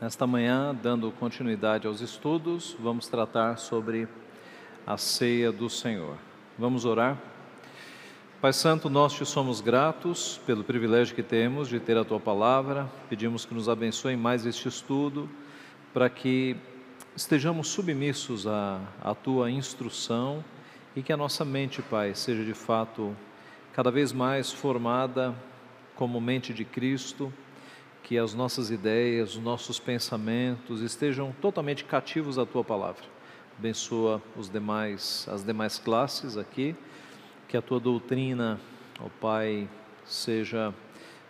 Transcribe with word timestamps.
Nesta 0.00 0.28
manhã, 0.28 0.72
dando 0.80 1.10
continuidade 1.10 1.88
aos 1.88 2.00
estudos, 2.00 2.76
vamos 2.78 3.08
tratar 3.08 3.56
sobre 3.58 4.06
a 4.86 4.96
ceia 4.96 5.50
do 5.50 5.68
Senhor. 5.68 6.16
Vamos 6.56 6.84
orar? 6.84 7.18
Pai 8.40 8.52
Santo, 8.52 8.88
nós 8.88 9.12
te 9.12 9.26
somos 9.26 9.60
gratos 9.60 10.40
pelo 10.46 10.62
privilégio 10.62 11.16
que 11.16 11.22
temos 11.24 11.68
de 11.68 11.80
ter 11.80 11.96
a 11.96 12.04
tua 12.04 12.20
palavra. 12.20 12.88
Pedimos 13.08 13.44
que 13.44 13.52
nos 13.52 13.68
abençoe 13.68 14.16
mais 14.16 14.46
este 14.46 14.68
estudo, 14.68 15.28
para 15.92 16.08
que 16.08 16.54
estejamos 17.16 17.66
submissos 17.66 18.46
à, 18.46 18.80
à 19.02 19.16
tua 19.16 19.50
instrução 19.50 20.44
e 20.94 21.02
que 21.02 21.12
a 21.12 21.16
nossa 21.16 21.44
mente, 21.44 21.82
Pai, 21.82 22.14
seja 22.14 22.44
de 22.44 22.54
fato 22.54 23.16
cada 23.72 23.90
vez 23.90 24.12
mais 24.12 24.52
formada 24.52 25.34
como 25.96 26.20
mente 26.20 26.54
de 26.54 26.64
Cristo 26.64 27.32
que 28.08 28.16
as 28.16 28.32
nossas 28.32 28.70
ideias, 28.70 29.36
os 29.36 29.42
nossos 29.42 29.78
pensamentos 29.78 30.80
estejam 30.80 31.30
totalmente 31.42 31.84
cativos 31.84 32.38
à 32.38 32.46
tua 32.46 32.64
palavra. 32.64 33.04
Abençoa 33.58 34.22
os 34.34 34.48
demais, 34.48 35.28
as 35.30 35.44
demais 35.44 35.78
classes 35.78 36.38
aqui, 36.38 36.74
que 37.46 37.54
a 37.54 37.60
tua 37.60 37.78
doutrina, 37.78 38.58
ó 38.98 39.10
Pai, 39.20 39.68
seja 40.06 40.72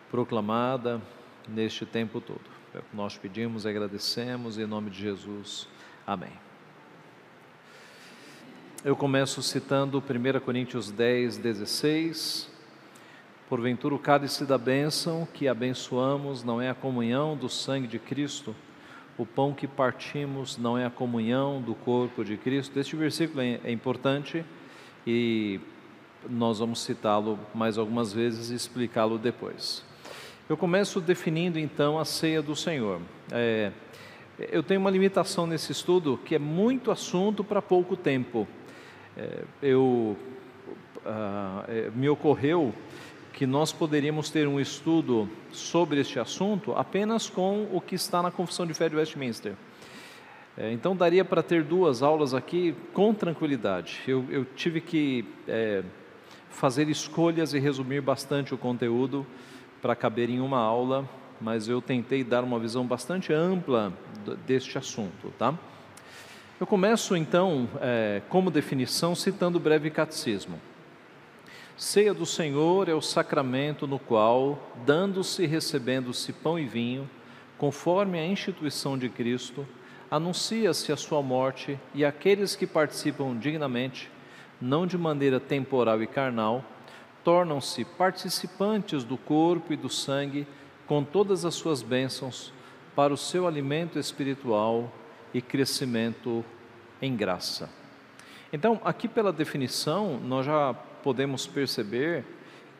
proclamada 0.08 1.02
neste 1.48 1.84
tempo 1.84 2.20
todo. 2.20 2.48
É 2.72 2.78
o 2.78 2.82
que 2.82 2.96
nós 2.96 3.18
pedimos 3.18 3.64
e 3.64 3.68
agradecemos 3.68 4.56
em 4.56 4.64
nome 4.64 4.88
de 4.88 5.00
Jesus. 5.00 5.66
Amém. 6.06 6.30
Eu 8.84 8.94
começo 8.94 9.42
citando 9.42 9.98
1 9.98 10.38
Coríntios 10.38 10.92
10, 10.92 11.38
16 11.38 12.57
Porventura, 13.48 13.94
o 13.94 13.98
cálice 13.98 14.44
da 14.44 14.58
bênção 14.58 15.26
que 15.32 15.48
abençoamos 15.48 16.44
não 16.44 16.60
é 16.60 16.68
a 16.68 16.74
comunhão 16.74 17.34
do 17.34 17.48
sangue 17.48 17.86
de 17.86 17.98
Cristo, 17.98 18.54
o 19.16 19.24
pão 19.24 19.54
que 19.54 19.66
partimos 19.66 20.58
não 20.58 20.76
é 20.76 20.84
a 20.84 20.90
comunhão 20.90 21.62
do 21.62 21.74
corpo 21.74 22.22
de 22.22 22.36
Cristo. 22.36 22.78
Este 22.78 22.94
versículo 22.94 23.40
é, 23.40 23.58
é 23.64 23.72
importante 23.72 24.44
e 25.06 25.60
nós 26.28 26.58
vamos 26.58 26.82
citá-lo 26.82 27.38
mais 27.54 27.78
algumas 27.78 28.12
vezes 28.12 28.50
e 28.50 28.54
explicá-lo 28.54 29.16
depois. 29.16 29.82
Eu 30.46 30.56
começo 30.58 31.00
definindo 31.00 31.58
então 31.58 31.98
a 31.98 32.04
ceia 32.04 32.42
do 32.42 32.54
Senhor. 32.54 33.00
É, 33.32 33.72
eu 34.38 34.62
tenho 34.62 34.78
uma 34.78 34.90
limitação 34.90 35.46
nesse 35.46 35.72
estudo 35.72 36.20
que 36.22 36.34
é 36.34 36.38
muito 36.38 36.90
assunto 36.90 37.42
para 37.42 37.62
pouco 37.62 37.96
tempo. 37.96 38.46
É, 39.16 39.44
eu 39.62 40.18
ah, 41.06 41.64
é, 41.66 41.90
me 41.94 42.10
ocorreu 42.10 42.74
que 43.38 43.46
nós 43.46 43.72
poderíamos 43.72 44.30
ter 44.30 44.48
um 44.48 44.58
estudo 44.58 45.30
sobre 45.52 46.00
este 46.00 46.18
assunto 46.18 46.72
apenas 46.72 47.30
com 47.30 47.68
o 47.72 47.80
que 47.80 47.94
está 47.94 48.20
na 48.20 48.32
Confissão 48.32 48.66
de 48.66 48.74
Fé 48.74 48.88
de 48.88 48.96
Westminster. 48.96 49.54
É, 50.56 50.72
então 50.72 50.96
daria 50.96 51.24
para 51.24 51.40
ter 51.40 51.62
duas 51.62 52.02
aulas 52.02 52.34
aqui 52.34 52.74
com 52.92 53.14
tranquilidade. 53.14 54.00
Eu, 54.08 54.26
eu 54.28 54.44
tive 54.44 54.80
que 54.80 55.24
é, 55.46 55.84
fazer 56.50 56.88
escolhas 56.88 57.54
e 57.54 57.60
resumir 57.60 58.00
bastante 58.00 58.52
o 58.52 58.58
conteúdo 58.58 59.24
para 59.80 59.94
caber 59.94 60.28
em 60.28 60.40
uma 60.40 60.58
aula, 60.58 61.08
mas 61.40 61.68
eu 61.68 61.80
tentei 61.80 62.24
dar 62.24 62.42
uma 62.42 62.58
visão 62.58 62.84
bastante 62.84 63.32
ampla 63.32 63.92
deste 64.48 64.76
assunto, 64.76 65.32
tá? 65.38 65.54
Eu 66.58 66.66
começo 66.66 67.14
então, 67.14 67.68
é, 67.80 68.20
como 68.28 68.50
definição, 68.50 69.14
citando 69.14 69.58
o 69.58 69.60
breve 69.60 69.90
catecismo. 69.90 70.60
Ceia 71.78 72.12
do 72.12 72.26
Senhor 72.26 72.88
é 72.88 72.92
o 72.92 73.00
sacramento 73.00 73.86
no 73.86 74.00
qual, 74.00 74.58
dando-se 74.84 75.44
e 75.44 75.46
recebendo-se 75.46 76.32
pão 76.32 76.58
e 76.58 76.66
vinho, 76.66 77.08
conforme 77.56 78.18
a 78.18 78.26
instituição 78.26 78.98
de 78.98 79.08
Cristo, 79.08 79.64
anuncia-se 80.10 80.90
a 80.90 80.96
sua 80.96 81.22
morte 81.22 81.78
e 81.94 82.04
aqueles 82.04 82.56
que 82.56 82.66
participam 82.66 83.38
dignamente, 83.38 84.10
não 84.60 84.88
de 84.88 84.98
maneira 84.98 85.38
temporal 85.38 86.02
e 86.02 86.08
carnal, 86.08 86.64
tornam-se 87.22 87.84
participantes 87.84 89.04
do 89.04 89.16
corpo 89.16 89.72
e 89.72 89.76
do 89.76 89.88
sangue 89.88 90.48
com 90.84 91.04
todas 91.04 91.44
as 91.44 91.54
suas 91.54 91.80
bênçãos 91.80 92.52
para 92.96 93.14
o 93.14 93.16
seu 93.16 93.46
alimento 93.46 94.00
espiritual 94.00 94.92
e 95.32 95.40
crescimento 95.40 96.44
em 97.00 97.14
graça. 97.14 97.70
Então, 98.52 98.80
aqui 98.84 99.06
pela 99.06 99.32
definição, 99.32 100.18
nós 100.18 100.44
já 100.44 100.74
podemos 101.08 101.46
perceber 101.46 102.22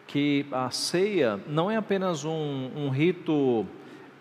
que 0.07 0.45
a 0.53 0.69
ceia 0.69 1.41
não 1.47 1.71
é 1.71 1.77
apenas 1.77 2.27
um, 2.27 2.71
um 2.77 2.91
rito 2.91 3.67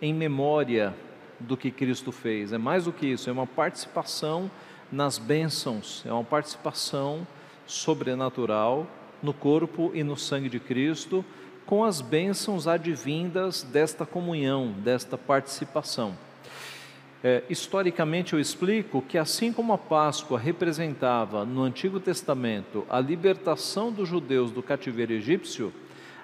em 0.02 0.14
memória 0.14 0.96
do 1.38 1.58
que 1.58 1.70
Cristo 1.70 2.10
fez, 2.14 2.54
é 2.54 2.58
mais 2.58 2.86
do 2.86 2.94
que 2.94 3.06
isso, 3.06 3.30
é 3.30 3.34
uma 3.34 3.46
participação 3.46 4.50
nas 4.90 5.18
bênçãos, 5.18 6.04
é 6.06 6.14
uma 6.14 6.24
participação 6.24 7.28
sobrenatural 7.66 8.88
no 9.22 9.34
corpo 9.34 9.92
e 9.94 10.06
no 10.06 10.16
sangue 10.16 10.48
de 10.48 10.62
Cristo, 10.62 11.26
com 11.66 11.84
as 11.84 12.00
bênçãos 12.00 12.66
advindas 12.66 13.62
desta 13.62 14.06
comunhão, 14.06 14.72
desta 14.72 15.18
participação. 15.18 16.18
É, 17.30 17.44
historicamente, 17.50 18.32
eu 18.32 18.40
explico 18.40 19.02
que, 19.02 19.18
assim 19.18 19.52
como 19.52 19.74
a 19.74 19.78
Páscoa 19.78 20.40
representava 20.40 21.44
no 21.44 21.62
Antigo 21.62 22.00
Testamento 22.00 22.86
a 22.90 23.02
libertação 23.02 23.92
dos 23.92 24.08
judeus 24.08 24.50
do 24.50 24.64
cativeiro 24.64 25.12
egípcio, 25.12 25.74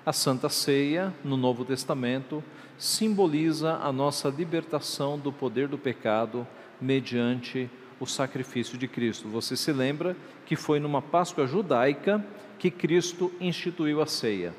a 0.05 0.13
Santa 0.13 0.47
Ceia, 0.47 1.13
no 1.21 1.35
Novo 1.35 1.65
Testamento, 1.65 2.41
simboliza 2.77 3.79
a 3.83 3.91
nossa 3.91 4.29
libertação 4.29 5.19
do 5.19 5.29
poder 5.29 5.67
do 5.67 5.77
pecado 5.77 6.47
mediante 6.79 7.69
o 7.99 8.05
sacrifício 8.05 8.77
de 8.77 8.87
Cristo. 8.87 9.27
Você 9.27 9.57
se 9.57 9.73
lembra 9.73 10.15
que 10.45 10.55
foi 10.55 10.79
numa 10.79 11.01
Páscoa 11.01 11.45
judaica 11.45 12.25
que 12.57 12.71
Cristo 12.71 13.29
instituiu 13.41 14.01
a 14.01 14.05
ceia. 14.05 14.53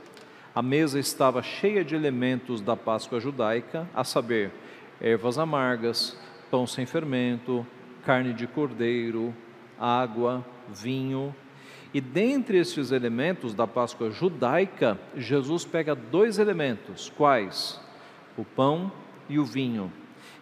A 0.55 0.61
mesa 0.61 1.01
estava 1.01 1.43
cheia 1.43 1.83
de 1.83 1.95
elementos 1.95 2.61
da 2.61 2.77
Páscoa 2.77 3.19
judaica, 3.19 3.89
a 3.95 4.05
saber, 4.05 4.51
ervas 5.01 5.39
amargas, 5.39 6.19
pão 6.55 6.69
sem 6.69 6.87
fermento, 6.87 7.67
carne 8.05 8.33
de 8.33 8.47
cordeiro, 8.47 9.35
água, 9.77 10.47
vinho. 10.69 11.35
E 11.93 12.01
dentre 12.01 12.59
esses 12.59 12.93
elementos 12.93 13.55
da 13.55 13.67
Páscoa 13.67 14.13
judaica, 14.13 14.97
Jesus 15.17 15.65
pega 15.65 15.97
dois 15.97 16.39
elementos, 16.39 17.13
quais? 17.17 17.81
O 18.39 18.45
pão 18.45 18.93
e 19.29 19.37
o 19.37 19.45
vinho. 19.45 19.93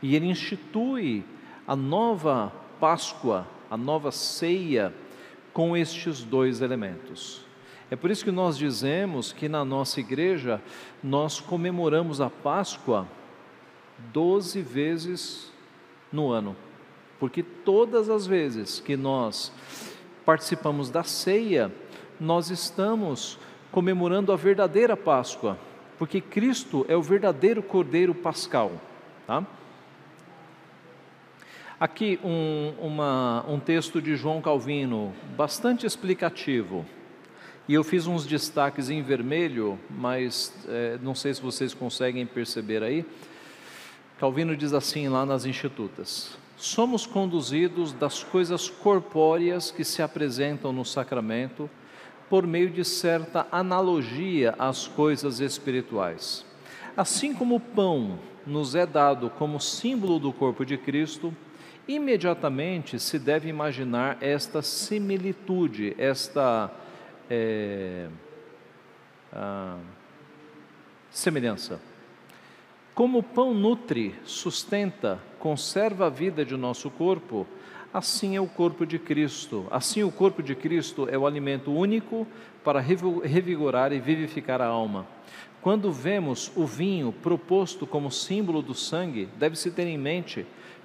E 0.03 0.15
ele 0.15 0.27
institui 0.27 1.25
a 1.67 1.75
nova 1.75 2.53
Páscoa, 2.79 3.47
a 3.71 3.77
nova 3.79 4.13
ceia 4.13 4.93
com 5.51 5.75
estes 5.75 6.23
dois 6.23 6.61
elementos. 6.61 7.43
É 7.91 7.97
por 7.97 8.11
isso 8.11 8.23
que 8.23 8.31
nós 8.31 8.59
dizemos 8.59 9.33
que 9.33 9.49
na 9.49 9.65
nossa 9.65 9.99
igreja 9.99 10.61
nós 11.03 11.41
comemoramos 11.41 12.21
a 12.21 12.29
Páscoa 12.29 13.09
doze 14.13 14.61
vezes 14.61 15.52
no 16.13 16.31
ano, 16.31 16.57
porque 17.19 17.43
todas 17.43 18.11
as 18.11 18.27
vezes 18.27 18.81
que 18.81 18.97
nós 18.97 19.53
participamos 20.25 20.91
da 20.91 21.03
ceia, 21.03 21.73
nós 22.21 22.51
estamos 22.51 23.39
comemorando 23.71 24.33
a 24.33 24.37
verdadeira 24.37 24.97
Páscoa, 24.97 25.59
porque 25.99 26.21
Cristo 26.21 26.85
é 26.89 26.97
o 26.97 27.03
verdadeiro 27.03 27.63
Cordeiro 27.63 28.15
Pascal. 28.15 28.73
Tá? 29.27 29.45
Aqui 31.81 32.21
um, 32.23 32.75
uma, 32.81 33.45
um 33.49 33.59
texto 33.59 34.01
de 34.01 34.15
João 34.15 34.41
Calvino, 34.41 35.13
bastante 35.37 35.85
explicativo. 35.85 36.87
E 37.69 37.75
eu 37.75 37.83
fiz 37.83 38.07
uns 38.07 38.27
destaques 38.27 38.91
em 38.91 39.03
vermelho, 39.03 39.79
mas 39.89 40.55
é, 40.69 40.99
não 41.03 41.15
sei 41.15 41.35
se 41.35 41.41
vocês 41.41 41.73
conseguem 41.75 42.27
perceber 42.27 42.83
aí. 42.83 43.05
Calvino 44.23 44.57
diz 44.57 44.73
assim 44.73 45.09
lá 45.09 45.27
nas 45.27 45.45
Institutas: 45.47 46.39
Somos 46.57 47.05
conduzidos 47.05 47.93
das 47.93 48.23
coisas 48.23 48.71
corpóreas 48.71 49.73
que 49.73 49.83
se 49.83 50.01
apresentam 50.01 50.73
no 50.73 50.85
sacramento 50.85 51.69
por 52.31 52.47
meio 52.47 52.71
de 52.71 52.85
certa 52.85 53.49
analogia 53.51 54.55
às 54.61 54.87
coisas 54.87 55.41
espirituais. 55.41 56.47
Assim 56.97 57.35
como 57.35 57.57
o 57.57 57.61
pão 57.61 58.17
nos 58.47 58.77
é 58.77 58.87
dado 58.87 59.29
como 59.29 59.59
símbolo 59.59 60.21
do 60.21 60.33
corpo 60.33 60.65
de 60.65 60.79
Cristo, 60.79 61.37
imediatamente 61.89 63.01
se 63.01 63.19
deve 63.19 63.49
imaginar 63.49 64.19
esta 64.21 64.63
similitude, 64.63 65.97
esta 65.99 66.71
é, 67.29 68.07
semelhança. 71.11 71.91
Como 72.95 73.21
o 73.21 73.23
pão 73.23 73.55
nutre, 73.55 74.15
sustenta, 74.23 75.19
conserva 75.39 76.07
a 76.09 76.11
vida 76.11 76.45
de 76.45 76.59
nosso 76.59 76.91
corpo, 76.91 77.47
assim 77.93 78.37
é 78.37 78.41
o 78.41 78.47
corpo 78.47 78.85
de 78.85 78.99
Cristo. 78.99 79.67
Assim, 79.71 80.03
o 80.03 80.13
corpo 80.13 80.43
de 80.43 80.55
Cristo 80.55 81.09
é 81.11 81.17
o 81.17 81.27
alimento 81.27 81.73
único 81.73 82.27
para 82.63 82.81
revigorar 82.81 83.95
e 83.95 83.99
vivificar 83.99 84.61
a 84.61 84.67
alma. 84.67 85.07
Quando 85.63 85.91
vemos 85.91 86.53
o 86.55 86.67
vinho 86.67 87.15
proposto 87.23 87.87
como 87.87 88.11
símbolo 88.11 88.61
do 88.61 88.75
sangue, 88.75 89.27
deve-se 89.39 89.71
ter 89.71 89.87
em 89.87 89.97
mente 89.97 90.45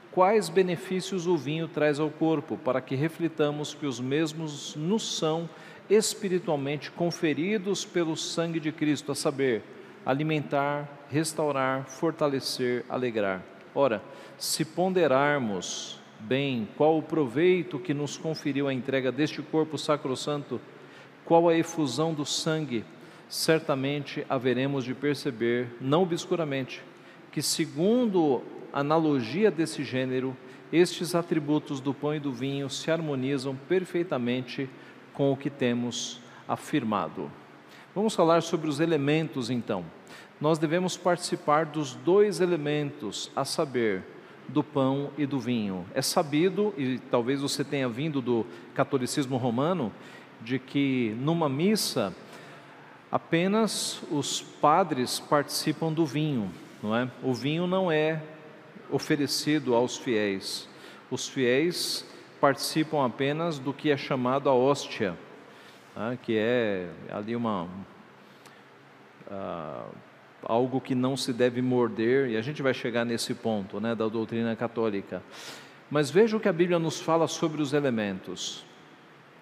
quais 0.10 0.48
benefícios 0.48 1.28
o 1.28 1.36
vinho 1.36 1.68
traz 1.68 2.00
ao 2.00 2.10
corpo, 2.10 2.58
para 2.58 2.80
que 2.80 2.96
reflitamos 2.96 3.74
que 3.74 3.86
os 3.86 4.00
mesmos 4.00 4.78
nos 4.78 5.18
são 5.18 5.50
espiritualmente 5.90 6.90
conferidos 6.90 7.84
pelo 7.84 8.16
sangue 8.16 8.62
de 8.62 8.72
Cristo, 8.72 9.12
a 9.12 9.16
saber, 9.16 9.62
alimentar, 10.06 10.88
restaurar, 11.10 11.86
fortalecer, 11.86 12.86
alegrar. 12.90 13.42
Ora, 13.74 14.02
se 14.38 14.66
ponderarmos 14.66 16.00
bem 16.20 16.68
qual 16.78 16.98
o 16.98 17.04
proveito 17.04 17.80
que 17.80 17.94
nos 17.94 18.18
conferiu 18.18 18.68
a 18.68 18.74
entrega 18.74 19.12
deste 19.12 19.42
corpo 19.42 19.78
sacrosanto, 19.78 20.60
qual 21.24 21.48
a 21.48 21.58
efusão 21.58 22.14
do 22.14 22.26
sangue, 22.26 22.84
certamente 23.30 24.26
haveremos 24.30 24.84
de 24.86 24.94
perceber, 24.94 25.68
não 25.82 26.04
obscuramente, 26.04 26.82
que 27.32 27.42
segundo 27.42 28.42
analogia 28.72 29.52
desse 29.52 29.84
gênero, 29.84 30.36
estes 30.72 31.16
atributos 31.16 31.80
do 31.80 31.94
pão 31.94 32.16
e 32.16 32.20
do 32.20 32.32
vinho 32.32 32.70
se 32.70 32.90
harmonizam 32.90 33.56
perfeitamente 33.68 34.70
com 35.14 35.32
o 35.32 35.38
que 35.38 35.50
temos 35.50 36.20
afirmado. 36.48 37.32
Vamos 37.98 38.14
falar 38.14 38.44
sobre 38.44 38.70
os 38.70 38.80
elementos 38.80 39.50
então. 39.50 39.84
Nós 40.40 40.60
devemos 40.60 40.96
participar 40.96 41.66
dos 41.66 41.96
dois 41.96 42.40
elementos, 42.40 43.32
a 43.36 43.44
saber, 43.44 44.04
do 44.48 44.64
pão 44.64 45.10
e 45.18 45.26
do 45.26 45.40
vinho. 45.40 45.84
É 45.96 46.02
sabido, 46.04 46.72
e 46.78 47.00
talvez 47.10 47.42
você 47.42 47.64
tenha 47.64 47.90
vindo 47.90 48.22
do 48.22 48.46
catolicismo 48.76 49.36
romano, 49.38 49.92
de 50.40 50.60
que 50.60 51.18
numa 51.20 51.50
missa 51.50 52.14
apenas 53.12 54.00
os 54.12 54.44
padres 54.44 55.20
participam 55.20 55.92
do 55.92 56.06
vinho, 56.06 56.52
não 56.84 56.96
é? 56.96 57.10
O 57.24 57.34
vinho 57.34 57.66
não 57.66 57.92
é 57.92 58.22
oferecido 58.92 59.74
aos 59.74 59.98
fiéis. 59.98 60.70
Os 61.10 61.28
fiéis 61.28 62.06
participam 62.40 63.04
apenas 63.04 63.58
do 63.58 63.74
que 63.74 63.90
é 63.90 63.98
chamado 63.98 64.50
a 64.50 64.54
hóstia, 64.54 65.18
tá? 65.98 66.16
que 66.16 66.38
é 66.38 66.88
ali 67.10 67.36
uma 67.36 67.64
uh, 69.32 69.96
algo 70.44 70.80
que 70.80 70.94
não 70.94 71.18
se 71.18 71.34
deve 71.34 71.62
morder, 71.62 72.30
e 72.30 72.38
a 72.38 72.42
gente 72.42 72.62
vai 72.62 72.74
chegar 72.74 73.04
nesse 73.04 73.34
ponto 73.34 73.80
né, 73.80 73.96
da 73.96 74.08
doutrina 74.08 74.56
católica. 74.56 75.24
Mas 75.90 76.12
veja 76.12 76.38
o 76.38 76.40
que 76.40 76.48
a 76.48 76.54
Bíblia 76.54 76.78
nos 76.78 77.02
fala 77.02 77.28
sobre 77.28 77.62
os 77.62 77.74
elementos. 77.74 78.64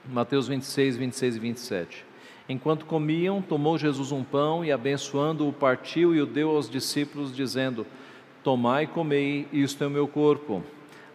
Mateus 0.07 0.47
26, 0.47 0.95
26 0.97 1.35
e 1.35 1.39
27. 1.39 2.05
Enquanto 2.47 2.85
comiam, 2.85 3.41
tomou 3.41 3.77
Jesus 3.77 4.11
um 4.11 4.23
pão 4.23 4.63
e, 4.63 4.71
abençoando-o, 4.71 5.51
partiu 5.51 6.13
e 6.15 6.21
o 6.21 6.27
deu 6.27 6.51
aos 6.51 6.69
discípulos, 6.69 7.35
dizendo: 7.35 7.85
Tomai 8.43 8.83
e 8.83 8.87
comei, 8.87 9.47
isto 9.51 9.83
é 9.83 9.87
o 9.87 9.89
meu 9.89 10.07
corpo. 10.07 10.63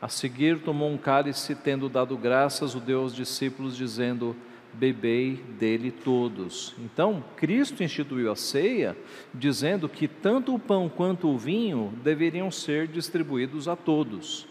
A 0.03 0.09
seguir, 0.09 0.59
tomou 0.61 0.91
um 0.91 0.99
cálice, 0.99 1.55
tendo 1.55 1.89
dado 1.89 2.17
graças, 2.17 2.75
o 2.75 2.81
deu 2.81 3.03
aos 3.03 3.15
discípulos, 3.15 3.77
dizendo: 3.77 4.35
bebei 4.73 5.43
dele 5.59 5.91
todos. 5.91 6.75
Então, 6.79 7.23
Cristo 7.37 7.83
instituiu 7.83 8.31
a 8.31 8.37
ceia, 8.37 8.97
dizendo 9.35 9.89
que 9.89 10.07
tanto 10.07 10.55
o 10.55 10.59
pão 10.59 10.89
quanto 10.89 11.29
o 11.29 11.39
vinho 11.39 11.93
deveriam 12.03 12.51
ser 12.51 12.87
distribuídos 12.87 13.69
a 13.69 13.77
todos. 13.77 14.47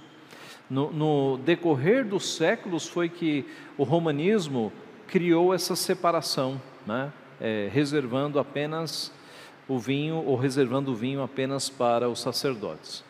No, 0.70 0.92
no 0.92 1.38
decorrer 1.38 2.06
dos 2.06 2.36
séculos 2.36 2.88
foi 2.88 3.10
que 3.10 3.46
o 3.78 3.84
romanismo 3.84 4.72
criou 5.08 5.54
essa 5.54 5.76
separação, 5.76 6.62
né? 6.86 7.12
É, 7.42 7.70
reservando 7.72 8.38
apenas 8.38 9.14
o 9.68 9.80
vinho 9.80 10.16
ou 10.26 10.36
reservando 10.36 10.92
o 10.92 10.96
vinho 10.96 11.24
apenas 11.24 11.70
para 11.70 12.10
os 12.10 12.20
sacerdotes. 12.20 13.04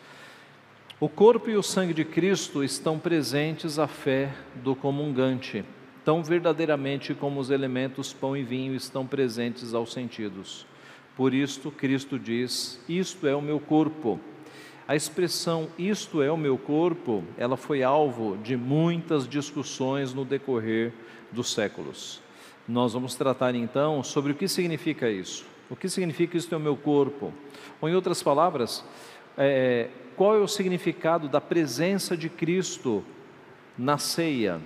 O 0.99 1.09
corpo 1.09 1.49
e 1.49 1.55
o 1.55 1.63
sangue 1.63 1.93
de 1.93 2.05
Cristo 2.05 2.63
estão 2.63 2.99
presentes 2.99 3.79
à 3.79 3.87
fé 3.87 4.31
do 4.55 4.75
comungante 4.75 5.65
tão 6.09 6.23
verdadeiramente 6.23 7.13
como 7.13 7.39
os 7.39 7.51
elementos 7.51 8.11
pão 8.11 8.35
e 8.35 8.41
vinho 8.41 8.73
estão 8.73 9.05
presentes 9.05 9.75
aos 9.75 9.93
sentidos. 9.93 10.65
Por 11.15 11.35
isto, 11.35 11.69
Cristo 11.69 12.17
diz: 12.17 12.83
Isto 12.89 13.27
é 13.27 13.35
o 13.35 13.41
meu 13.43 13.59
corpo. 13.59 14.19
A 14.87 14.95
expressão 14.95 15.69
isto 15.77 16.23
é 16.23 16.31
o 16.31 16.35
meu 16.35 16.57
corpo, 16.57 17.23
ela 17.37 17.55
foi 17.55 17.83
alvo 17.83 18.37
de 18.37 18.57
muitas 18.57 19.27
discussões 19.27 20.11
no 20.11 20.25
decorrer 20.25 20.91
dos 21.31 21.53
séculos. 21.53 22.19
Nós 22.67 22.93
vamos 22.93 23.13
tratar 23.13 23.53
então 23.53 24.01
sobre 24.01 24.31
o 24.31 24.35
que 24.35 24.47
significa 24.47 25.11
isso. 25.11 25.45
O 25.69 25.75
que 25.75 25.87
significa 25.87 26.35
isto 26.35 26.55
é 26.55 26.57
o 26.57 26.59
meu 26.59 26.75
corpo? 26.75 27.31
Ou 27.79 27.87
em 27.87 27.93
outras 27.93 28.23
palavras, 28.23 28.83
é, 29.37 29.89
qual 30.15 30.35
é 30.35 30.39
o 30.39 30.47
significado 30.47 31.29
da 31.29 31.39
presença 31.39 32.17
de 32.17 32.29
Cristo 32.29 33.05
na 33.77 33.99
ceia? 33.99 34.59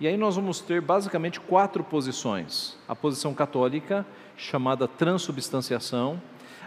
E 0.00 0.06
aí 0.06 0.16
nós 0.16 0.36
vamos 0.36 0.60
ter 0.60 0.80
basicamente 0.80 1.40
quatro 1.40 1.84
posições: 1.84 2.76
a 2.88 2.94
posição 2.94 3.34
católica, 3.34 4.06
chamada 4.36 4.88
transubstanciação, 4.88 6.20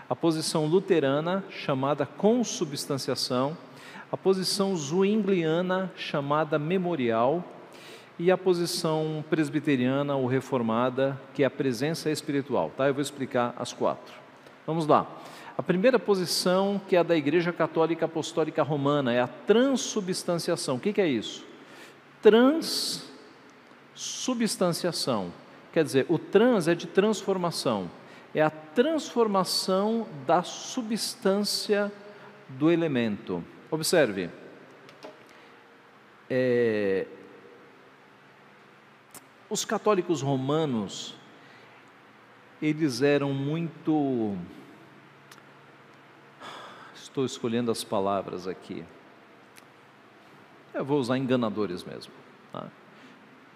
a 0.10 0.16
posição 0.16 0.66
luterana, 0.66 1.44
chamada 1.50 2.06
consubstanciação, 2.06 3.58
a 4.12 4.18
posição 4.18 4.76
zwingliana, 4.76 5.92
chamada 5.96 6.60
memorial, 6.60 7.44
e 8.18 8.32
a 8.32 8.38
posição 8.38 9.24
presbiteriana 9.30 10.16
ou 10.16 10.26
reformada, 10.26 11.20
que 11.34 11.44
é 11.44 11.46
a 11.46 11.50
presença 11.50 12.10
espiritual. 12.10 12.72
Tá? 12.76 12.88
Eu 12.88 12.94
vou 12.94 13.02
explicar 13.02 13.54
as 13.58 13.74
quatro. 13.74 14.14
Vamos 14.66 14.88
lá. 14.88 15.06
A 15.58 15.64
primeira 15.64 15.98
posição, 16.00 16.82
que 16.88 16.96
é 16.96 17.00
a 17.00 17.04
da 17.04 17.16
Igreja 17.16 17.52
Católica 17.52 18.06
Apostólica 18.06 18.64
Romana, 18.64 19.14
é 19.14 19.22
a 19.22 19.28
transubstanciação. 19.28 20.76
O 20.76 20.80
que, 20.80 20.94
que 20.94 21.02
é 21.02 21.08
isso? 21.08 21.46
Trans 22.22 23.05
substanciação. 23.96 25.32
Quer 25.72 25.84
dizer, 25.84 26.06
o 26.10 26.20
trans 26.20 26.68
é 26.68 26.76
de 26.76 26.86
transformação, 26.86 27.90
é 28.34 28.42
a 28.42 28.50
transformação 28.50 30.08
da 30.28 30.44
substância 30.44 31.92
do 32.50 32.70
elemento. 32.70 33.44
Observe, 33.72 34.30
é, 36.30 37.08
os 39.50 39.66
católicos 39.66 40.22
romanos, 40.22 41.16
eles 42.62 43.02
eram 43.02 43.34
muito. 43.34 44.38
Estou 46.96 47.26
escolhendo 47.26 47.72
as 47.72 47.84
palavras 47.84 48.48
aqui. 48.48 48.84
Eu 50.74 50.84
vou 50.84 51.00
usar 51.00 51.18
enganadores 51.18 51.84
mesmo. 51.84 52.25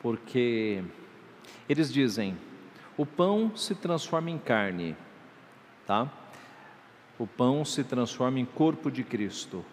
Porque 0.02 0.84
eles 1.68 1.92
dizem: 1.92 2.38
o 2.98 3.06
pão 3.06 3.56
se 3.56 3.76
transforma 3.76 4.30
em 4.30 4.38
carne, 4.38 4.96
tá? 5.86 6.12
O 7.18 7.28
pão 7.28 7.66
se 7.66 7.84
transforma 7.84 8.40
em 8.40 8.46
corpo 8.46 8.90
de 8.90 9.04
Cristo. 9.04 9.64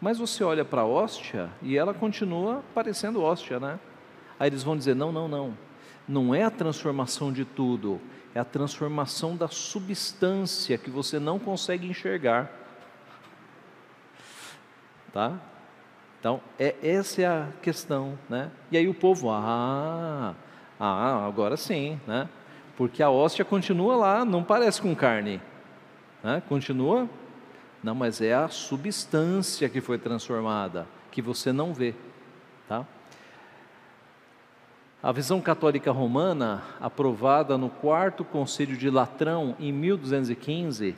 Mas 0.00 0.18
você 0.18 0.44
olha 0.44 0.64
para 0.64 0.82
a 0.82 0.86
hóstia 0.86 1.50
e 1.60 1.76
ela 1.76 1.92
continua 1.92 2.62
parecendo 2.72 3.22
hóstia, 3.22 3.58
né? 3.58 3.80
Aí 4.38 4.48
eles 4.48 4.62
vão 4.62 4.76
dizer: 4.76 4.94
não, 4.94 5.10
não, 5.10 5.26
não. 5.26 5.58
Não 6.06 6.34
é 6.34 6.42
a 6.42 6.50
transformação 6.50 7.32
de 7.32 7.44
tudo, 7.44 8.00
é 8.34 8.40
a 8.40 8.44
transformação 8.44 9.36
da 9.36 9.48
substância 9.48 10.78
que 10.78 10.88
você 10.88 11.18
não 11.18 11.38
consegue 11.38 11.86
enxergar. 11.86 12.50
Tá? 15.12 15.38
Então, 16.20 16.40
é, 16.58 16.74
essa 16.82 17.22
é 17.22 17.26
a 17.26 17.48
questão, 17.62 18.18
né? 18.28 18.50
E 18.70 18.76
aí 18.76 18.88
o 18.88 18.94
povo, 18.94 19.30
ah, 19.30 20.34
ah, 20.78 21.26
agora 21.26 21.56
sim, 21.56 22.00
né? 22.06 22.28
Porque 22.76 23.02
a 23.02 23.10
hóstia 23.10 23.44
continua 23.44 23.96
lá, 23.96 24.24
não 24.24 24.42
parece 24.42 24.82
com 24.82 24.94
carne, 24.94 25.40
né? 26.22 26.42
Continua, 26.48 27.08
não, 27.82 27.94
mas 27.94 28.20
é 28.20 28.34
a 28.34 28.48
substância 28.48 29.68
que 29.68 29.80
foi 29.80 29.98
transformada, 29.98 30.86
que 31.10 31.22
você 31.22 31.52
não 31.52 31.72
vê, 31.72 31.94
tá? 32.68 32.84
A 35.00 35.12
visão 35.12 35.40
católica 35.40 35.92
romana, 35.92 36.64
aprovada 36.80 37.56
no 37.56 37.70
quarto 37.70 38.24
concílio 38.24 38.76
de 38.76 38.90
Latrão 38.90 39.54
em 39.60 39.72
1215, 39.72 40.96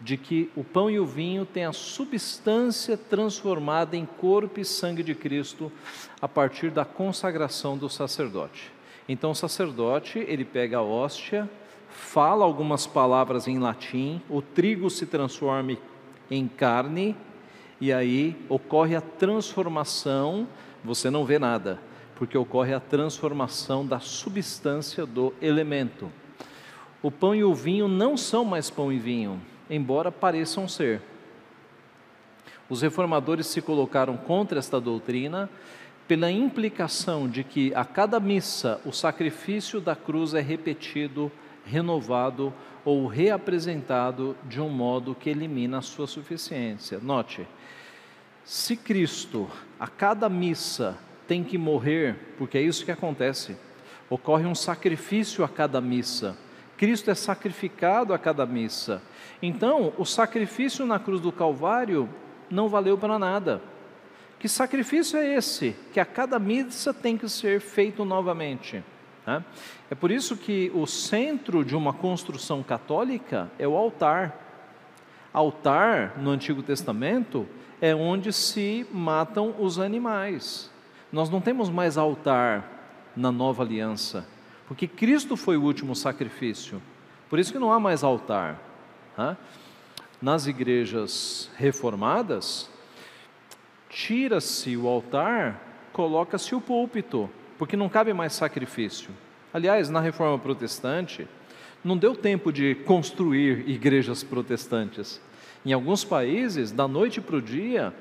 de 0.00 0.16
que 0.16 0.50
o 0.56 0.64
pão 0.64 0.90
e 0.90 0.98
o 0.98 1.04
vinho 1.04 1.44
têm 1.44 1.64
a 1.64 1.72
substância 1.72 2.96
transformada 2.96 3.96
em 3.96 4.06
corpo 4.06 4.58
e 4.58 4.64
sangue 4.64 5.02
de 5.02 5.14
Cristo 5.14 5.70
a 6.20 6.26
partir 6.26 6.70
da 6.70 6.84
consagração 6.84 7.76
do 7.76 7.88
sacerdote. 7.88 8.72
Então 9.08 9.32
o 9.32 9.34
sacerdote, 9.34 10.18
ele 10.18 10.44
pega 10.44 10.78
a 10.78 10.82
hóstia, 10.82 11.50
fala 11.88 12.44
algumas 12.44 12.86
palavras 12.86 13.46
em 13.46 13.58
latim, 13.58 14.22
o 14.28 14.40
trigo 14.40 14.88
se 14.88 15.04
transforma 15.04 15.76
em 16.30 16.48
carne 16.48 17.16
e 17.80 17.92
aí 17.92 18.36
ocorre 18.48 18.94
a 18.94 19.00
transformação, 19.00 20.46
você 20.82 21.10
não 21.10 21.24
vê 21.24 21.38
nada, 21.38 21.78
porque 22.14 22.38
ocorre 22.38 22.72
a 22.72 22.80
transformação 22.80 23.84
da 23.84 23.98
substância 23.98 25.04
do 25.04 25.34
elemento. 25.42 26.10
O 27.02 27.10
pão 27.10 27.34
e 27.34 27.42
o 27.42 27.54
vinho 27.54 27.88
não 27.88 28.16
são 28.16 28.44
mais 28.44 28.70
pão 28.70 28.92
e 28.92 28.98
vinho, 28.98 29.40
embora 29.70 30.10
pareçam 30.10 30.68
ser. 30.68 31.00
Os 32.68 32.82
reformadores 32.82 33.46
se 33.46 33.62
colocaram 33.62 34.16
contra 34.16 34.58
esta 34.58 34.80
doutrina 34.80 35.48
pela 36.06 36.30
implicação 36.30 37.28
de 37.28 37.44
que 37.44 37.72
a 37.74 37.84
cada 37.84 38.18
missa 38.18 38.80
o 38.84 38.92
sacrifício 38.92 39.80
da 39.80 39.94
cruz 39.94 40.34
é 40.34 40.40
repetido, 40.40 41.30
renovado 41.64 42.52
ou 42.84 43.06
reapresentado 43.06 44.36
de 44.44 44.60
um 44.60 44.68
modo 44.68 45.14
que 45.14 45.30
elimina 45.30 45.78
a 45.78 45.82
sua 45.82 46.08
suficiência. 46.08 46.98
Note, 47.00 47.46
se 48.44 48.76
Cristo 48.76 49.48
a 49.78 49.86
cada 49.86 50.28
missa 50.28 50.98
tem 51.28 51.44
que 51.44 51.56
morrer, 51.56 52.16
porque 52.36 52.58
é 52.58 52.62
isso 52.62 52.84
que 52.84 52.90
acontece, 52.90 53.56
ocorre 54.08 54.46
um 54.46 54.54
sacrifício 54.54 55.44
a 55.44 55.48
cada 55.48 55.80
missa 55.80 56.36
Cristo 56.80 57.10
é 57.10 57.14
sacrificado 57.14 58.14
a 58.14 58.18
cada 58.18 58.46
missa. 58.46 59.02
Então, 59.42 59.92
o 59.96 60.04
sacrifício 60.04 60.84
na 60.84 60.98
cruz 60.98 61.20
do 61.20 61.32
Calvário 61.32 62.08
não 62.50 62.68
valeu 62.68 62.96
para 62.98 63.18
nada. 63.18 63.62
Que 64.38 64.48
sacrifício 64.48 65.18
é 65.18 65.34
esse? 65.34 65.76
Que 65.92 66.00
a 66.00 66.04
cada 66.04 66.38
missa 66.38 66.92
tem 66.92 67.16
que 67.16 67.28
ser 67.28 67.60
feito 67.60 68.04
novamente. 68.04 68.82
Né? 69.26 69.44
É 69.90 69.94
por 69.94 70.10
isso 70.10 70.36
que 70.36 70.70
o 70.74 70.86
centro 70.86 71.64
de 71.64 71.76
uma 71.76 71.92
construção 71.92 72.62
católica 72.62 73.50
é 73.58 73.66
o 73.66 73.76
altar. 73.76 74.46
Altar, 75.32 76.14
no 76.18 76.30
Antigo 76.30 76.62
Testamento, 76.62 77.46
é 77.80 77.94
onde 77.94 78.32
se 78.32 78.86
matam 78.92 79.54
os 79.58 79.78
animais. 79.78 80.70
Nós 81.12 81.30
não 81.30 81.40
temos 81.40 81.70
mais 81.70 81.96
altar 81.96 82.68
na 83.16 83.30
nova 83.30 83.62
aliança 83.62 84.26
porque 84.70 84.86
Cristo 84.86 85.36
foi 85.36 85.56
o 85.56 85.64
último 85.64 85.96
sacrifício. 85.96 86.80
Por 87.28 87.40
isso 87.40 87.50
que 87.50 87.58
não 87.58 87.72
há 87.72 87.80
mais 87.80 88.04
altar. 88.04 88.56
Nas 90.20 90.46
igrejas 90.46 91.50
reformadas, 91.56 92.68
tira-se 93.88 94.76
o 94.76 94.86
altar, 94.86 95.88
coloca-se 95.92 96.54
o 96.54 96.60
púlpito, 96.60 97.28
porque 97.58 97.76
não 97.76 97.88
cabe 97.88 98.12
mais 98.12 98.32
sacrifício. 98.32 99.10
Aliás, 99.52 99.88
na 99.88 100.00
reforma 100.00 100.38
protestante, 100.38 101.26
não 101.82 101.96
deu 101.96 102.14
tempo 102.14 102.52
de 102.52 102.74
construir 102.74 103.68
igrejas 103.68 104.22
protestantes. 104.22 105.20
Em 105.64 105.72
alguns 105.72 106.04
países, 106.04 106.70
da 106.70 106.86
noite 106.86 107.20
para 107.20 107.36
o 107.36 107.42
dia, 107.42 107.94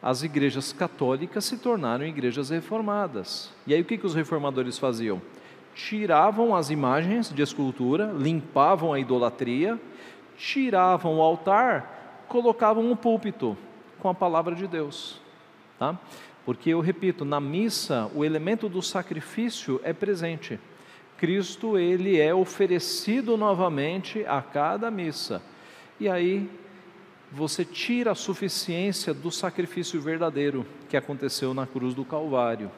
as 0.00 0.22
igrejas 0.22 0.72
católicas 0.72 1.44
se 1.44 1.58
tornaram 1.58 2.06
igrejas 2.06 2.50
reformadas. 2.50 3.50
E 3.66 3.74
aí 3.74 3.80
o 3.80 3.84
que, 3.84 3.98
que 3.98 4.06
os 4.06 4.14
reformadores 4.14 4.78
faziam? 4.78 5.20
tiravam 5.78 6.56
as 6.56 6.70
imagens 6.70 7.32
de 7.32 7.40
escultura, 7.40 8.12
limpavam 8.18 8.92
a 8.92 8.98
idolatria, 8.98 9.78
tiravam 10.38 11.18
o 11.18 11.22
altar, 11.22 12.24
colocavam 12.28 12.88
um 12.90 12.96
púlpito 12.96 13.58
com 13.98 14.08
a 14.08 14.14
palavra 14.14 14.54
de 14.54 14.66
Deus. 14.66 15.20
Tá? 15.78 15.98
Porque 16.44 16.70
eu 16.70 16.80
repito, 16.80 17.24
na 17.24 17.40
missa 17.40 18.10
o 18.14 18.24
elemento 18.24 18.68
do 18.68 18.80
sacrifício 18.80 19.80
é 19.82 19.92
presente. 19.92 20.58
Cristo 21.18 21.76
ele 21.76 22.18
é 22.18 22.32
oferecido 22.32 23.36
novamente 23.36 24.24
a 24.26 24.40
cada 24.40 24.90
missa. 24.90 25.42
E 25.98 26.08
aí 26.08 26.48
você 27.32 27.64
tira 27.64 28.12
a 28.12 28.14
suficiência 28.14 29.12
do 29.12 29.30
sacrifício 29.30 30.00
verdadeiro 30.00 30.64
que 30.88 30.96
aconteceu 30.96 31.52
na 31.52 31.66
cruz 31.66 31.92
do 31.92 32.04
Calvário. 32.04 32.70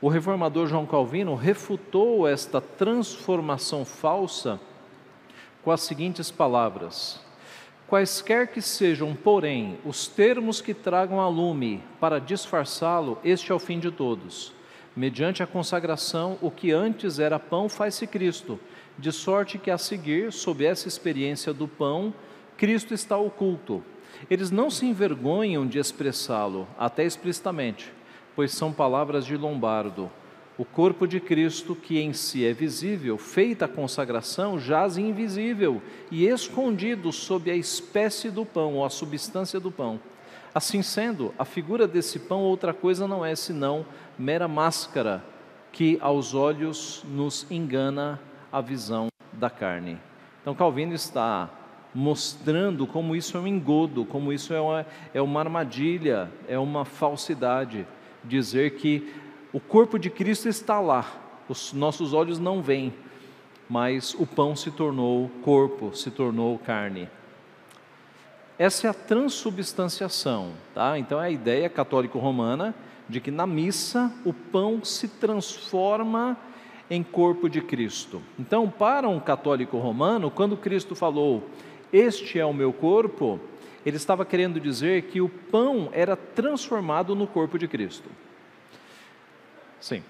O 0.00 0.08
reformador 0.08 0.66
João 0.66 0.84
Calvino 0.84 1.34
refutou 1.34 2.26
esta 2.26 2.60
transformação 2.60 3.84
falsa 3.84 4.60
com 5.62 5.70
as 5.70 5.80
seguintes 5.82 6.30
palavras: 6.30 7.20
Quaisquer 7.88 8.48
que 8.48 8.62
sejam, 8.62 9.14
porém, 9.14 9.78
os 9.84 10.06
termos 10.06 10.60
que 10.60 10.74
tragam 10.74 11.20
a 11.20 11.28
lume 11.28 11.82
para 11.98 12.20
disfarçá-lo, 12.20 13.18
este 13.24 13.52
é 13.52 13.54
o 13.54 13.58
fim 13.58 13.78
de 13.78 13.90
todos. 13.90 14.52
Mediante 14.96 15.42
a 15.42 15.46
consagração, 15.46 16.36
o 16.42 16.50
que 16.50 16.72
antes 16.72 17.18
era 17.18 17.38
pão 17.38 17.68
faz-se 17.68 18.06
Cristo, 18.06 18.58
de 18.98 19.12
sorte 19.12 19.58
que 19.58 19.70
a 19.70 19.78
seguir, 19.78 20.32
sob 20.32 20.64
essa 20.64 20.88
experiência 20.88 21.52
do 21.52 21.68
pão, 21.68 22.12
Cristo 22.56 22.92
está 22.92 23.16
oculto. 23.16 23.82
Eles 24.28 24.50
não 24.50 24.68
se 24.68 24.84
envergonham 24.84 25.66
de 25.66 25.78
expressá-lo, 25.78 26.66
até 26.78 27.04
explicitamente 27.04 27.92
pois 28.34 28.52
são 28.52 28.72
palavras 28.72 29.26
de 29.26 29.36
Lombardo. 29.36 30.10
O 30.60 30.64
corpo 30.66 31.08
de 31.08 31.18
Cristo, 31.20 31.74
que 31.74 31.98
em 31.98 32.12
si 32.12 32.44
é 32.44 32.52
visível, 32.52 33.16
feita 33.16 33.64
a 33.64 33.68
consagração, 33.68 34.60
jaz 34.60 34.98
invisível 34.98 35.80
e 36.10 36.26
escondido 36.26 37.10
sob 37.12 37.50
a 37.50 37.56
espécie 37.56 38.28
do 38.28 38.44
pão, 38.44 38.74
ou 38.74 38.84
a 38.84 38.90
substância 38.90 39.58
do 39.58 39.70
pão. 39.72 39.98
Assim 40.54 40.82
sendo, 40.82 41.34
a 41.38 41.46
figura 41.46 41.88
desse 41.88 42.18
pão 42.18 42.42
outra 42.42 42.74
coisa 42.74 43.08
não 43.08 43.24
é 43.24 43.34
senão 43.34 43.86
mera 44.18 44.46
máscara 44.46 45.24
que 45.72 45.96
aos 46.02 46.34
olhos 46.34 47.02
nos 47.08 47.50
engana 47.50 48.20
a 48.52 48.60
visão 48.60 49.08
da 49.32 49.48
carne. 49.48 49.96
Então 50.42 50.54
Calvino 50.54 50.92
está 50.92 51.48
mostrando 51.94 52.86
como 52.86 53.16
isso 53.16 53.34
é 53.34 53.40
um 53.40 53.46
engodo, 53.46 54.04
como 54.04 54.30
isso 54.30 54.52
é 54.52 54.60
uma, 54.60 54.86
é 55.14 55.22
uma 55.22 55.40
armadilha, 55.40 56.30
é 56.46 56.58
uma 56.58 56.84
falsidade 56.84 57.86
dizer 58.24 58.76
que 58.76 59.12
o 59.52 59.58
corpo 59.58 59.98
de 59.98 60.08
Cristo 60.08 60.48
está 60.48 60.78
lá, 60.80 61.04
os 61.48 61.72
nossos 61.72 62.12
olhos 62.12 62.38
não 62.38 62.62
veem, 62.62 62.94
mas 63.68 64.14
o 64.14 64.26
pão 64.26 64.54
se 64.54 64.70
tornou 64.70 65.30
corpo, 65.42 65.94
se 65.94 66.10
tornou 66.10 66.58
carne. 66.58 67.08
Essa 68.58 68.86
é 68.86 68.90
a 68.90 68.94
transubstanciação, 68.94 70.52
tá? 70.74 70.98
Então 70.98 71.20
é 71.20 71.26
a 71.26 71.30
ideia 71.30 71.68
católico-romana 71.68 72.74
de 73.08 73.20
que 73.20 73.30
na 73.30 73.46
missa 73.46 74.12
o 74.24 74.32
pão 74.32 74.84
se 74.84 75.08
transforma 75.08 76.36
em 76.88 77.02
corpo 77.02 77.48
de 77.48 77.60
Cristo. 77.60 78.20
Então, 78.38 78.68
para 78.68 79.08
um 79.08 79.18
católico 79.18 79.78
romano, 79.78 80.30
quando 80.30 80.56
Cristo 80.56 80.94
falou: 80.94 81.48
"Este 81.92 82.38
é 82.38 82.44
o 82.44 82.52
meu 82.52 82.72
corpo", 82.72 83.40
ele 83.84 83.96
estava 83.96 84.24
querendo 84.24 84.60
dizer 84.60 85.02
que 85.04 85.20
o 85.20 85.28
pão 85.28 85.88
era 85.92 86.14
transformado 86.14 87.14
no 87.14 87.26
corpo 87.26 87.58
de 87.58 87.66
Cristo. 87.66 88.08
Sim. 89.80 90.02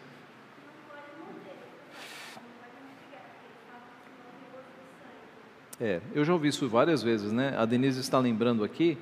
É, 5.80 6.00
eu 6.14 6.24
já 6.24 6.32
ouvi 6.32 6.48
isso 6.48 6.68
várias 6.68 7.02
vezes, 7.02 7.32
né? 7.32 7.54
A 7.56 7.64
Denise 7.64 8.00
está 8.00 8.18
lembrando 8.18 8.62
aqui 8.62 8.98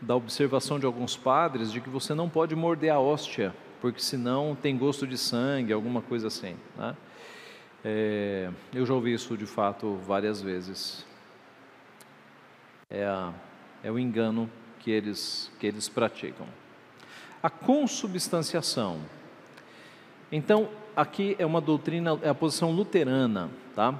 da 0.00 0.14
observação 0.14 0.78
de 0.78 0.84
alguns 0.84 1.16
padres 1.16 1.72
de 1.72 1.80
que 1.80 1.88
você 1.88 2.14
não 2.14 2.28
pode 2.28 2.54
morder 2.54 2.92
a 2.92 3.00
hóstia, 3.00 3.54
porque 3.80 4.00
senão 4.00 4.56
tem 4.60 4.76
gosto 4.76 5.06
de 5.06 5.16
sangue, 5.16 5.72
alguma 5.72 6.02
coisa 6.02 6.26
assim. 6.26 6.54
Né? 6.76 6.96
É, 7.84 8.50
eu 8.74 8.84
já 8.84 8.92
ouvi 8.92 9.14
isso 9.14 9.36
de 9.36 9.46
fato 9.46 9.96
várias 10.06 10.42
vezes. 10.42 11.06
É 12.90 13.04
a 13.04 13.32
é 13.82 13.90
o 13.90 13.98
engano 13.98 14.50
que 14.80 14.90
eles, 14.90 15.50
que 15.58 15.66
eles 15.66 15.88
praticam. 15.88 16.46
A 17.42 17.48
consubstanciação. 17.48 19.00
Então, 20.30 20.68
aqui 20.94 21.34
é 21.38 21.46
uma 21.46 21.60
doutrina, 21.60 22.18
é 22.22 22.28
a 22.28 22.34
posição 22.34 22.70
luterana, 22.70 23.48
tá? 23.74 23.94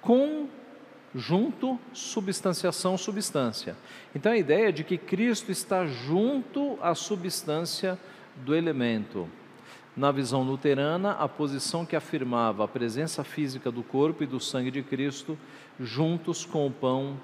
Conjunto, 0.00 1.78
substanciação, 1.92 2.96
substância. 2.96 3.76
Então, 4.14 4.32
a 4.32 4.38
ideia 4.38 4.68
é 4.68 4.72
de 4.72 4.84
que 4.84 4.96
Cristo 4.96 5.52
está 5.52 5.86
junto 5.86 6.78
à 6.80 6.94
substância 6.94 7.98
do 8.36 8.54
elemento. 8.54 9.28
Na 9.96 10.12
visão 10.12 10.42
luterana, 10.42 11.12
a 11.12 11.28
posição 11.28 11.84
que 11.84 11.96
afirmava 11.96 12.64
a 12.64 12.68
presença 12.68 13.24
física 13.24 13.70
do 13.70 13.82
corpo 13.82 14.22
e 14.22 14.26
do 14.26 14.38
sangue 14.38 14.70
de 14.70 14.82
Cristo 14.82 15.36
juntos 15.78 16.44
com 16.44 16.66
o 16.66 16.70
pão 16.70 17.18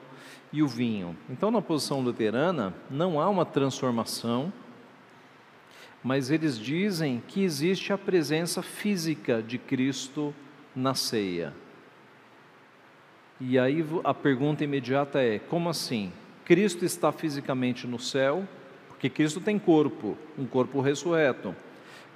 e 0.52 0.62
o 0.62 0.68
vinho. 0.68 1.16
Então, 1.30 1.50
na 1.50 1.62
posição 1.62 2.00
luterana, 2.00 2.74
não 2.90 3.20
há 3.20 3.28
uma 3.28 3.44
transformação, 3.44 4.52
mas 6.04 6.30
eles 6.30 6.58
dizem 6.58 7.22
que 7.26 7.42
existe 7.42 7.90
a 7.90 7.96
presença 7.96 8.62
física 8.62 9.42
de 9.42 9.56
Cristo 9.56 10.34
na 10.76 10.94
ceia. 10.94 11.54
E 13.40 13.58
aí 13.58 13.84
a 14.04 14.12
pergunta 14.12 14.62
imediata 14.62 15.22
é: 15.22 15.38
como 15.38 15.70
assim? 15.70 16.12
Cristo 16.44 16.84
está 16.84 17.10
fisicamente 17.10 17.86
no 17.86 17.98
céu, 17.98 18.46
porque 18.86 19.08
Cristo 19.08 19.40
tem 19.40 19.58
corpo, 19.58 20.14
um 20.38 20.44
corpo 20.44 20.82
ressurreto. 20.82 21.56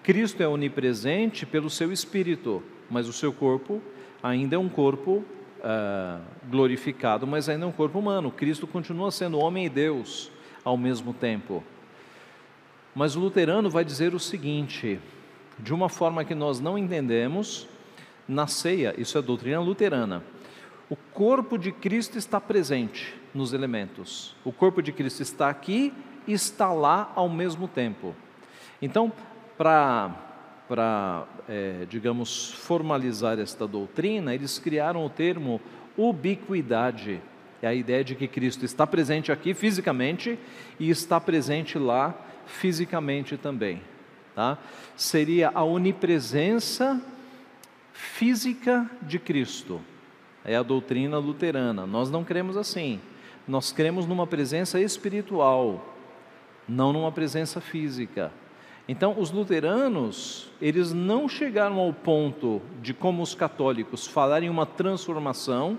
Cristo 0.02 0.42
é 0.42 0.46
onipresente 0.46 1.46
pelo 1.46 1.70
seu 1.70 1.90
espírito, 1.90 2.62
mas 2.90 3.08
o 3.08 3.12
seu 3.12 3.32
corpo 3.32 3.80
ainda 4.22 4.56
é 4.56 4.58
um 4.58 4.68
corpo 4.68 5.24
uh, 5.58 6.22
glorificado, 6.50 7.26
mas 7.26 7.48
ainda 7.48 7.64
é 7.64 7.68
um 7.68 7.72
corpo 7.72 7.98
humano. 7.98 8.30
Cristo 8.30 8.66
continua 8.66 9.10
sendo 9.10 9.38
homem 9.38 9.64
e 9.64 9.70
Deus 9.70 10.30
ao 10.62 10.76
mesmo 10.76 11.14
tempo. 11.14 11.64
Mas 12.98 13.14
o 13.14 13.20
luterano 13.20 13.70
vai 13.70 13.84
dizer 13.84 14.12
o 14.12 14.18
seguinte, 14.18 14.98
de 15.56 15.72
uma 15.72 15.88
forma 15.88 16.24
que 16.24 16.34
nós 16.34 16.58
não 16.58 16.76
entendemos, 16.76 17.68
na 18.26 18.48
ceia, 18.48 18.92
isso 18.98 19.16
é 19.16 19.22
doutrina 19.22 19.60
luterana. 19.60 20.20
O 20.90 20.96
corpo 20.96 21.56
de 21.56 21.70
Cristo 21.70 22.18
está 22.18 22.40
presente 22.40 23.14
nos 23.32 23.52
elementos. 23.52 24.34
O 24.44 24.50
corpo 24.50 24.82
de 24.82 24.90
Cristo 24.90 25.22
está 25.22 25.48
aqui 25.48 25.94
e 26.26 26.32
está 26.32 26.72
lá 26.72 27.12
ao 27.14 27.28
mesmo 27.28 27.68
tempo. 27.68 28.16
Então, 28.82 29.12
para, 29.56 31.24
é, 31.48 31.86
digamos, 31.88 32.50
formalizar 32.50 33.38
esta 33.38 33.64
doutrina, 33.64 34.34
eles 34.34 34.58
criaram 34.58 35.06
o 35.06 35.08
termo 35.08 35.60
ubiquidade. 35.96 37.22
É 37.62 37.68
a 37.68 37.74
ideia 37.74 38.02
de 38.02 38.16
que 38.16 38.26
Cristo 38.26 38.64
está 38.64 38.84
presente 38.84 39.30
aqui 39.30 39.54
fisicamente 39.54 40.36
e 40.80 40.90
está 40.90 41.20
presente 41.20 41.78
lá 41.78 42.24
fisicamente 42.48 43.36
também. 43.36 43.80
Tá? 44.34 44.58
Seria 44.96 45.50
a 45.54 45.62
onipresença 45.62 47.00
física 47.92 48.90
de 49.02 49.18
Cristo. 49.18 49.80
É 50.44 50.56
a 50.56 50.62
doutrina 50.62 51.18
luterana. 51.18 51.86
Nós 51.86 52.10
não 52.10 52.24
cremos 52.24 52.56
assim. 52.56 53.00
Nós 53.46 53.72
cremos 53.72 54.06
numa 54.06 54.26
presença 54.26 54.80
espiritual, 54.80 55.94
não 56.68 56.92
numa 56.92 57.10
presença 57.10 57.60
física. 57.60 58.30
Então, 58.86 59.18
os 59.18 59.30
luteranos, 59.30 60.50
eles 60.60 60.92
não 60.92 61.28
chegaram 61.28 61.78
ao 61.78 61.92
ponto 61.92 62.62
de, 62.80 62.94
como 62.94 63.22
os 63.22 63.34
católicos, 63.34 64.06
falarem 64.06 64.48
uma 64.48 64.64
transformação 64.64 65.78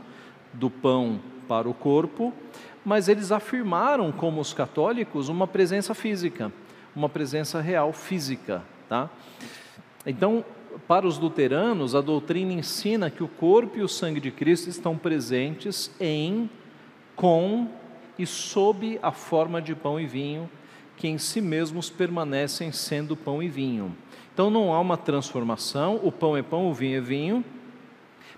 do 0.54 0.70
pão 0.70 1.20
para 1.48 1.68
o 1.68 1.74
corpo, 1.74 2.34
mas 2.86 3.08
eles 3.08 3.32
afirmaram, 3.32 4.12
como 4.12 4.40
os 4.42 4.54
católicos, 4.54 5.30
uma 5.30 5.48
presença 5.48 5.94
física, 5.94 6.52
uma 6.96 7.10
presença 7.10 7.62
real 7.62 7.92
física. 7.94 8.64
Tá? 8.88 9.10
Então, 10.06 10.44
para 10.88 11.08
os 11.08 11.18
luteranos, 11.18 11.96
a 11.96 12.02
doutrina 12.02 12.54
ensina 12.54 13.10
que 13.10 13.24
o 13.24 13.28
corpo 13.28 13.78
e 13.78 13.82
o 13.82 13.88
sangue 13.88 14.20
de 14.20 14.32
Cristo 14.32 14.70
estão 14.70 14.98
presentes 14.98 15.92
em, 16.00 16.50
com 17.16 17.68
e 18.18 18.26
sob 18.26 19.00
a 19.02 19.12
forma 19.12 19.62
de 19.62 19.76
pão 19.76 20.00
e 20.00 20.06
vinho, 20.06 20.50
que 20.98 21.08
em 21.08 21.18
si 21.18 21.40
mesmos 21.40 21.90
permanecem 21.90 22.72
sendo 22.72 23.16
pão 23.16 23.42
e 23.42 23.48
vinho. 23.48 23.96
Então 24.34 24.50
não 24.50 24.74
há 24.74 24.80
uma 24.80 24.98
transformação, 24.98 26.00
o 26.04 26.12
pão 26.12 26.36
é 26.36 26.42
pão, 26.42 26.70
o 26.70 26.74
vinho 26.74 26.98
é 26.98 27.02
vinho, 27.02 27.46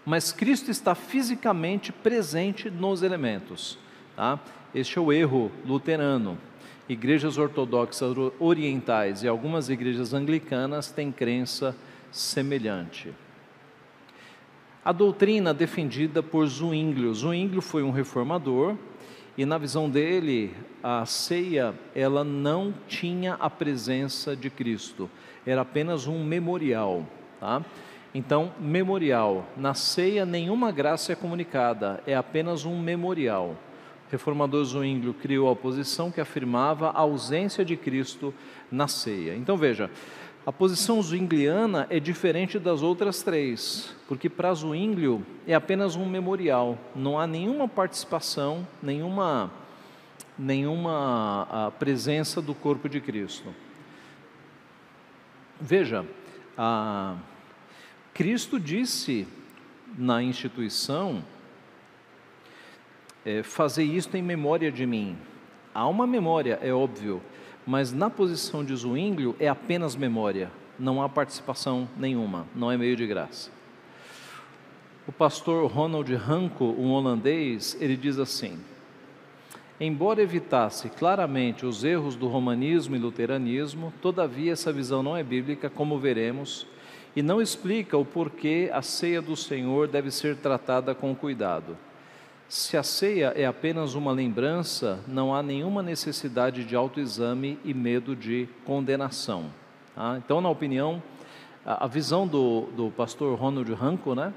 mas 0.06 0.32
Cristo 0.32 0.70
está 0.70 0.96
fisicamente 0.96 1.92
presente 1.92 2.70
nos 2.70 3.02
elementos. 3.04 3.78
Tá? 4.22 4.40
Este 4.76 5.00
é 5.00 5.02
o 5.02 5.12
erro 5.12 5.52
luterano. 5.66 6.38
Igrejas 6.88 7.40
ortodoxas 7.40 8.16
orientais 8.40 9.24
e 9.24 9.28
algumas 9.28 9.68
igrejas 9.68 10.14
anglicanas 10.14 10.92
têm 10.92 11.12
crença 11.12 11.76
semelhante. 12.12 13.12
A 14.86 14.92
doutrina 14.92 15.56
defendida 15.56 16.22
por 16.22 16.46
Zwinglio. 16.46 17.12
Zwinglio 17.16 17.64
foi 17.64 17.82
um 17.82 17.90
reformador 17.90 18.76
e 19.36 19.44
na 19.44 19.58
visão 19.58 19.90
dele 19.90 20.54
a 20.84 21.04
ceia 21.04 21.74
ela 21.96 22.24
não 22.24 22.76
tinha 22.88 23.34
a 23.40 23.50
presença 23.50 24.36
de 24.36 24.52
Cristo, 24.52 25.10
era 25.48 25.62
apenas 25.62 26.06
um 26.06 26.24
memorial, 26.24 27.08
tá? 27.40 27.66
Então, 28.14 28.54
memorial. 28.60 29.48
Na 29.58 29.74
ceia 29.74 30.28
nenhuma 30.28 30.72
graça 30.72 31.12
é 31.12 31.16
comunicada, 31.16 32.04
é 32.06 32.14
apenas 32.14 32.66
um 32.66 32.80
memorial. 32.80 33.58
Reformador 34.12 34.66
Zwinglio 34.66 35.14
criou 35.14 35.50
a 35.50 35.56
posição 35.56 36.12
que 36.12 36.20
afirmava 36.20 36.90
a 36.90 37.00
ausência 37.00 37.64
de 37.64 37.78
Cristo 37.78 38.34
na 38.70 38.86
ceia. 38.86 39.34
Então 39.36 39.56
veja, 39.56 39.90
a 40.46 40.52
posição 40.52 41.02
zwingliana 41.02 41.88
é 41.90 41.98
diferente 41.98 42.60
das 42.60 42.82
outras 42.82 43.24
três, 43.24 43.96
porque 44.10 44.28
para 44.28 44.54
Zwinglio 44.54 45.26
é 45.48 45.54
apenas 45.54 45.96
um 45.96 46.06
memorial, 46.06 46.78
não 46.94 47.18
há 47.18 47.26
nenhuma 47.26 47.70
participação, 47.70 48.68
nenhuma, 48.84 49.50
nenhuma 50.38 51.48
ah, 51.50 51.72
presença 51.72 52.42
do 52.42 52.54
corpo 52.54 52.90
de 52.90 53.00
Cristo. 53.00 53.54
Veja, 55.60 56.06
a, 56.58 57.16
Cristo 58.14 58.60
disse 58.60 59.26
na 59.98 60.22
instituição: 60.22 61.24
é, 63.26 63.44
fazer 63.44 63.84
isto 63.84 64.16
em 64.16 64.22
memória 64.22 64.72
de 64.72 64.86
mim. 64.86 65.18
Há 65.74 65.88
uma 65.88 66.06
memória, 66.06 66.60
é 66.62 66.74
óbvio, 66.74 67.22
mas 67.66 67.94
na 67.94 68.10
posição 68.10 68.64
de 68.64 68.76
Zwinglio 68.76 69.36
é 69.40 69.48
apenas 69.48 69.96
memória, 69.96 70.52
não 70.78 71.02
há 71.02 71.08
participação 71.08 71.88
nenhuma, 71.98 72.48
não 72.56 72.72
é 72.72 72.78
meio 72.78 72.96
de 72.96 73.06
graça. 73.06 73.52
O 75.08 75.12
pastor 75.12 75.70
Ronald 75.70 76.14
Ranco, 76.16 76.66
um 76.66 76.92
holandês, 76.92 77.78
ele 77.80 77.96
diz 77.96 78.20
assim: 78.20 78.60
Embora 79.80 80.22
evitasse 80.22 80.90
claramente 80.90 81.66
os 81.66 81.84
erros 81.84 82.16
do 82.16 82.28
romanismo 82.28 82.96
e 82.96 83.00
luteranismo, 83.00 83.92
todavia 84.02 84.52
essa 84.52 84.72
visão 84.72 85.02
não 85.02 85.18
é 85.18 85.24
bíblica, 85.24 85.70
como 85.70 85.98
veremos, 85.98 86.68
e 87.16 87.22
não 87.22 87.42
explica 87.42 87.98
o 87.98 88.06
porquê 88.06 88.70
a 88.72 88.82
ceia 88.82 89.22
do 89.22 89.36
Senhor 89.36 89.88
deve 89.88 90.12
ser 90.12 90.38
tratada 90.38 90.94
com 90.94 91.16
cuidado. 91.16 91.76
Se 92.52 92.76
a 92.76 92.84
ceia 92.84 93.32
é 93.34 93.46
apenas 93.46 93.96
uma 93.96 94.12
lembrança, 94.12 95.00
não 95.08 95.34
há 95.34 95.42
nenhuma 95.42 95.82
necessidade 95.82 96.66
de 96.66 96.76
autoexame 96.76 97.58
e 97.64 97.74
medo 97.74 98.14
de 98.14 98.46
condenação. 98.66 99.46
Tá? 99.96 100.18
Então, 100.18 100.42
na 100.42 100.50
opinião, 100.50 101.02
a, 101.66 101.88
visão 101.88 102.28
do, 102.28 102.64
do 102.76 102.92
pastor 102.92 103.40
Ronald 103.40 103.72
Ranco, 103.74 104.14
né, 104.14 104.34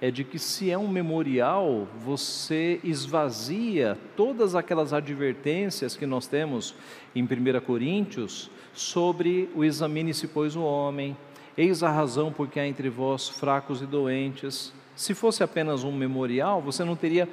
é 0.00 0.10
de 0.10 0.24
que 0.24 0.38
se 0.38 0.70
é 0.70 0.78
um 0.78 0.88
memorial, 0.88 1.86
você 1.98 2.80
esvazia 2.82 3.98
todas 4.16 4.54
aquelas 4.54 4.94
advertências 4.94 5.94
que 5.94 6.06
nós 6.06 6.26
temos 6.26 6.74
em 7.14 7.22
1 7.22 7.60
Coríntios 7.60 8.50
sobre 8.72 9.50
o 9.54 9.62
examine-se, 9.62 10.28
pois, 10.28 10.56
o 10.56 10.62
homem, 10.62 11.14
eis 11.58 11.82
a 11.82 11.90
razão 11.90 12.32
porque 12.32 12.58
há 12.58 12.66
entre 12.66 12.88
vós 12.88 13.28
fracos 13.28 13.82
e 13.82 13.86
doentes, 13.86 14.72
se 14.94 15.14
fosse 15.14 15.42
apenas 15.42 15.84
um 15.84 15.92
memorial, 15.92 16.60
você 16.60 16.84
não 16.84 16.96
teria 16.96 17.28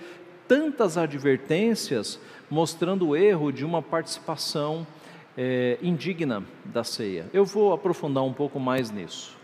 tantas 0.48 0.98
advertências 0.98 2.20
mostrando 2.50 3.10
o 3.10 3.16
erro 3.16 3.52
de 3.52 3.66
uma 3.66 3.82
participação 3.82 4.88
é, 5.38 5.78
indigna 5.82 6.44
da 6.66 6.84
ceia. 6.84 7.26
Eu 7.34 7.46
vou 7.46 7.74
aprofundar 7.74 8.24
um 8.24 8.34
pouco 8.34 8.60
mais 8.60 8.90
nisso. 8.90 9.36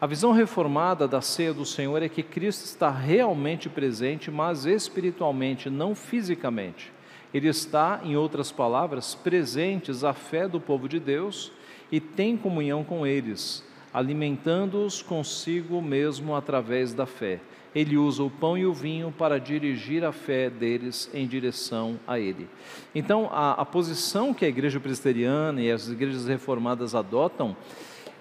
A 0.00 0.06
visão 0.06 0.30
reformada 0.30 1.08
da 1.08 1.20
ceia 1.20 1.52
do 1.52 1.66
Senhor 1.66 2.00
é 2.02 2.08
que 2.08 2.22
Cristo 2.22 2.64
está 2.64 2.88
realmente 2.88 3.68
presente, 3.68 4.30
mas 4.30 4.64
espiritualmente, 4.64 5.68
não 5.68 5.92
fisicamente. 5.92 6.92
Ele 7.34 7.48
está, 7.48 8.00
em 8.04 8.16
outras 8.16 8.52
palavras, 8.52 9.16
presentes 9.16 10.04
à 10.04 10.14
fé 10.14 10.46
do 10.46 10.60
povo 10.60 10.88
de 10.88 11.00
Deus 11.00 11.50
e 11.90 12.00
tem 12.00 12.36
comunhão 12.36 12.84
com 12.84 13.04
eles, 13.04 13.64
alimentando-os 13.92 15.02
consigo 15.02 15.80
mesmo 15.80 16.34
através 16.34 16.92
da 16.92 17.06
fé. 17.06 17.40
Ele 17.74 17.96
usa 17.96 18.22
o 18.22 18.30
pão 18.30 18.56
e 18.56 18.64
o 18.64 18.72
vinho 18.72 19.12
para 19.16 19.38
dirigir 19.38 20.04
a 20.04 20.12
fé 20.12 20.48
deles 20.48 21.10
em 21.12 21.26
direção 21.26 21.98
a 22.06 22.18
Ele. 22.18 22.48
Então, 22.94 23.28
a, 23.30 23.52
a 23.52 23.64
posição 23.64 24.32
que 24.32 24.44
a 24.44 24.48
igreja 24.48 24.80
presbiteriana 24.80 25.60
e 25.60 25.70
as 25.70 25.88
igrejas 25.88 26.26
reformadas 26.26 26.94
adotam 26.94 27.56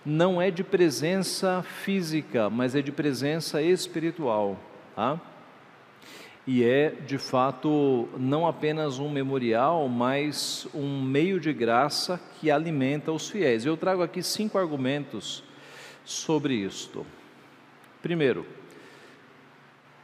não 0.06 0.42
é 0.42 0.52
de 0.52 0.64
presença 0.64 1.64
física, 1.64 2.50
mas 2.50 2.76
é 2.76 2.82
de 2.82 2.92
presença 2.92 3.62
espiritual. 3.62 4.58
Tá? 4.96 5.20
E 6.46 6.64
é, 6.64 6.92
de 7.06 7.18
fato, 7.18 8.08
não 8.18 8.48
apenas 8.48 9.00
um 9.00 9.10
memorial, 9.10 9.90
mas 9.90 10.66
um 10.74 11.02
meio 11.02 11.40
de 11.40 11.52
graça 11.52 12.20
que 12.40 12.50
alimenta 12.50 13.12
os 13.12 13.30
fiéis. 13.30 13.66
Eu 13.66 13.76
trago 13.76 14.02
aqui 14.02 14.24
cinco 14.24 14.58
argumentos 14.58 15.44
sobre 16.08 16.56
isto. 16.56 17.06
Primeiro, 18.02 18.46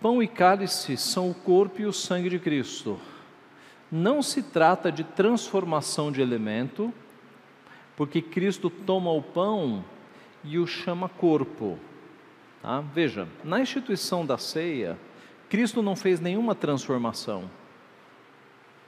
pão 0.02 0.22
e 0.22 0.28
cálice 0.28 0.98
são 0.98 1.32
o 1.32 1.34
corpo 1.34 1.82
e 1.82 1.86
o 1.86 1.94
sangue 1.94 2.30
de 2.30 2.39
Cristo. 2.39 3.00
Não 3.89 4.22
se 4.22 4.44
trata 4.44 4.92
de 4.92 5.04
transformação 5.04 6.12
de 6.12 6.22
elemento, 6.22 6.94
porque 7.96 8.22
Cristo 8.22 8.70
toma 8.70 9.12
o 9.12 9.22
pão 9.22 9.86
e 10.44 10.60
o 10.60 10.68
chama 10.68 11.08
corpo. 11.08 11.80
Tá? 12.62 12.82
Veja, 12.82 13.28
na 13.44 13.62
instituição 13.62 14.26
da 14.26 14.38
ceia, 14.38 15.00
Cristo 15.48 15.82
não 15.82 15.96
fez 15.96 16.20
nenhuma 16.20 16.54
transformação, 16.54 17.50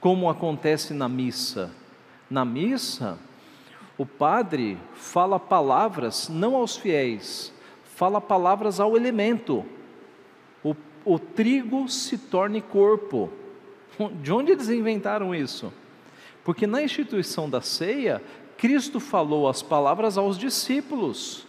como 0.00 0.28
acontece 0.28 0.92
na 0.92 1.08
missa. 1.08 1.72
Na 2.28 2.44
missa, 2.44 3.18
o 3.98 4.04
padre 4.04 4.78
fala 4.94 5.40
palavras 5.40 6.28
não 6.28 6.54
aos 6.54 6.76
fiéis, 6.76 7.52
fala 7.82 8.20
palavras 8.20 8.78
ao 8.78 8.96
elemento. 8.96 9.64
O, 10.62 10.76
o 11.04 11.18
trigo 11.18 11.88
se 11.88 12.18
torne 12.18 12.60
corpo. 12.60 13.30
De 14.20 14.32
onde 14.32 14.52
eles 14.52 14.68
inventaram 14.68 15.34
isso? 15.34 15.72
Porque 16.44 16.66
na 16.66 16.82
instituição 16.82 17.48
da 17.48 17.62
ceia, 17.62 18.22
Cristo 18.58 19.00
falou 19.00 19.48
as 19.48 19.62
palavras 19.62 20.18
aos 20.18 20.38
discípulos, 20.38 21.46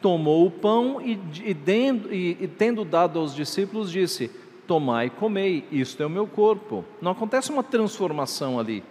tomou 0.00 0.46
o 0.46 0.50
pão 0.50 1.00
e, 1.00 1.20
e, 1.44 1.52
dendo, 1.52 2.12
e, 2.12 2.38
e 2.40 2.48
tendo 2.48 2.84
dado 2.84 3.18
aos 3.18 3.34
discípulos, 3.34 3.92
disse: 3.92 4.30
Tomai 4.66 5.06
e 5.06 5.10
comei, 5.10 5.64
isto 5.70 6.02
é 6.02 6.06
o 6.06 6.10
meu 6.10 6.26
corpo. 6.26 6.84
Não 7.00 7.12
acontece 7.12 7.50
uma 7.50 7.62
transformação 7.62 8.58
ali. 8.58 8.82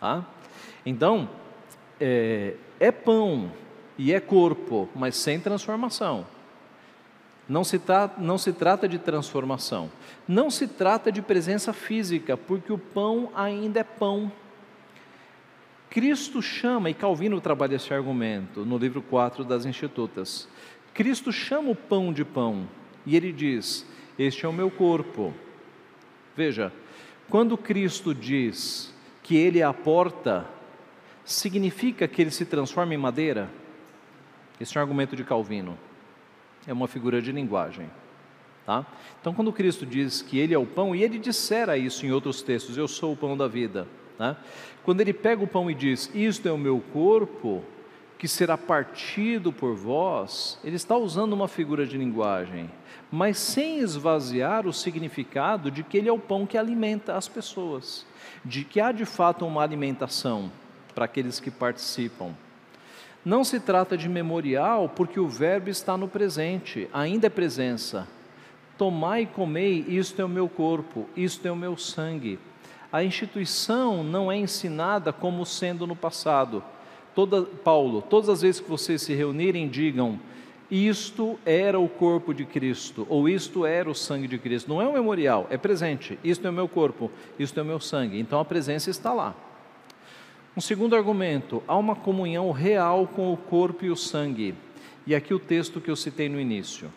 Tá? 0.00 0.26
Então, 0.84 1.28
é, 2.00 2.54
é 2.78 2.92
pão 2.92 3.50
e 3.96 4.12
é 4.12 4.20
corpo, 4.20 4.88
mas 4.94 5.16
sem 5.16 5.40
transformação. 5.40 6.26
Não 7.48 7.64
se, 7.64 7.78
tra 7.78 8.10
não 8.18 8.36
se 8.36 8.52
trata 8.52 8.86
de 8.86 8.98
transformação. 8.98 9.90
Não 10.26 10.50
se 10.50 10.68
trata 10.68 11.10
de 11.10 11.22
presença 11.22 11.72
física, 11.72 12.36
porque 12.36 12.72
o 12.72 12.78
pão 12.78 13.30
ainda 13.34 13.80
é 13.80 13.84
pão. 13.84 14.30
Cristo 15.88 16.42
chama, 16.42 16.90
e 16.90 16.94
Calvino 16.94 17.40
trabalha 17.40 17.76
esse 17.76 17.92
argumento 17.94 18.64
no 18.66 18.76
livro 18.76 19.00
4 19.00 19.42
das 19.42 19.64
Institutas. 19.64 20.46
Cristo 20.92 21.32
chama 21.32 21.70
o 21.70 21.74
pão 21.74 22.12
de 22.12 22.24
pão 22.24 22.68
e 23.06 23.16
ele 23.16 23.32
diz: 23.32 23.86
Este 24.18 24.44
é 24.44 24.48
o 24.48 24.52
meu 24.52 24.70
corpo. 24.70 25.32
Veja, 26.36 26.70
quando 27.30 27.56
Cristo 27.56 28.14
diz 28.14 28.94
que 29.22 29.36
ele 29.36 29.60
é 29.60 29.64
a 29.64 29.72
porta, 29.72 30.46
significa 31.32 32.08
que 32.08 32.22
ele 32.22 32.30
se 32.30 32.44
transforma 32.44 32.94
em 32.94 32.98
madeira? 32.98 33.48
Esse 34.60 34.76
é 34.76 34.80
um 34.80 34.82
argumento 34.82 35.14
de 35.14 35.24
Calvino 35.24 35.78
é 36.68 36.72
uma 36.72 36.86
figura 36.86 37.20
de 37.22 37.32
linguagem. 37.32 37.90
Tá? 38.66 38.86
Então, 39.20 39.32
quando 39.32 39.50
Cristo 39.52 39.86
diz 39.86 40.20
que 40.20 40.38
Ele 40.38 40.52
é 40.52 40.58
o 40.58 40.66
pão, 40.66 40.94
e 40.94 41.02
Ele 41.02 41.18
dissera 41.18 41.78
isso 41.78 42.04
em 42.04 42.12
outros 42.12 42.42
textos, 42.42 42.76
eu 42.76 42.86
sou 42.86 43.14
o 43.14 43.16
pão 43.16 43.34
da 43.36 43.48
vida. 43.48 43.88
Tá? 44.18 44.36
Quando 44.84 45.00
Ele 45.00 45.14
pega 45.14 45.42
o 45.42 45.48
pão 45.48 45.70
e 45.70 45.74
diz, 45.74 46.10
isto 46.14 46.46
é 46.46 46.52
o 46.52 46.58
meu 46.58 46.82
corpo, 46.92 47.64
que 48.18 48.28
será 48.28 48.58
partido 48.58 49.50
por 49.50 49.74
vós, 49.74 50.60
Ele 50.62 50.76
está 50.76 50.96
usando 50.96 51.32
uma 51.32 51.48
figura 51.48 51.86
de 51.86 51.96
linguagem, 51.96 52.70
mas 53.10 53.38
sem 53.38 53.78
esvaziar 53.78 54.66
o 54.66 54.72
significado 54.72 55.70
de 55.70 55.82
que 55.82 55.96
Ele 55.96 56.10
é 56.10 56.12
o 56.12 56.18
pão 56.18 56.44
que 56.44 56.58
alimenta 56.58 57.16
as 57.16 57.26
pessoas, 57.26 58.04
de 58.44 58.64
que 58.64 58.78
há 58.78 58.92
de 58.92 59.06
fato 59.06 59.46
uma 59.46 59.62
alimentação 59.62 60.50
para 60.94 61.04
aqueles 61.04 61.40
que 61.40 61.50
participam. 61.50 62.34
Não 63.24 63.44
se 63.44 63.60
trata 63.60 63.96
de 63.96 64.08
memorial, 64.08 64.88
porque 64.88 65.20
o 65.20 65.28
verbo 65.28 65.68
está 65.68 65.96
no 65.96 66.08
presente, 66.08 66.88
ainda 66.92 67.26
é 67.26 67.30
presença. 67.30 68.06
Tomai 68.76 69.22
e 69.22 69.26
comei, 69.26 69.84
isto 69.88 70.22
é 70.22 70.24
o 70.24 70.28
meu 70.28 70.48
corpo, 70.48 71.06
isto 71.16 71.46
é 71.46 71.50
o 71.50 71.56
meu 71.56 71.76
sangue. 71.76 72.38
A 72.90 73.04
instituição 73.04 74.02
não 74.02 74.32
é 74.32 74.36
ensinada 74.36 75.12
como 75.12 75.44
sendo 75.44 75.86
no 75.86 75.96
passado. 75.96 76.62
Toda, 77.14 77.42
Paulo, 77.42 78.00
todas 78.00 78.28
as 78.28 78.42
vezes 78.42 78.60
que 78.60 78.70
vocês 78.70 79.02
se 79.02 79.12
reunirem, 79.12 79.68
digam: 79.68 80.18
isto 80.70 81.38
era 81.44 81.78
o 81.78 81.88
corpo 81.88 82.32
de 82.32 82.44
Cristo, 82.44 83.06
ou 83.10 83.28
isto 83.28 83.66
era 83.66 83.90
o 83.90 83.94
sangue 83.94 84.28
de 84.28 84.38
Cristo. 84.38 84.68
Não 84.68 84.80
é 84.80 84.88
um 84.88 84.92
memorial, 84.92 85.46
é 85.50 85.56
presente. 85.56 86.18
Isto 86.22 86.46
é 86.46 86.50
o 86.50 86.52
meu 86.52 86.68
corpo, 86.68 87.10
isto 87.38 87.58
é 87.58 87.62
o 87.62 87.66
meu 87.66 87.80
sangue. 87.80 88.18
Então 88.20 88.38
a 88.38 88.44
presença 88.44 88.88
está 88.88 89.12
lá. 89.12 89.34
Um 90.58 90.60
segundo 90.60 90.96
argumento, 90.96 91.62
há 91.68 91.76
uma 91.76 91.94
comunhão 91.94 92.50
real 92.50 93.06
com 93.06 93.32
o 93.32 93.36
corpo 93.36 93.84
e 93.84 93.90
o 93.90 93.96
sangue. 93.96 94.56
E 95.06 95.14
aqui 95.14 95.32
o 95.32 95.38
texto 95.38 95.80
que 95.80 95.88
eu 95.88 95.94
citei 95.94 96.28
no 96.28 96.40
início. 96.40 96.92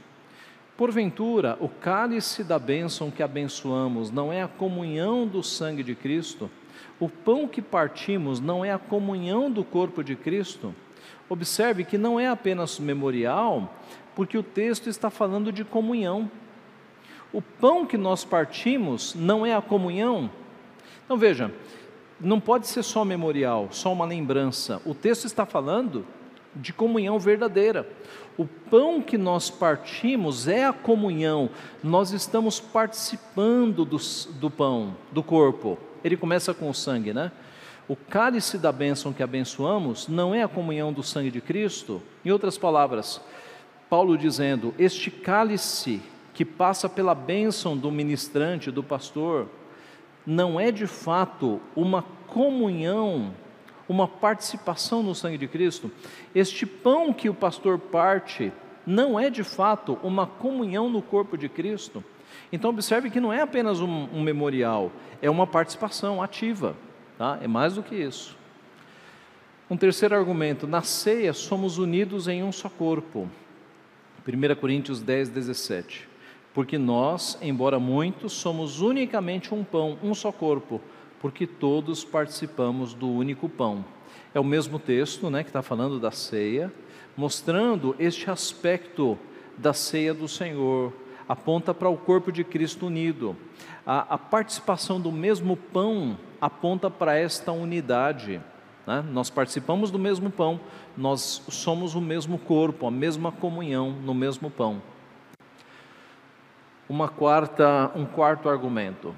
Porventura, 0.75 1.55
o 1.61 1.69
cálice 1.69 2.43
da 2.43 2.57
bênção 2.57 3.11
que 3.11 3.21
abençoamos 3.21 4.09
não 4.09 4.33
é 4.33 4.41
a 4.41 4.47
comunhão 4.47 5.27
do 5.27 5.43
sangue 5.43 5.83
de 5.83 5.93
Cristo? 5.93 6.49
O 6.99 7.07
pão 7.07 7.47
que 7.47 7.61
partimos 7.61 8.39
não 8.39 8.65
é 8.65 8.71
a 8.71 8.79
comunhão 8.79 9.51
do 9.51 9.63
corpo 9.63 10.03
de 10.03 10.15
Cristo? 10.15 10.73
Observe 11.29 11.83
que 11.83 11.99
não 11.99 12.19
é 12.19 12.29
apenas 12.29 12.79
memorial, 12.79 13.79
porque 14.15 14.39
o 14.39 14.41
texto 14.41 14.89
está 14.89 15.11
falando 15.11 15.51
de 15.51 15.63
comunhão. 15.63 16.31
O 17.31 17.43
pão 17.43 17.85
que 17.85 17.95
nós 17.95 18.25
partimos 18.25 19.13
não 19.13 19.45
é 19.45 19.53
a 19.53 19.61
comunhão? 19.61 20.31
Então 21.05 21.15
veja, 21.15 21.51
não 22.21 22.39
pode 22.39 22.67
ser 22.67 22.83
só 22.83 23.03
memorial, 23.03 23.67
só 23.71 23.91
uma 23.91 24.05
lembrança. 24.05 24.81
O 24.85 24.93
texto 24.93 25.25
está 25.25 25.45
falando 25.45 26.05
de 26.55 26.73
comunhão 26.73 27.19
verdadeira. 27.19 27.87
O 28.37 28.45
pão 28.45 29.01
que 29.01 29.17
nós 29.17 29.49
partimos 29.49 30.47
é 30.47 30.65
a 30.65 30.73
comunhão, 30.73 31.49
nós 31.83 32.11
estamos 32.11 32.59
participando 32.59 33.83
do, 33.83 33.97
do 34.39 34.49
pão, 34.49 34.95
do 35.11 35.21
corpo. 35.21 35.77
Ele 36.03 36.17
começa 36.17 36.53
com 36.53 36.69
o 36.69 36.73
sangue, 36.73 37.13
né? 37.13 37.31
O 37.87 37.95
cálice 37.95 38.57
da 38.57 38.71
bênção 38.71 39.11
que 39.11 39.21
abençoamos 39.21 40.07
não 40.07 40.33
é 40.33 40.43
a 40.43 40.47
comunhão 40.47 40.93
do 40.93 41.03
sangue 41.03 41.29
de 41.29 41.41
Cristo? 41.41 42.01
Em 42.23 42.31
outras 42.31 42.57
palavras, 42.57 43.19
Paulo 43.89 44.17
dizendo: 44.17 44.73
Este 44.79 45.11
cálice 45.11 46.01
que 46.33 46.45
passa 46.45 46.87
pela 46.87 47.13
bênção 47.13 47.75
do 47.75 47.91
ministrante, 47.91 48.71
do 48.71 48.81
pastor, 48.81 49.47
não 50.25 50.59
é 50.59 50.71
de 50.71 50.87
fato 50.87 51.59
uma 51.75 52.03
comunhão, 52.27 53.33
uma 53.87 54.07
participação 54.07 55.03
no 55.03 55.15
sangue 55.15 55.37
de 55.37 55.47
Cristo, 55.47 55.91
este 56.33 56.65
pão 56.65 57.11
que 57.13 57.29
o 57.29 57.33
pastor 57.33 57.77
parte 57.77 58.51
não 58.85 59.19
é 59.19 59.29
de 59.29 59.43
fato 59.43 59.97
uma 60.01 60.25
comunhão 60.25 60.89
no 60.89 61.01
corpo 61.01 61.37
de 61.37 61.49
Cristo. 61.49 62.03
Então, 62.51 62.69
observe 62.69 63.09
que 63.09 63.19
não 63.19 63.31
é 63.31 63.41
apenas 63.41 63.81
um, 63.81 64.07
um 64.13 64.21
memorial, 64.21 64.91
é 65.21 65.29
uma 65.29 65.45
participação 65.45 66.21
ativa, 66.21 66.75
tá? 67.17 67.37
é 67.41 67.47
mais 67.47 67.75
do 67.75 67.83
que 67.83 67.95
isso. 67.95 68.37
Um 69.69 69.77
terceiro 69.77 70.15
argumento: 70.15 70.67
na 70.67 70.81
ceia 70.81 71.33
somos 71.33 71.77
unidos 71.77 72.27
em 72.27 72.43
um 72.43 72.51
só 72.51 72.69
corpo. 72.69 73.29
1 74.27 74.55
Coríntios 74.55 75.01
10, 75.01 75.29
17 75.29 76.10
porque 76.53 76.77
nós, 76.77 77.37
embora 77.41 77.79
muitos, 77.79 78.33
somos 78.33 78.81
unicamente 78.81 79.53
um 79.53 79.63
pão, 79.63 79.97
um 80.03 80.13
só 80.13 80.31
corpo, 80.31 80.81
porque 81.19 81.47
todos 81.47 82.03
participamos 82.03 82.93
do 82.93 83.09
único 83.09 83.47
pão. 83.47 83.85
É 84.33 84.39
o 84.39 84.43
mesmo 84.43 84.77
texto 84.77 85.29
né, 85.29 85.43
que 85.43 85.49
está 85.49 85.61
falando 85.61 85.99
da 85.99 86.11
ceia, 86.11 86.73
mostrando 87.15 87.95
este 87.99 88.29
aspecto 88.29 89.17
da 89.57 89.73
ceia 89.73 90.13
do 90.13 90.27
Senhor, 90.27 90.93
aponta 91.27 91.73
para 91.73 91.89
o 91.89 91.97
corpo 91.97 92.31
de 92.31 92.43
Cristo 92.43 92.87
unido. 92.87 93.35
A, 93.85 94.15
a 94.15 94.17
participação 94.17 94.99
do 94.99 95.11
mesmo 95.11 95.55
pão 95.55 96.17
aponta 96.39 96.89
para 96.89 97.17
esta 97.17 97.51
unidade. 97.51 98.41
Né? 98.85 99.05
Nós 99.11 99.29
participamos 99.29 99.91
do 99.91 99.99
mesmo 99.99 100.29
pão, 100.29 100.59
nós 100.97 101.43
somos 101.49 101.95
o 101.95 102.01
mesmo 102.01 102.37
corpo, 102.37 102.87
a 102.87 102.91
mesma 102.91 103.31
comunhão 103.31 103.91
no 103.91 104.13
mesmo 104.13 104.49
pão 104.49 104.81
uma 106.91 107.07
quarta, 107.07 107.89
um 107.95 108.05
quarto 108.05 108.49
argumento. 108.49 109.15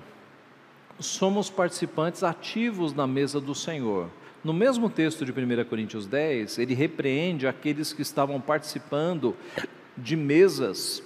Somos 0.99 1.49
participantes 1.49 2.21
ativos 2.21 2.93
na 2.93 3.07
mesa 3.07 3.41
do 3.41 3.55
Senhor. 3.55 4.09
No 4.43 4.53
mesmo 4.53 4.91
texto 4.91 5.25
de 5.25 5.31
1 5.31 5.65
Coríntios 5.65 6.05
10, 6.05 6.59
ele 6.59 6.75
repreende 6.75 7.47
aqueles 7.47 7.91
que 7.91 8.03
estavam 8.03 8.39
participando 8.39 9.35
de 9.97 10.15
mesas, 10.15 11.01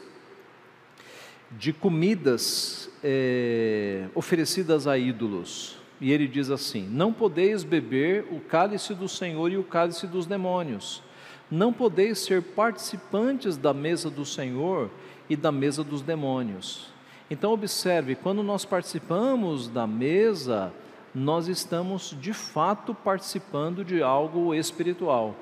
de 1.52 1.72
comidas 1.72 2.90
é, 3.02 4.10
oferecidas 4.14 4.88
a 4.88 4.98
ídolos. 4.98 5.78
E 6.02 6.12
ele 6.12 6.28
diz 6.28 6.50
assim: 6.50 6.86
Não 6.92 7.14
podeis 7.14 7.64
beber 7.64 8.26
o 8.30 8.42
cálice 8.42 8.94
do 8.94 9.08
Senhor 9.08 9.50
e 9.50 9.58
o 9.58 9.64
cálice 9.64 10.06
dos 10.06 10.26
demônios. 10.26 11.02
Não 11.50 11.72
podeis 11.72 12.20
ser 12.20 12.42
participantes 12.42 13.56
da 13.56 13.74
mesa 13.74 14.10
do 14.10 14.26
Senhor 14.26 14.90
e 15.30 15.36
da 15.36 15.52
mesa 15.52 15.84
dos 15.84 16.02
demônios. 16.02 16.90
Então, 17.30 17.52
observe: 17.52 18.16
quando 18.16 18.42
nós 18.44 18.66
participamos 18.66 19.68
da 19.68 19.86
mesa, 19.86 20.72
nós 21.14 21.48
estamos 21.48 22.16
de 22.20 22.34
fato 22.34 22.94
participando 22.94 23.84
de 23.84 24.02
algo 24.02 24.54
espiritual. 24.54 25.36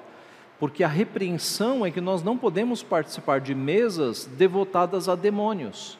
Porque 0.59 0.83
a 0.83 0.87
repreensão 0.87 1.85
é 1.85 1.91
que 1.91 1.99
nós 1.99 2.23
não 2.23 2.37
podemos 2.37 2.81
participar 2.81 3.41
de 3.41 3.53
mesas 3.53 4.25
devotadas 4.25 5.09
a 5.09 5.15
demônios. 5.15 5.99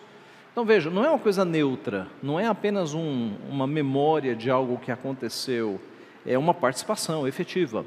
Então 0.51 0.63
veja, 0.63 0.89
não 0.89 1.03
é 1.03 1.09
uma 1.09 1.19
coisa 1.19 1.43
neutra, 1.43 2.07
não 2.23 2.39
é 2.39 2.47
apenas 2.47 2.93
um, 2.93 3.33
uma 3.49 3.67
memória 3.67 4.33
de 4.33 4.49
algo 4.49 4.77
que 4.77 4.89
aconteceu, 4.89 5.81
é 6.25 6.37
uma 6.37 6.53
participação 6.53 7.27
efetiva. 7.27 7.85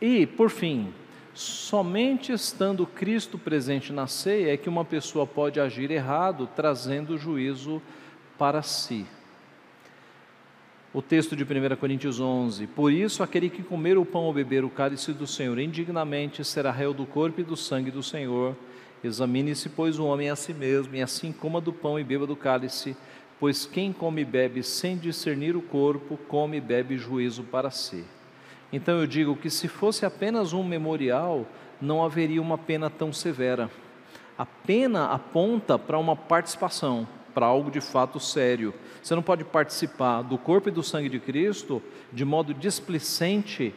E, 0.00 0.26
por 0.26 0.48
fim, 0.48 0.92
Somente 1.34 2.30
estando 2.30 2.86
Cristo 2.86 3.38
presente 3.38 3.92
na 3.92 4.06
ceia 4.06 4.52
é 4.52 4.56
que 4.56 4.68
uma 4.68 4.84
pessoa 4.84 5.26
pode 5.26 5.58
agir 5.58 5.90
errado, 5.90 6.48
trazendo 6.54 7.16
juízo 7.16 7.80
para 8.36 8.62
si. 8.62 9.06
O 10.92 11.00
texto 11.00 11.34
de 11.34 11.42
1 11.42 11.76
Coríntios 11.76 12.20
11: 12.20 12.66
Por 12.66 12.92
isso, 12.92 13.22
aquele 13.22 13.48
que 13.48 13.62
comer 13.62 13.96
o 13.96 14.04
pão 14.04 14.24
ou 14.24 14.32
beber 14.34 14.62
o 14.62 14.68
cálice 14.68 15.14
do 15.14 15.26
Senhor 15.26 15.58
indignamente 15.58 16.44
será 16.44 16.70
réu 16.70 16.92
do 16.92 17.06
corpo 17.06 17.40
e 17.40 17.44
do 17.44 17.56
sangue 17.56 17.90
do 17.90 18.02
Senhor. 18.02 18.54
Examine-se, 19.02 19.70
pois, 19.70 19.98
o 19.98 20.04
homem 20.04 20.28
a 20.28 20.36
si 20.36 20.52
mesmo, 20.52 20.94
e 20.94 21.00
assim 21.00 21.32
coma 21.32 21.62
do 21.62 21.72
pão 21.72 21.98
e 21.98 22.04
beba 22.04 22.26
do 22.26 22.36
cálice, 22.36 22.94
pois 23.40 23.64
quem 23.64 23.90
come 23.90 24.20
e 24.20 24.24
bebe 24.26 24.62
sem 24.62 24.98
discernir 24.98 25.56
o 25.56 25.62
corpo, 25.62 26.18
come 26.28 26.58
e 26.58 26.60
bebe 26.60 26.98
juízo 26.98 27.42
para 27.42 27.70
si. 27.70 28.04
Então 28.72 28.98
eu 28.98 29.06
digo 29.06 29.36
que 29.36 29.50
se 29.50 29.68
fosse 29.68 30.06
apenas 30.06 30.54
um 30.54 30.64
memorial, 30.64 31.46
não 31.80 32.02
haveria 32.02 32.40
uma 32.40 32.56
pena 32.56 32.88
tão 32.88 33.12
severa. 33.12 33.70
A 34.38 34.46
pena 34.46 35.06
aponta 35.06 35.78
para 35.78 35.98
uma 35.98 36.16
participação, 36.16 37.06
para 37.34 37.44
algo 37.44 37.70
de 37.70 37.82
fato 37.82 38.18
sério. 38.18 38.72
Você 39.02 39.14
não 39.14 39.22
pode 39.22 39.44
participar 39.44 40.22
do 40.22 40.38
corpo 40.38 40.70
e 40.70 40.72
do 40.72 40.82
sangue 40.82 41.10
de 41.10 41.20
Cristo 41.20 41.82
de 42.10 42.24
modo 42.24 42.54
displicente, 42.54 43.74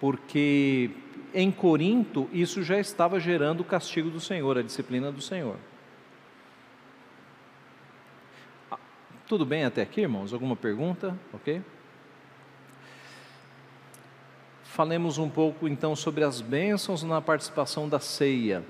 porque 0.00 0.90
em 1.34 1.50
Corinto 1.50 2.30
isso 2.32 2.62
já 2.62 2.78
estava 2.78 3.20
gerando 3.20 3.60
o 3.60 3.64
castigo 3.64 4.08
do 4.08 4.20
Senhor, 4.20 4.56
a 4.56 4.62
disciplina 4.62 5.12
do 5.12 5.20
Senhor. 5.20 5.56
Ah, 8.70 8.78
tudo 9.26 9.44
bem 9.44 9.64
até 9.64 9.82
aqui, 9.82 10.00
irmãos? 10.00 10.32
Alguma 10.32 10.56
pergunta? 10.56 11.18
Ok? 11.34 11.60
Falemos 14.70 15.18
um 15.18 15.28
pouco 15.28 15.66
então 15.66 15.96
sobre 15.96 16.22
as 16.22 16.40
bênçãos 16.40 17.02
na 17.02 17.20
participação 17.20 17.88
da 17.88 17.98
ceia. 17.98 18.62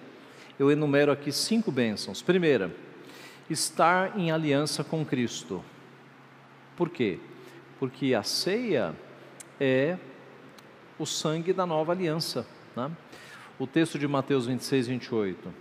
Eu 0.58 0.70
enumero 0.70 1.12
aqui 1.12 1.30
cinco 1.30 1.70
bênçãos. 1.70 2.22
Primeira, 2.22 2.74
estar 3.50 4.18
em 4.18 4.30
aliança 4.30 4.82
com 4.82 5.04
Cristo. 5.04 5.62
Por 6.76 6.88
quê? 6.88 7.18
Porque 7.78 8.14
a 8.14 8.22
ceia 8.22 8.94
é 9.60 9.98
o 10.98 11.04
sangue 11.04 11.52
da 11.52 11.66
nova 11.66 11.92
aliança. 11.92 12.46
Né? 12.74 12.90
O 13.58 13.66
texto 13.66 13.98
de 13.98 14.08
Mateus 14.08 14.46
26, 14.46 14.86
28. 14.86 15.52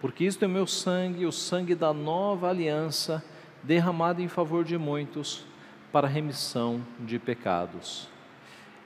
Porque 0.00 0.24
isto 0.24 0.44
é 0.44 0.46
o 0.46 0.50
meu 0.50 0.66
sangue, 0.66 1.26
o 1.26 1.32
sangue 1.32 1.74
da 1.74 1.92
nova 1.92 2.50
aliança, 2.50 3.24
derramado 3.62 4.22
em 4.22 4.28
favor 4.28 4.62
de 4.62 4.78
muitos, 4.78 5.44
para 5.90 6.06
remissão 6.06 6.80
de 7.00 7.18
pecados. 7.18 8.14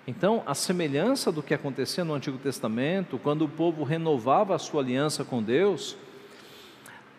Então, 0.06 0.42
a 0.46 0.54
semelhança 0.54 1.30
do 1.30 1.42
que 1.42 1.54
acontecia 1.54 2.04
no 2.04 2.14
Antigo 2.14 2.38
Testamento, 2.38 3.18
quando 3.18 3.44
o 3.44 3.48
povo 3.48 3.84
renovava 3.84 4.54
a 4.54 4.58
sua 4.58 4.82
aliança 4.82 5.24
com 5.24 5.42
Deus, 5.42 5.96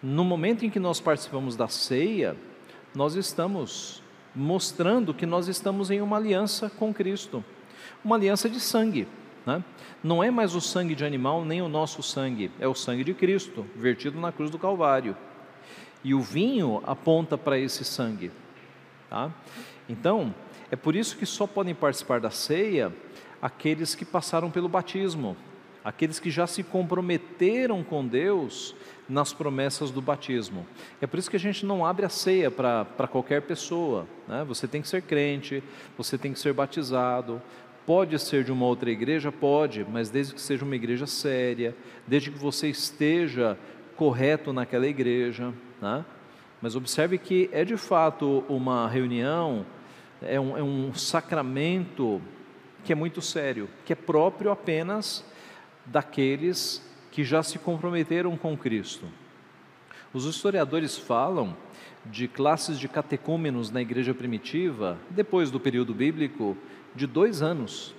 no 0.02 0.24
momento 0.24 0.66
em 0.66 0.70
que 0.70 0.80
nós 0.80 1.00
participamos 1.00 1.56
da 1.56 1.68
ceia, 1.68 2.36
nós 2.94 3.16
estamos 3.16 4.02
mostrando 4.36 5.14
que 5.14 5.26
nós 5.26 5.48
estamos 5.48 5.92
em 5.92 6.02
uma 6.02 6.18
aliança 6.18 6.70
com 6.70 6.94
Cristo, 6.94 7.44
uma 8.04 8.16
aliança 8.16 8.50
de 8.50 8.60
sangue. 8.60 9.08
Né? 9.46 9.64
Não 10.04 10.24
é 10.24 10.32
mais 10.32 10.56
o 10.56 10.62
sangue 10.62 10.96
de 10.96 11.06
animal 11.06 11.46
nem 11.46 11.62
o 11.62 11.68
nosso 11.68 12.02
sangue, 12.02 12.52
é 12.60 12.68
o 12.68 12.76
sangue 12.76 13.04
de 13.04 13.14
Cristo, 13.14 13.66
vertido 13.76 14.20
na 14.20 14.32
cruz 14.32 14.50
do 14.50 14.58
Calvário. 14.58 15.16
E 16.04 16.14
o 16.16 16.22
vinho 16.22 16.82
aponta 16.86 17.38
para 17.38 17.60
esse 17.60 17.86
sangue. 17.86 18.32
Tá? 19.10 19.30
Então, 19.88 20.34
é 20.72 20.76
por 20.78 20.96
isso 20.96 21.18
que 21.18 21.26
só 21.26 21.46
podem 21.46 21.76
participar 21.76 22.22
da 22.22 22.30
ceia 22.30 22.94
aqueles 23.42 23.94
que 23.94 24.06
passaram 24.06 24.50
pelo 24.50 24.70
batismo, 24.70 25.36
aqueles 25.84 26.18
que 26.18 26.32
já 26.32 26.48
se 26.48 26.64
comprometeram 26.64 27.84
com 27.84 28.08
Deus 28.08 28.74
nas 29.10 29.34
promessas 29.34 29.92
do 29.92 30.02
batismo. 30.02 30.66
É 31.02 31.08
por 31.08 31.20
isso 31.20 31.30
que 31.30 31.36
a 31.36 31.40
gente 31.40 31.66
não 31.66 31.86
abre 31.86 32.06
a 32.06 32.10
ceia 32.10 32.50
para 32.50 33.08
qualquer 33.12 33.42
pessoa. 33.42 34.08
Né? 34.26 34.46
Você 34.48 34.66
tem 34.66 34.82
que 34.82 34.88
ser 34.88 35.02
crente, 35.02 35.62
você 35.98 36.18
tem 36.18 36.32
que 36.32 36.40
ser 36.40 36.54
batizado. 36.54 37.42
Pode 37.86 38.18
ser 38.18 38.46
de 38.46 38.52
uma 38.54 38.66
outra 38.66 38.90
igreja? 38.90 39.30
Pode, 39.30 39.84
mas 39.84 40.10
desde 40.10 40.34
que 40.34 40.40
seja 40.40 40.64
uma 40.64 40.76
igreja 40.76 41.06
séria, 41.06 41.76
desde 42.08 42.32
que 42.32 42.38
você 42.38 42.70
esteja 42.70 43.58
correto 43.98 44.54
naquela 44.54 44.88
igreja. 44.88 45.54
Né? 45.82 46.06
Mas 46.62 46.78
observe 46.78 47.18
que 47.18 47.50
é 47.52 47.66
de 47.66 47.76
fato 47.76 48.46
uma 48.48 48.88
reunião 48.88 49.66
é 50.22 50.40
um, 50.40 50.58
é 50.58 50.64
um 50.64 50.94
sacramento 50.94 52.22
que 52.84 52.92
é 52.92 52.96
muito 52.96 53.22
sério, 53.22 53.70
que 53.86 53.94
é 53.94 53.96
próprio 53.96 54.52
apenas 54.52 55.26
daqueles 55.86 56.86
que 57.12 57.24
já 57.24 57.44
se 57.44 57.60
comprometeram 57.60 58.38
com 58.38 58.58
Cristo. 58.58 59.06
Os 60.14 60.26
historiadores 60.26 60.98
falam 60.98 61.56
de 62.06 62.28
classes 62.28 62.80
de 62.80 62.88
catecúmenos 62.88 63.70
na 63.70 63.82
igreja 63.82 64.14
primitiva, 64.14 64.98
depois 65.10 65.52
do 65.52 65.60
período 65.60 65.94
bíblico, 65.94 66.58
de 66.96 67.08
dois 67.08 67.42
anos, 67.42 67.96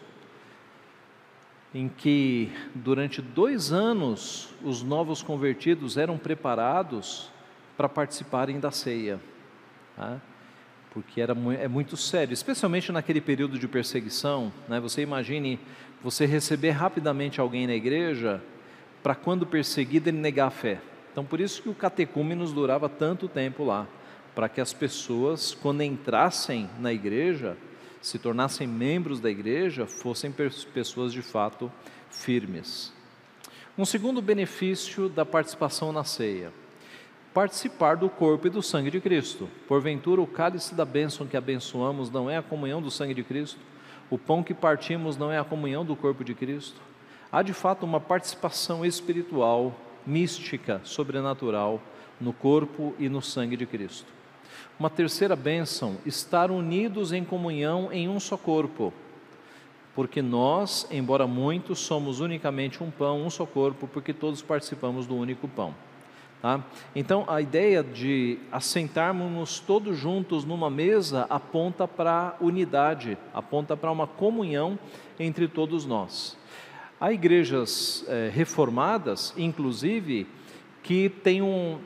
em 1.75 1.89
que 1.89 2.53
durante 2.75 3.23
dois 3.23 3.73
anos 3.73 4.53
os 4.63 4.83
novos 4.83 5.23
convertidos 5.23 5.97
eram 5.97 6.19
preparados 6.19 7.31
para 7.77 7.89
participarem 7.89 8.61
da 8.61 8.71
ceia. 8.71 9.19
Tá? 9.97 10.21
Porque 10.93 11.23
era 11.23 11.35
é 11.59 11.67
muito 11.67 11.97
sério, 11.97 12.35
especialmente 12.35 12.93
naquele 12.93 13.21
período 13.21 13.59
de 13.59 13.67
perseguição. 13.67 14.53
Né? 14.69 14.79
Você 14.79 15.01
imagine 15.01 15.59
você 16.03 16.27
receber 16.27 16.71
rapidamente 16.71 17.41
alguém 17.41 17.67
na 17.67 17.75
igreja 17.75 18.43
para 19.03 19.15
quando 19.15 19.47
perseguido 19.47 20.11
ele 20.11 20.19
negar 20.19 20.49
a 20.49 20.51
fé. 20.51 20.81
Então 21.11 21.25
por 21.25 21.41
isso 21.41 21.63
que 21.63 21.69
o 21.71 21.75
catecúmenos 21.75 22.53
durava 22.53 22.89
tanto 22.89 23.27
tempo 23.27 23.65
lá, 23.65 23.87
para 24.35 24.49
que 24.49 24.61
as 24.61 24.73
pessoas 24.73 25.55
quando 25.55 25.83
entrassem 25.83 26.69
na 26.79 26.93
igreja, 26.93 27.57
se 28.03 28.19
tornassem 28.19 28.67
membros 28.67 29.19
da 29.19 29.31
igreja, 29.31 29.87
fossem 29.87 30.33
pessoas 30.75 31.13
de 31.13 31.23
fato 31.23 31.73
firmes. 32.11 32.93
Um 33.79 33.87
segundo 33.87 34.21
benefício 34.21 35.09
da 35.09 35.25
participação 35.25 35.93
na 35.93 36.05
ceia 36.05 36.53
participar 37.33 37.97
do 37.97 38.11
corpo 38.11 38.47
e 38.47 38.51
do 38.51 38.63
sangue 38.63 38.91
de 38.91 39.01
Cristo. 39.01 39.49
Porventura, 39.67 40.21
o 40.21 40.27
cálice 40.27 40.75
da 40.75 40.85
bênção 40.85 41.27
que 41.27 41.37
abençoamos 41.37 42.11
não 42.11 42.29
é 42.29 42.37
a 42.37 42.43
comunhão 42.43 42.83
do 42.83 42.91
sangue 42.91 43.15
de 43.15 43.23
Cristo? 43.23 43.59
O 44.11 44.19
pão 44.19 44.43
que 44.43 44.53
partimos 44.53 45.17
não 45.17 45.33
é 45.33 45.39
a 45.39 45.45
comunhão 45.45 45.85
do 45.85 45.97
corpo 45.97 46.23
de 46.23 46.35
Cristo? 46.35 46.81
Há 47.31 47.43
de 47.43 47.55
fato 47.55 47.85
uma 47.85 47.99
participação 47.99 48.85
espiritual, 48.85 49.75
mística, 50.07 50.83
sobrenatural 50.85 51.81
no 52.21 52.33
corpo 52.33 52.95
e 52.99 53.09
no 53.09 53.23
sangue 53.23 53.57
de 53.57 53.65
Cristo. 53.65 54.13
Uma 54.79 54.91
terceira 54.91 55.35
bênção, 55.35 55.97
estar 56.05 56.51
unidos 56.51 57.13
em 57.13 57.25
comunhão 57.25 57.91
em 57.91 58.09
um 58.09 58.21
só 58.21 58.37
corpo. 58.37 58.93
Porque 59.95 60.21
nós, 60.21 60.87
embora 60.91 61.27
muitos, 61.27 61.79
somos 61.79 62.21
unicamente 62.21 62.83
um 62.83 62.91
pão, 62.91 63.23
um 63.23 63.31
só 63.31 63.47
corpo, 63.47 63.89
porque 63.89 64.13
todos 64.13 64.43
participamos 64.43 65.07
do 65.07 65.17
único 65.17 65.49
pão. 65.49 65.75
Tá? 66.43 66.61
Então, 66.97 67.25
a 67.29 67.41
ideia 67.41 67.85
de 67.85 68.37
assentarmos 68.51 69.61
todos 69.61 69.97
juntos 69.97 70.45
numa 70.45 70.69
mesa 70.69 71.25
aponta 71.31 71.87
para 71.87 72.37
unidade, 72.41 73.17
aponta 73.33 73.77
para 73.77 73.93
uma 73.93 74.09
comunhão 74.09 74.77
entre 75.21 75.47
todos 75.47 75.87
nós. 75.87 76.37
Há 77.01 77.13
igrejas 77.13 78.05
é, 78.09 78.29
reformadas, 78.35 79.33
inclusive, 79.37 80.27
que 80.83 81.09
têm, 81.09 81.41
um, 81.41 81.79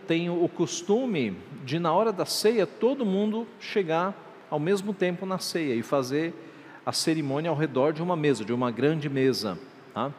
o 0.43 0.49
costume 0.49 1.37
de, 1.63 1.79
na 1.79 1.93
hora 1.93 2.11
da 2.11 2.25
ceia, 2.25 2.67
todo 2.67 3.05
mundo 3.05 3.47
chegar 3.61 4.15
ao 4.51 4.59
mesmo 4.59 4.95
tempo 4.95 5.27
na 5.27 5.39
ceia 5.39 5.75
e 5.75 5.83
fazer 5.83 6.33
a 6.85 6.93
cerimônia 6.93 7.51
ao 7.51 7.57
redor 7.57 7.93
de 7.93 8.03
uma 8.03 8.17
mesa, 8.17 8.43
de 8.43 8.55
uma 8.55 8.71
grande 8.71 9.11
mesa. 9.11 9.59
Tá? 9.93 10.11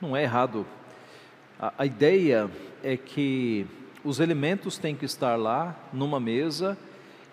Não 0.00 0.16
é 0.16 0.24
errado. 0.24 0.66
A, 1.64 1.72
a 1.78 1.86
ideia 1.86 2.50
é 2.82 2.94
que 2.94 3.66
os 4.04 4.20
elementos 4.20 4.76
têm 4.76 4.94
que 4.94 5.06
estar 5.06 5.34
lá 5.36 5.74
numa 5.94 6.20
mesa 6.20 6.76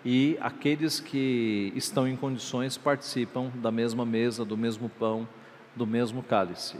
e 0.02 0.38
aqueles 0.40 1.00
que 1.00 1.70
estão 1.76 2.08
em 2.08 2.16
condições 2.16 2.78
participam 2.78 3.50
da 3.56 3.70
mesma 3.70 4.06
mesa, 4.06 4.42
do 4.42 4.56
mesmo 4.56 4.88
pão, 4.88 5.28
do 5.76 5.86
mesmo 5.86 6.22
cálice. 6.22 6.78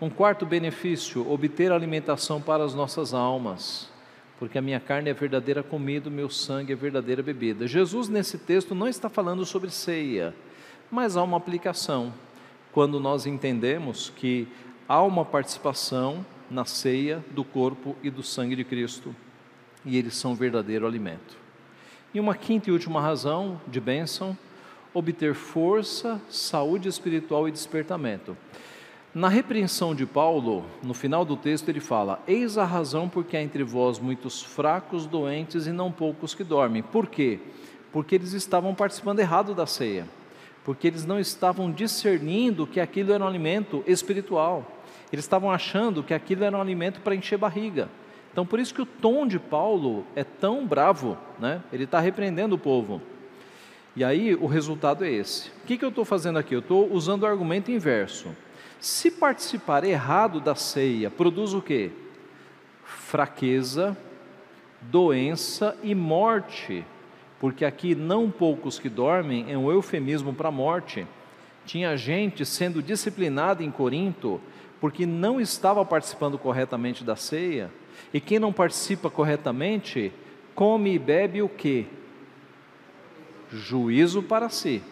Um 0.00 0.10
quarto 0.10 0.44
benefício, 0.44 1.30
obter 1.30 1.70
alimentação 1.70 2.40
para 2.42 2.64
as 2.64 2.74
nossas 2.74 3.14
almas, 3.14 3.88
porque 4.40 4.58
a 4.58 4.62
minha 4.62 4.80
carne 4.80 5.10
é 5.10 5.14
verdadeira 5.14 5.62
comida, 5.62 6.08
o 6.08 6.12
meu 6.12 6.28
sangue 6.28 6.72
é 6.72 6.76
verdadeira 6.76 7.22
bebida. 7.22 7.68
Jesus, 7.68 8.08
nesse 8.08 8.36
texto, 8.36 8.74
não 8.74 8.88
está 8.88 9.08
falando 9.08 9.46
sobre 9.46 9.70
ceia, 9.70 10.34
mas 10.90 11.16
há 11.16 11.22
uma 11.22 11.36
aplicação, 11.36 12.12
quando 12.72 12.98
nós 12.98 13.26
entendemos 13.26 14.10
que 14.16 14.48
há 14.88 15.00
uma 15.02 15.24
participação 15.24 16.26
na 16.52 16.64
ceia 16.64 17.24
do 17.30 17.42
corpo 17.42 17.96
e 18.02 18.10
do 18.10 18.22
sangue 18.22 18.54
de 18.54 18.64
Cristo, 18.64 19.14
e 19.84 19.96
eles 19.96 20.14
são 20.14 20.34
verdadeiro 20.34 20.86
alimento. 20.86 21.36
E 22.14 22.20
uma 22.20 22.34
quinta 22.34 22.68
e 22.68 22.72
última 22.72 23.00
razão 23.00 23.60
de 23.66 23.80
bênção, 23.80 24.36
obter 24.92 25.34
força, 25.34 26.20
saúde 26.28 26.88
espiritual 26.88 27.48
e 27.48 27.52
despertamento. 27.52 28.36
Na 29.14 29.28
repreensão 29.28 29.94
de 29.94 30.06
Paulo, 30.06 30.64
no 30.82 30.94
final 30.94 31.24
do 31.24 31.36
texto, 31.36 31.68
ele 31.68 31.80
fala: 31.80 32.22
Eis 32.26 32.56
a 32.56 32.64
razão 32.64 33.08
porque 33.08 33.36
há 33.36 33.42
entre 33.42 33.62
vós 33.62 33.98
muitos 33.98 34.42
fracos, 34.42 35.06
doentes 35.06 35.66
e 35.66 35.72
não 35.72 35.90
poucos 35.90 36.34
que 36.34 36.44
dormem. 36.44 36.82
Por 36.82 37.06
quê? 37.06 37.38
Porque 37.92 38.14
eles 38.14 38.32
estavam 38.32 38.74
participando 38.74 39.20
errado 39.20 39.54
da 39.54 39.66
ceia, 39.66 40.06
porque 40.64 40.86
eles 40.86 41.04
não 41.04 41.18
estavam 41.18 41.70
discernindo 41.70 42.66
que 42.66 42.80
aquilo 42.80 43.12
era 43.12 43.24
um 43.24 43.28
alimento 43.28 43.82
espiritual. 43.86 44.81
Eles 45.12 45.24
estavam 45.24 45.50
achando 45.50 46.02
que 46.02 46.14
aquilo 46.14 46.42
era 46.42 46.56
um 46.56 46.60
alimento 46.60 47.00
para 47.00 47.14
encher 47.14 47.38
barriga. 47.38 47.88
Então, 48.32 48.46
por 48.46 48.58
isso 48.58 48.74
que 48.74 48.80
o 48.80 48.86
tom 48.86 49.26
de 49.26 49.38
Paulo 49.38 50.06
é 50.16 50.24
tão 50.24 50.66
bravo, 50.66 51.18
né? 51.38 51.62
ele 51.70 51.84
está 51.84 52.00
repreendendo 52.00 52.54
o 52.54 52.58
povo. 52.58 53.02
E 53.94 54.02
aí 54.02 54.34
o 54.34 54.46
resultado 54.46 55.04
é 55.04 55.10
esse. 55.10 55.50
O 55.62 55.66
que, 55.66 55.76
que 55.76 55.84
eu 55.84 55.90
estou 55.90 56.04
fazendo 56.04 56.38
aqui? 56.38 56.54
Eu 56.54 56.60
estou 56.60 56.90
usando 56.90 57.24
o 57.24 57.26
argumento 57.26 57.70
inverso. 57.70 58.34
Se 58.80 59.10
participar 59.10 59.84
errado 59.84 60.40
da 60.40 60.54
ceia, 60.54 61.10
produz 61.10 61.52
o 61.52 61.60
quê? 61.60 61.90
Fraqueza, 62.84 63.94
doença 64.80 65.76
e 65.82 65.94
morte. 65.94 66.86
Porque 67.38 67.66
aqui 67.66 67.94
não 67.94 68.30
poucos 68.30 68.78
que 68.78 68.88
dormem 68.88 69.52
é 69.52 69.58
um 69.58 69.70
eufemismo 69.70 70.32
para 70.32 70.50
morte. 70.50 71.06
Tinha 71.66 71.96
gente 71.98 72.46
sendo 72.46 72.82
disciplinada 72.82 73.62
em 73.62 73.70
Corinto 73.70 74.40
porque 74.82 75.06
não 75.06 75.40
estava 75.40 75.84
participando 75.84 76.36
corretamente 76.36 77.04
da 77.04 77.14
ceia. 77.14 77.70
E 78.12 78.20
quem 78.20 78.40
não 78.40 78.52
participa 78.52 79.08
corretamente, 79.08 80.12
come 80.56 80.94
e 80.94 80.98
bebe 80.98 81.40
o 81.40 81.48
quê? 81.48 81.86
Juízo 83.48 84.24
para 84.24 84.48
si. 84.48 84.82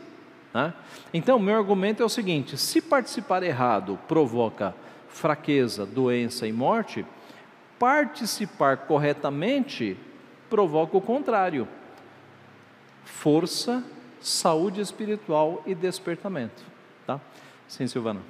Né? 0.55 0.73
Então, 1.13 1.41
meu 1.41 1.57
argumento 1.57 2.05
é 2.05 2.07
o 2.07 2.09
seguinte: 2.09 2.57
se 2.57 2.81
participar 2.81 3.43
errado 3.43 3.99
provoca 4.07 4.77
fraqueza, 5.09 5.85
doença 5.85 6.47
e 6.47 6.53
morte, 6.53 7.05
participar 7.77 8.77
corretamente 8.87 9.97
provoca 10.49 10.97
o 10.97 11.01
contrário: 11.01 11.67
força, 13.05 13.83
saúde 14.21 14.81
espiritual 14.81 15.65
e 15.67 15.75
despertamento. 15.75 16.63
Tá? 17.05 17.21
Sim, 17.67 17.89
Silvana. 17.89 18.21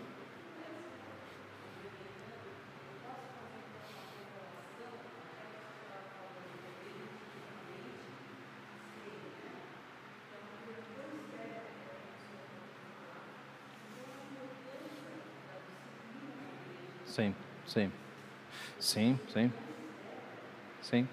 Sim, 17.10 17.34
sim. 17.66 17.90
Sim, 18.78 19.18
sim. 19.32 19.52
Sim. 20.80 21.08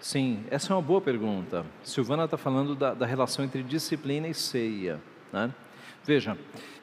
Sim, 0.00 0.46
essa 0.50 0.72
é 0.72 0.76
uma 0.76 0.80
boa 0.80 1.00
pergunta. 1.00 1.66
Silvana 1.84 2.24
está 2.24 2.38
falando 2.38 2.74
da, 2.74 2.94
da, 2.94 3.04
relação 3.04 3.44
entre 3.44 3.62
disciplina 3.62 4.26
e 4.26 4.32
ceia. 4.32 4.98
Né? 5.30 5.52
Veja, 6.02 6.38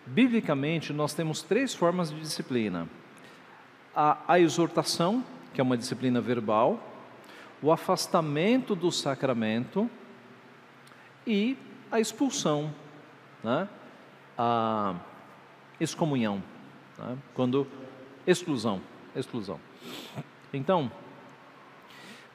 biblicamente 0.05 0.93
nós 0.93 1.15
temos 1.15 1.41
três 1.41 1.73
formas 1.73 2.11
de 2.11 2.19
disciplina: 2.19 2.87
a, 3.95 4.19
a 4.27 4.39
exortação, 4.39 5.25
que 5.55 5.59
é 5.59 5.63
uma 5.63 5.75
disciplina 5.75 6.21
verbal, 6.21 6.79
o 7.63 7.71
afastamento 7.71 8.75
do 8.75 8.91
sacramento 8.91 9.89
e 11.25 11.57
a 11.91 11.99
expulsão, 11.99 12.71
né? 13.43 13.67
a 14.37 14.93
excomunhão, 15.79 16.41
né? 16.97 17.17
quando 17.33 17.67
exclusão, 18.25 18.81
exclusão. 19.15 19.59
Então, 20.53 20.91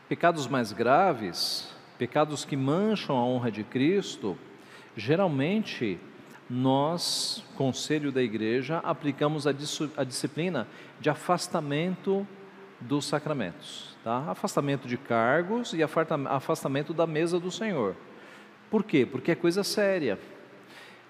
pecados 0.08 0.46
mais 0.46 0.72
graves, 0.72 1.74
pecados 1.98 2.44
que 2.44 2.56
mancham 2.56 3.16
a 3.16 3.24
honra 3.24 3.50
de 3.50 3.64
Cristo, 3.64 4.36
geralmente 4.96 5.98
nós, 6.48 7.44
conselho 7.56 8.10
da 8.10 8.22
igreja, 8.22 8.78
aplicamos 8.78 9.46
a, 9.46 9.50
a 9.96 10.04
disciplina 10.04 10.66
de 11.00 11.08
afastamento 11.08 12.26
dos 12.80 13.04
sacramentos, 13.04 13.96
tá? 14.02 14.24
afastamento 14.28 14.88
de 14.88 14.96
cargos 14.96 15.72
e 15.74 15.82
afastamento 15.82 16.92
da 16.92 17.06
mesa 17.06 17.38
do 17.38 17.50
Senhor. 17.50 17.94
Por 18.70 18.82
quê? 18.82 19.06
Porque 19.06 19.32
é 19.32 19.34
coisa 19.34 19.62
séria. 19.62 20.18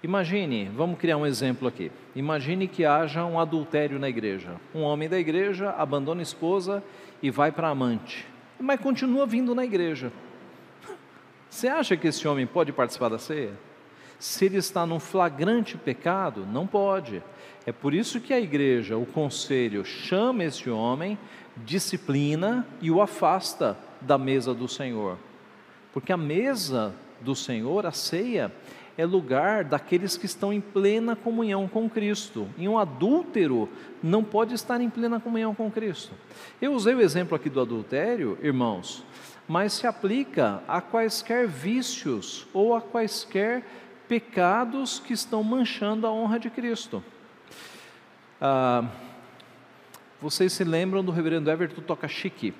Imagine, 0.03 0.65
vamos 0.75 0.97
criar 0.97 1.17
um 1.17 1.25
exemplo 1.27 1.67
aqui. 1.67 1.91
Imagine 2.15 2.67
que 2.67 2.83
haja 2.83 3.23
um 3.23 3.39
adultério 3.39 3.99
na 3.99 4.09
igreja. 4.09 4.55
Um 4.73 4.81
homem 4.81 5.07
da 5.07 5.19
igreja 5.19 5.69
abandona 5.77 6.21
a 6.21 6.23
esposa 6.23 6.83
e 7.21 7.29
vai 7.29 7.51
para 7.51 7.67
a 7.67 7.71
amante, 7.71 8.25
mas 8.59 8.79
continua 8.79 9.27
vindo 9.27 9.53
na 9.53 9.63
igreja. 9.63 10.11
Você 11.47 11.67
acha 11.67 11.95
que 11.95 12.07
esse 12.07 12.27
homem 12.27 12.47
pode 12.47 12.71
participar 12.71 13.09
da 13.09 13.19
ceia? 13.19 13.53
Se 14.17 14.45
ele 14.45 14.57
está 14.57 14.85
num 14.87 14.99
flagrante 14.99 15.77
pecado, 15.77 16.47
não 16.51 16.65
pode. 16.65 17.21
É 17.65 17.71
por 17.71 17.93
isso 17.93 18.19
que 18.19 18.33
a 18.33 18.39
igreja, 18.39 18.97
o 18.97 19.05
conselho, 19.05 19.85
chama 19.85 20.43
esse 20.43 20.67
homem, 20.69 21.17
disciplina 21.57 22.67
e 22.81 22.89
o 22.89 23.01
afasta 23.01 23.77
da 23.99 24.17
mesa 24.17 24.53
do 24.53 24.67
Senhor. 24.67 25.17
Porque 25.93 26.11
a 26.11 26.17
mesa 26.17 26.93
do 27.19 27.35
Senhor, 27.35 27.85
a 27.85 27.91
ceia, 27.91 28.51
é 28.97 29.05
lugar 29.05 29.63
daqueles 29.63 30.17
que 30.17 30.25
estão 30.25 30.51
em 30.51 30.61
plena 30.61 31.15
comunhão 31.15 31.67
com 31.67 31.89
Cristo. 31.89 32.47
E 32.57 32.67
um 32.67 32.77
adúltero 32.77 33.69
não 34.01 34.23
pode 34.23 34.53
estar 34.53 34.81
em 34.81 34.89
plena 34.89 35.19
comunhão 35.19 35.55
com 35.55 35.71
Cristo. 35.71 36.13
Eu 36.61 36.73
usei 36.73 36.93
o 36.93 37.01
exemplo 37.01 37.35
aqui 37.35 37.49
do 37.49 37.61
adultério, 37.61 38.37
irmãos, 38.41 39.03
mas 39.47 39.73
se 39.73 39.87
aplica 39.87 40.61
a 40.67 40.81
quaisquer 40.81 41.47
vícios 41.47 42.47
ou 42.53 42.75
a 42.75 42.81
quaisquer 42.81 43.63
pecados 44.07 44.99
que 44.99 45.13
estão 45.13 45.43
manchando 45.43 46.05
a 46.05 46.11
honra 46.11 46.39
de 46.39 46.49
Cristo. 46.49 47.03
Ah, 48.39 48.85
vocês 50.21 50.53
se 50.53 50.63
lembram 50.63 51.03
do 51.03 51.11
reverendo 51.11 51.49
Everton 51.49 51.81
Toca 51.81 52.07
Chique? 52.07 52.49
O 52.49 52.55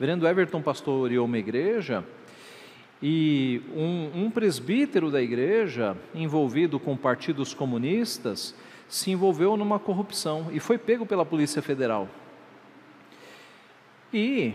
reverendo 0.00 0.26
Everton 0.26 0.60
pastoreou 0.60 1.24
uma 1.24 1.38
igreja 1.38 2.04
e 3.02 3.60
um, 3.74 4.26
um 4.26 4.30
presbítero 4.30 5.10
da 5.10 5.20
igreja, 5.20 5.96
envolvido 6.14 6.78
com 6.78 6.96
partidos 6.96 7.52
comunistas, 7.52 8.54
se 8.88 9.10
envolveu 9.10 9.56
numa 9.56 9.78
corrupção 9.78 10.48
e 10.52 10.60
foi 10.60 10.78
pego 10.78 11.04
pela 11.04 11.26
Polícia 11.26 11.60
Federal. 11.60 12.08
E 14.14 14.54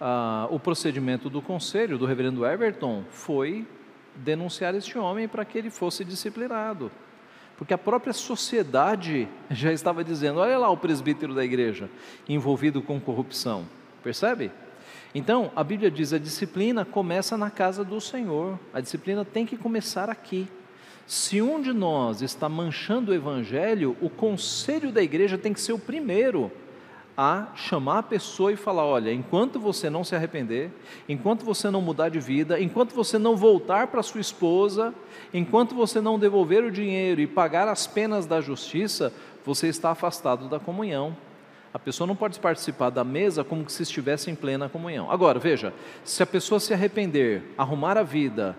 ah, 0.00 0.48
o 0.50 0.58
procedimento 0.58 1.28
do 1.28 1.42
conselho, 1.42 1.98
do 1.98 2.06
reverendo 2.06 2.46
Everton, 2.46 3.04
foi 3.10 3.66
denunciar 4.14 4.74
este 4.74 4.96
homem 4.96 5.28
para 5.28 5.44
que 5.44 5.58
ele 5.58 5.68
fosse 5.68 6.04
disciplinado. 6.04 6.90
Porque 7.58 7.74
a 7.74 7.78
própria 7.78 8.12
sociedade 8.12 9.28
já 9.50 9.72
estava 9.72 10.02
dizendo: 10.04 10.40
olha 10.40 10.56
lá 10.56 10.70
o 10.70 10.76
presbítero 10.76 11.34
da 11.34 11.44
igreja 11.44 11.90
envolvido 12.28 12.80
com 12.80 13.00
corrupção. 13.00 13.66
Percebe? 14.02 14.50
Então, 15.16 15.50
a 15.56 15.64
Bíblia 15.64 15.90
diz: 15.90 16.12
a 16.12 16.18
disciplina 16.18 16.84
começa 16.84 17.38
na 17.38 17.48
casa 17.48 17.82
do 17.82 17.98
Senhor, 18.02 18.60
a 18.70 18.82
disciplina 18.82 19.24
tem 19.24 19.46
que 19.46 19.56
começar 19.56 20.10
aqui. 20.10 20.46
Se 21.06 21.40
um 21.40 21.58
de 21.62 21.72
nós 21.72 22.20
está 22.20 22.50
manchando 22.50 23.10
o 23.10 23.14
Evangelho, 23.14 23.96
o 24.02 24.10
conselho 24.10 24.92
da 24.92 25.02
igreja 25.02 25.38
tem 25.38 25.54
que 25.54 25.60
ser 25.60 25.72
o 25.72 25.78
primeiro 25.78 26.52
a 27.16 27.46
chamar 27.54 28.00
a 28.00 28.02
pessoa 28.02 28.52
e 28.52 28.56
falar: 28.56 28.84
olha, 28.84 29.10
enquanto 29.10 29.58
você 29.58 29.88
não 29.88 30.04
se 30.04 30.14
arrepender, 30.14 30.70
enquanto 31.08 31.46
você 31.46 31.70
não 31.70 31.80
mudar 31.80 32.10
de 32.10 32.20
vida, 32.20 32.60
enquanto 32.60 32.94
você 32.94 33.18
não 33.18 33.38
voltar 33.38 33.86
para 33.86 34.02
sua 34.02 34.20
esposa, 34.20 34.94
enquanto 35.32 35.74
você 35.74 35.98
não 35.98 36.18
devolver 36.18 36.62
o 36.62 36.70
dinheiro 36.70 37.22
e 37.22 37.26
pagar 37.26 37.68
as 37.68 37.86
penas 37.86 38.26
da 38.26 38.42
justiça, 38.42 39.10
você 39.46 39.68
está 39.68 39.92
afastado 39.92 40.46
da 40.46 40.60
comunhão. 40.60 41.16
A 41.76 41.78
pessoa 41.78 42.06
não 42.06 42.16
pode 42.16 42.40
participar 42.40 42.88
da 42.88 43.04
mesa 43.04 43.44
como 43.44 43.68
se 43.68 43.82
estivesse 43.82 44.30
em 44.30 44.34
plena 44.34 44.66
comunhão. 44.66 45.10
Agora, 45.10 45.38
veja, 45.38 45.74
se 46.02 46.22
a 46.22 46.26
pessoa 46.26 46.58
se 46.58 46.72
arrepender, 46.72 47.52
arrumar 47.58 47.98
a 47.98 48.02
vida 48.02 48.56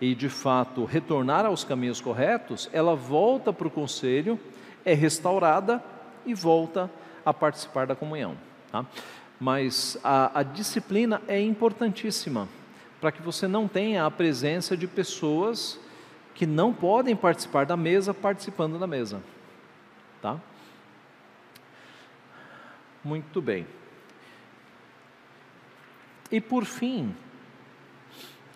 e 0.00 0.14
de 0.14 0.30
fato 0.30 0.86
retornar 0.86 1.44
aos 1.44 1.62
caminhos 1.62 2.00
corretos, 2.00 2.70
ela 2.72 2.96
volta 2.96 3.52
para 3.52 3.68
o 3.68 3.70
conselho, 3.70 4.40
é 4.82 4.94
restaurada 4.94 5.84
e 6.24 6.32
volta 6.32 6.90
a 7.22 7.34
participar 7.34 7.86
da 7.86 7.94
comunhão. 7.94 8.34
Tá? 8.72 8.86
Mas 9.38 9.98
a, 10.02 10.40
a 10.40 10.42
disciplina 10.42 11.20
é 11.28 11.38
importantíssima 11.38 12.48
para 12.98 13.12
que 13.12 13.20
você 13.20 13.46
não 13.46 13.68
tenha 13.68 14.06
a 14.06 14.10
presença 14.10 14.74
de 14.74 14.86
pessoas 14.86 15.78
que 16.34 16.46
não 16.46 16.72
podem 16.72 17.14
participar 17.14 17.66
da 17.66 17.76
mesa 17.76 18.14
participando 18.14 18.78
da 18.78 18.86
mesa. 18.86 19.22
Tá? 20.22 20.40
Muito 23.04 23.42
bem. 23.42 23.66
E 26.30 26.40
por 26.40 26.64
fim, 26.64 27.14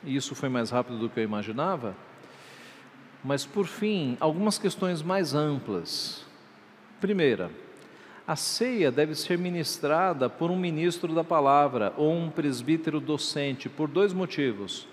e 0.03 0.17
isso 0.17 0.35
foi 0.35 0.49
mais 0.49 0.71
rápido 0.71 0.99
do 0.99 1.11
que 1.11 1.21
eu 1.21 1.25
imaginava, 1.25 1.95
mas 3.23 3.45
por 3.45 3.67
fim, 3.67 4.17
algumas 4.21 4.59
questões 4.59 5.03
mais 5.03 5.35
amplas. 5.35 6.25
Primeira, 7.01 7.51
a 8.27 8.37
ceia 8.37 8.91
deve 8.91 9.15
ser 9.15 9.39
ministrada 9.39 10.29
por 10.29 10.51
um 10.51 10.59
ministro 10.59 11.15
da 11.15 11.25
palavra 11.25 11.93
ou 11.97 12.13
um 12.13 12.31
presbítero 12.31 13.01
docente, 13.01 13.69
por 13.69 13.89
dois 13.89 14.13
motivos. 14.13 14.87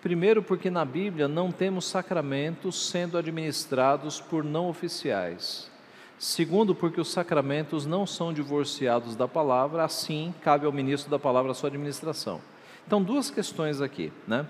Primeiro, 0.00 0.42
porque 0.42 0.70
na 0.70 0.84
Bíblia 0.84 1.26
não 1.26 1.50
temos 1.50 1.86
sacramentos 1.86 2.88
sendo 2.88 3.18
administrados 3.18 4.20
por 4.20 4.44
não 4.44 4.68
oficiais. 4.68 5.70
Segundo, 6.18 6.74
porque 6.74 7.00
os 7.00 7.12
sacramentos 7.12 7.86
não 7.86 8.04
são 8.04 8.32
divorciados 8.32 9.14
da 9.14 9.28
palavra, 9.28 9.84
assim 9.84 10.34
cabe 10.42 10.66
ao 10.66 10.72
ministro 10.72 11.08
da 11.08 11.18
palavra 11.18 11.52
a 11.52 11.54
sua 11.54 11.68
administração. 11.68 12.40
Então, 12.86 13.00
duas 13.02 13.30
questões 13.30 13.80
aqui, 13.80 14.12
né? 14.26 14.46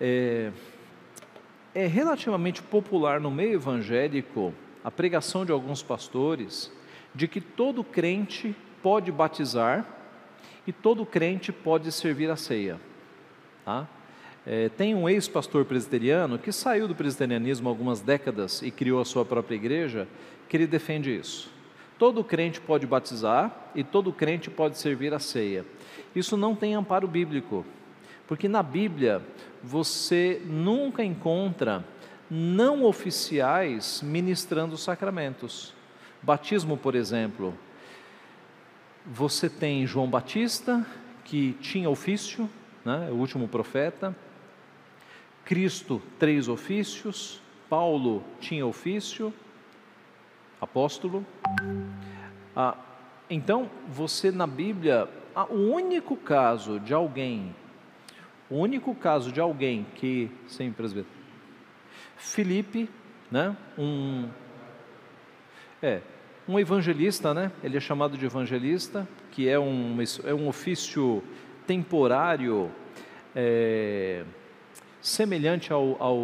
É, 0.00 0.50
é 1.74 1.86
relativamente 1.86 2.60
popular 2.60 3.20
no 3.20 3.30
meio 3.30 3.54
evangélico 3.54 4.52
a 4.82 4.90
pregação 4.90 5.44
de 5.44 5.52
alguns 5.52 5.82
pastores 5.82 6.72
de 7.14 7.28
que 7.28 7.40
todo 7.40 7.84
crente 7.84 8.56
pode 8.82 9.12
batizar 9.12 9.86
e 10.66 10.72
todo 10.72 11.06
crente 11.06 11.52
pode 11.52 11.92
servir 11.92 12.30
a 12.30 12.36
ceia. 12.36 12.80
Tá? 13.64 13.86
É, 14.46 14.70
tem 14.70 14.94
um 14.94 15.08
ex-pastor 15.08 15.64
presbiteriano 15.66 16.38
que 16.38 16.50
saiu 16.50 16.88
do 16.88 16.94
presbiterianismo 16.94 17.68
há 17.68 17.72
algumas 17.72 18.00
décadas 18.00 18.62
e 18.62 18.70
criou 18.70 19.00
a 19.00 19.04
sua 19.04 19.24
própria 19.24 19.56
igreja, 19.56 20.08
que 20.48 20.56
ele 20.56 20.66
defende 20.66 21.14
isso. 21.14 21.50
Todo 21.98 22.24
crente 22.24 22.60
pode 22.60 22.86
batizar 22.86 23.70
e 23.74 23.84
todo 23.84 24.12
crente 24.12 24.48
pode 24.48 24.78
servir 24.78 25.12
a 25.12 25.18
ceia. 25.18 25.66
Isso 26.16 26.36
não 26.36 26.56
tem 26.56 26.74
amparo 26.74 27.06
bíblico, 27.06 27.66
porque 28.26 28.48
na 28.48 28.62
Bíblia 28.62 29.22
você 29.62 30.40
nunca 30.46 31.04
encontra 31.04 31.84
não 32.30 32.84
oficiais 32.84 34.00
ministrando 34.02 34.74
os 34.74 34.82
sacramentos. 34.82 35.74
Batismo, 36.22 36.76
por 36.76 36.94
exemplo, 36.94 37.54
você 39.04 39.50
tem 39.50 39.86
João 39.86 40.08
Batista, 40.08 40.86
que 41.24 41.52
tinha 41.60 41.90
ofício, 41.90 42.48
né, 42.84 43.08
o 43.10 43.16
último 43.16 43.46
profeta, 43.46 44.16
Cristo, 45.50 46.00
três 46.16 46.46
ofícios, 46.46 47.42
Paulo 47.68 48.22
tinha 48.38 48.64
ofício, 48.64 49.34
apóstolo. 50.60 51.26
Ah, 52.54 52.76
então, 53.28 53.68
você 53.88 54.30
na 54.30 54.46
Bíblia, 54.46 55.08
ah, 55.34 55.46
o 55.46 55.72
único 55.74 56.16
caso 56.16 56.78
de 56.78 56.94
alguém, 56.94 57.52
o 58.48 58.58
único 58.58 58.94
caso 58.94 59.32
de 59.32 59.40
alguém 59.40 59.84
que, 59.96 60.30
sem 60.46 60.70
presbítero, 60.70 61.12
Filipe, 62.16 62.88
né, 63.28 63.56
um 63.76 64.28
é, 65.82 66.00
um 66.46 66.60
evangelista, 66.60 67.34
né? 67.34 67.50
Ele 67.60 67.76
é 67.76 67.80
chamado 67.80 68.16
de 68.16 68.24
evangelista, 68.24 69.08
que 69.32 69.48
é 69.48 69.58
um, 69.58 69.98
é 70.22 70.32
um 70.32 70.46
ofício 70.46 71.24
temporário 71.66 72.70
é, 73.34 74.24
semelhante 75.00 75.72
ao, 75.72 75.96
ao, 76.00 76.18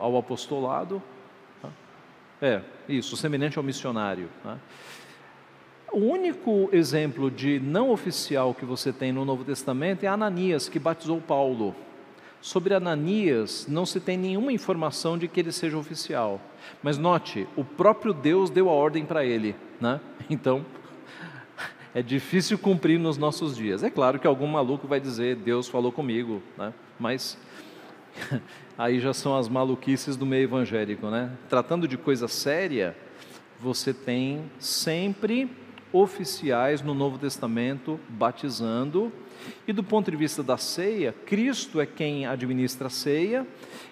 ao 0.00 0.16
apostolado. 0.16 1.02
Tá? 1.62 1.68
É, 2.40 2.62
isso, 2.88 3.16
semelhante 3.16 3.58
ao 3.58 3.64
missionário. 3.64 4.28
Tá? 4.42 4.58
O 5.92 6.00
único 6.00 6.68
exemplo 6.72 7.30
de 7.30 7.58
não 7.58 7.90
oficial 7.90 8.52
que 8.52 8.64
você 8.64 8.92
tem 8.92 9.10
no 9.10 9.24
Novo 9.24 9.44
Testamento 9.44 10.04
é 10.04 10.06
Ananias, 10.06 10.68
que 10.68 10.78
batizou 10.78 11.20
Paulo. 11.20 11.74
Sobre 12.40 12.74
Ananias, 12.74 13.66
não 13.68 13.84
se 13.84 13.98
tem 13.98 14.16
nenhuma 14.16 14.52
informação 14.52 15.18
de 15.18 15.26
que 15.26 15.40
ele 15.40 15.50
seja 15.50 15.76
oficial. 15.76 16.40
Mas 16.82 16.98
note, 16.98 17.48
o 17.56 17.64
próprio 17.64 18.12
Deus 18.12 18.50
deu 18.50 18.68
a 18.68 18.72
ordem 18.72 19.04
para 19.04 19.24
ele. 19.24 19.56
Né? 19.80 20.00
Então, 20.30 20.64
é 21.94 22.02
difícil 22.02 22.58
cumprir 22.58 22.98
nos 22.98 23.16
nossos 23.16 23.56
dias. 23.56 23.82
É 23.82 23.90
claro 23.90 24.18
que 24.18 24.26
algum 24.26 24.46
maluco 24.46 24.86
vai 24.86 25.00
dizer, 25.00 25.36
Deus 25.36 25.68
falou 25.68 25.90
comigo, 25.90 26.42
né? 26.56 26.72
mas 27.00 27.38
aí 28.76 29.00
já 29.00 29.12
são 29.12 29.36
as 29.36 29.48
maluquices 29.48 30.16
do 30.16 30.26
meio 30.26 30.44
evangélico. 30.44 31.08
Né? 31.08 31.30
Tratando 31.48 31.86
de 31.86 31.96
coisa 31.96 32.28
séria, 32.28 32.96
você 33.60 33.92
tem 33.92 34.50
sempre 34.58 35.50
oficiais 35.92 36.82
no 36.82 36.94
Novo 36.94 37.18
Testamento 37.18 37.98
batizando 38.08 39.12
e 39.66 39.72
do 39.72 39.82
ponto 39.82 40.10
de 40.10 40.16
vista 40.16 40.42
da 40.42 40.56
ceia, 40.56 41.14
Cristo 41.24 41.80
é 41.80 41.86
quem 41.86 42.26
administra 42.26 42.88
a 42.88 42.90
ceia 42.90 43.46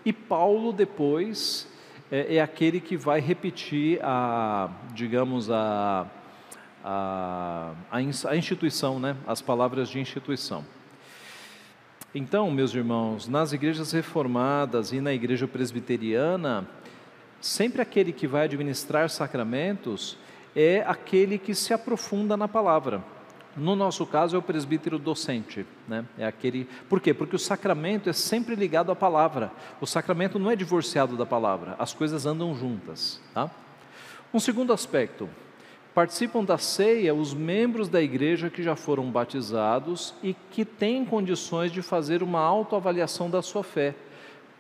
e 0.05 0.13
Paulo 0.13 0.73
depois 0.73 1.69
é, 2.11 2.37
é 2.37 2.41
aquele 2.41 2.81
que 2.81 2.97
vai 2.97 3.21
repetir 3.21 3.99
a, 4.03 4.71
digamos, 4.93 5.51
a, 5.51 6.07
a, 6.85 7.73
a 7.91 8.37
instituição, 8.37 8.99
né? 9.01 9.17
as 9.27 9.41
palavras 9.41 9.89
de 9.89 9.99
instituição. 9.99 10.65
Então, 12.19 12.51
meus 12.51 12.75
irmãos, 12.75 13.29
nas 13.29 13.53
igrejas 13.53 13.93
reformadas 13.93 14.91
e 14.91 15.03
na 15.03 15.13
igreja 15.13 15.47
presbiteriana, 15.47 16.67
sempre 17.43 17.83
aquele 17.83 18.11
que 18.11 18.27
vai 18.27 18.45
administrar 18.45 19.11
sacramentos 19.11 20.17
é 20.55 20.83
aquele 20.87 21.37
que 21.37 21.55
se 21.55 21.75
aprofunda 21.75 22.35
na 22.35 22.49
palavra. 22.49 23.05
No 23.55 23.77
nosso 23.77 24.07
caso 24.07 24.35
é 24.35 24.39
o 24.39 24.43
presbítero 24.43 24.99
docente, 24.99 25.67
né? 25.87 26.07
É 26.17 26.25
aquele. 26.25 26.67
Por 26.89 27.03
quê? 27.03 27.13
Porque 27.13 27.37
o 27.37 27.39
sacramento 27.39 28.09
é 28.09 28.15
sempre 28.15 28.55
ligado 28.55 28.91
à 28.91 28.97
palavra. 28.97 29.53
O 29.79 29.87
sacramento 29.87 30.39
não 30.39 30.51
é 30.51 30.57
divorciado 30.57 31.19
da 31.19 31.27
palavra. 31.27 31.77
As 31.79 31.93
coisas 31.93 32.25
andam 32.25 32.55
juntas, 32.55 33.21
tá? 33.35 33.51
Um 34.33 34.41
segundo 34.41 34.73
aspecto. 34.73 35.29
Participam 35.97 36.45
da 36.45 36.59
ceia 36.59 37.15
os 37.15 37.33
membros 37.33 37.89
da 37.89 38.03
igreja 38.03 38.51
que 38.51 38.63
já 38.63 38.77
foram 38.77 39.11
batizados 39.11 40.13
e 40.23 40.37
que 40.51 40.63
têm 40.63 41.07
condições 41.07 41.73
de 41.73 41.81
fazer 41.81 42.23
uma 42.23 42.41
autoavaliação 42.41 43.31
da 43.31 43.41
sua 43.41 43.65
fé. 43.65 43.95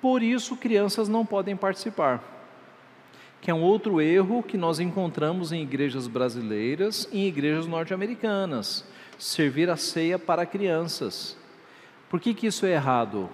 Por 0.01 0.22
isso, 0.22 0.57
crianças 0.57 1.11
não 1.11 1.26
podem 1.26 1.55
participar 1.55 2.37
que 3.39 3.51
é 3.51 3.55
um 3.55 3.62
outro 3.62 4.01
erro 4.01 4.43
que 4.43 4.57
nós 4.57 4.80
encontramos 4.80 5.53
em 5.53 5.62
igrejas 5.62 6.09
brasileiras 6.09 7.09
e 7.12 7.20
em 7.20 7.26
igrejas 7.28 7.66
norte-americanas, 7.66 8.84
servir 9.18 9.70
a 9.70 9.76
ceia 9.76 10.18
para 10.18 10.47
crianças. 10.47 11.37
Por 12.09 12.18
que, 12.18 12.34
que 12.34 12.49
isso 12.49 12.66
é 12.66 12.72
errado? 12.72 13.28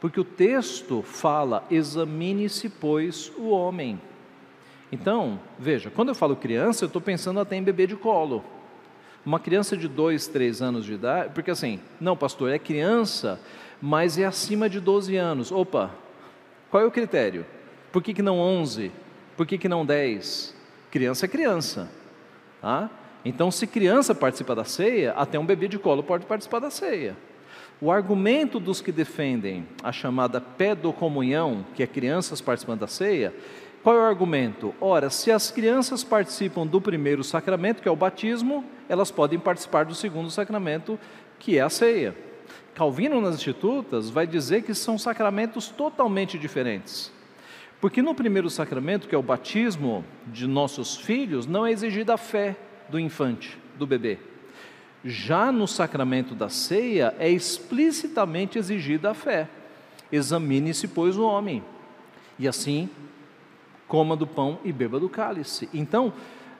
Porque 0.00 0.20
o 0.20 0.24
texto 0.24 1.02
fala: 1.02 1.66
examine-se, 1.70 2.68
pois, 2.68 3.32
o 3.36 3.48
homem. 3.48 4.00
Então, 4.90 5.38
veja, 5.58 5.90
quando 5.90 6.08
eu 6.08 6.14
falo 6.14 6.34
criança, 6.34 6.84
eu 6.84 6.86
estou 6.86 7.02
pensando 7.02 7.40
até 7.40 7.56
em 7.56 7.62
bebê 7.62 7.86
de 7.86 7.96
colo. 7.96 8.42
Uma 9.24 9.38
criança 9.38 9.76
de 9.76 9.86
dois, 9.86 10.26
três 10.26 10.62
anos 10.62 10.84
de 10.84 10.94
idade, 10.94 11.32
porque 11.34 11.50
assim, 11.50 11.80
não, 12.00 12.16
pastor, 12.16 12.50
é 12.50 12.58
criança, 12.58 13.38
mas 13.80 14.18
é 14.18 14.24
acima 14.24 14.68
de 14.68 14.80
12 14.80 15.16
anos. 15.16 15.52
Opa, 15.52 15.90
qual 16.70 16.82
é 16.82 16.86
o 16.86 16.90
critério? 16.90 17.44
Por 17.92 18.02
que, 18.02 18.14
que 18.14 18.22
não 18.22 18.38
11? 18.38 18.90
Por 19.36 19.46
que, 19.46 19.58
que 19.58 19.68
não 19.68 19.84
10? 19.84 20.54
Criança 20.90 21.26
é 21.26 21.28
criança. 21.28 21.90
Tá? 22.60 22.90
Então, 23.24 23.50
se 23.50 23.66
criança 23.66 24.14
participa 24.14 24.54
da 24.54 24.64
ceia, 24.64 25.12
até 25.12 25.38
um 25.38 25.44
bebê 25.44 25.68
de 25.68 25.78
colo 25.78 26.02
pode 26.02 26.24
participar 26.24 26.60
da 26.60 26.70
ceia. 26.70 27.16
O 27.80 27.92
argumento 27.92 28.58
dos 28.58 28.80
que 28.80 28.90
defendem 28.90 29.66
a 29.82 29.92
chamada 29.92 30.40
pedocomunhão, 30.40 31.64
que 31.74 31.82
é 31.82 31.86
crianças 31.86 32.40
participando 32.40 32.80
da 32.80 32.88
ceia, 32.88 33.32
qual 33.82 33.96
é 33.96 34.00
o 34.00 34.04
argumento? 34.04 34.74
Ora, 34.80 35.08
se 35.08 35.30
as 35.30 35.50
crianças 35.50 36.02
participam 36.02 36.66
do 36.66 36.80
primeiro 36.80 37.22
sacramento, 37.22 37.80
que 37.80 37.88
é 37.88 37.90
o 37.90 37.96
batismo, 37.96 38.64
elas 38.88 39.10
podem 39.10 39.38
participar 39.38 39.84
do 39.84 39.94
segundo 39.94 40.30
sacramento, 40.30 40.98
que 41.38 41.58
é 41.58 41.60
a 41.60 41.70
ceia. 41.70 42.14
Calvino, 42.74 43.20
nas 43.20 43.36
Institutas, 43.36 44.10
vai 44.10 44.26
dizer 44.26 44.62
que 44.62 44.74
são 44.74 44.98
sacramentos 44.98 45.68
totalmente 45.68 46.38
diferentes. 46.38 47.12
Porque 47.80 48.02
no 48.02 48.14
primeiro 48.14 48.50
sacramento, 48.50 49.06
que 49.06 49.14
é 49.14 49.18
o 49.18 49.22
batismo 49.22 50.04
de 50.26 50.46
nossos 50.46 50.96
filhos, 50.96 51.46
não 51.46 51.64
é 51.64 51.70
exigida 51.70 52.14
a 52.14 52.18
fé 52.18 52.56
do 52.88 52.98
infante, 52.98 53.56
do 53.78 53.86
bebê. 53.86 54.18
Já 55.04 55.52
no 55.52 55.68
sacramento 55.68 56.34
da 56.34 56.48
ceia 56.48 57.14
é 57.20 57.30
explicitamente 57.30 58.58
exigida 58.58 59.12
a 59.12 59.14
fé. 59.14 59.48
Examine-se, 60.10 60.88
pois, 60.88 61.16
o 61.16 61.22
homem, 61.22 61.62
e 62.38 62.48
assim 62.48 62.88
coma 63.88 64.14
do 64.14 64.26
pão 64.26 64.60
e 64.64 64.72
beba 64.72 65.00
do 65.00 65.08
cálice. 65.08 65.68
Então, 65.74 66.12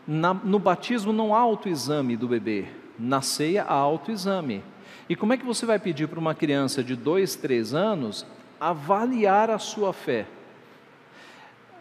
na, 0.06 0.32
no 0.32 0.58
batismo 0.58 1.12
não 1.12 1.34
há 1.34 1.38
autoexame 1.38 2.16
do 2.16 2.26
bebê, 2.26 2.66
na 2.98 3.20
ceia 3.20 3.62
há 3.62 3.74
autoexame. 3.74 4.64
E 5.08 5.14
como 5.14 5.32
é 5.32 5.36
que 5.36 5.44
você 5.44 5.64
vai 5.64 5.78
pedir 5.78 6.08
para 6.08 6.18
uma 6.18 6.34
criança 6.34 6.82
de 6.82 6.96
dois, 6.96 7.36
três 7.36 7.74
anos 7.74 8.26
avaliar 8.58 9.50
a 9.50 9.58
sua 9.58 9.92
fé? 9.92 10.26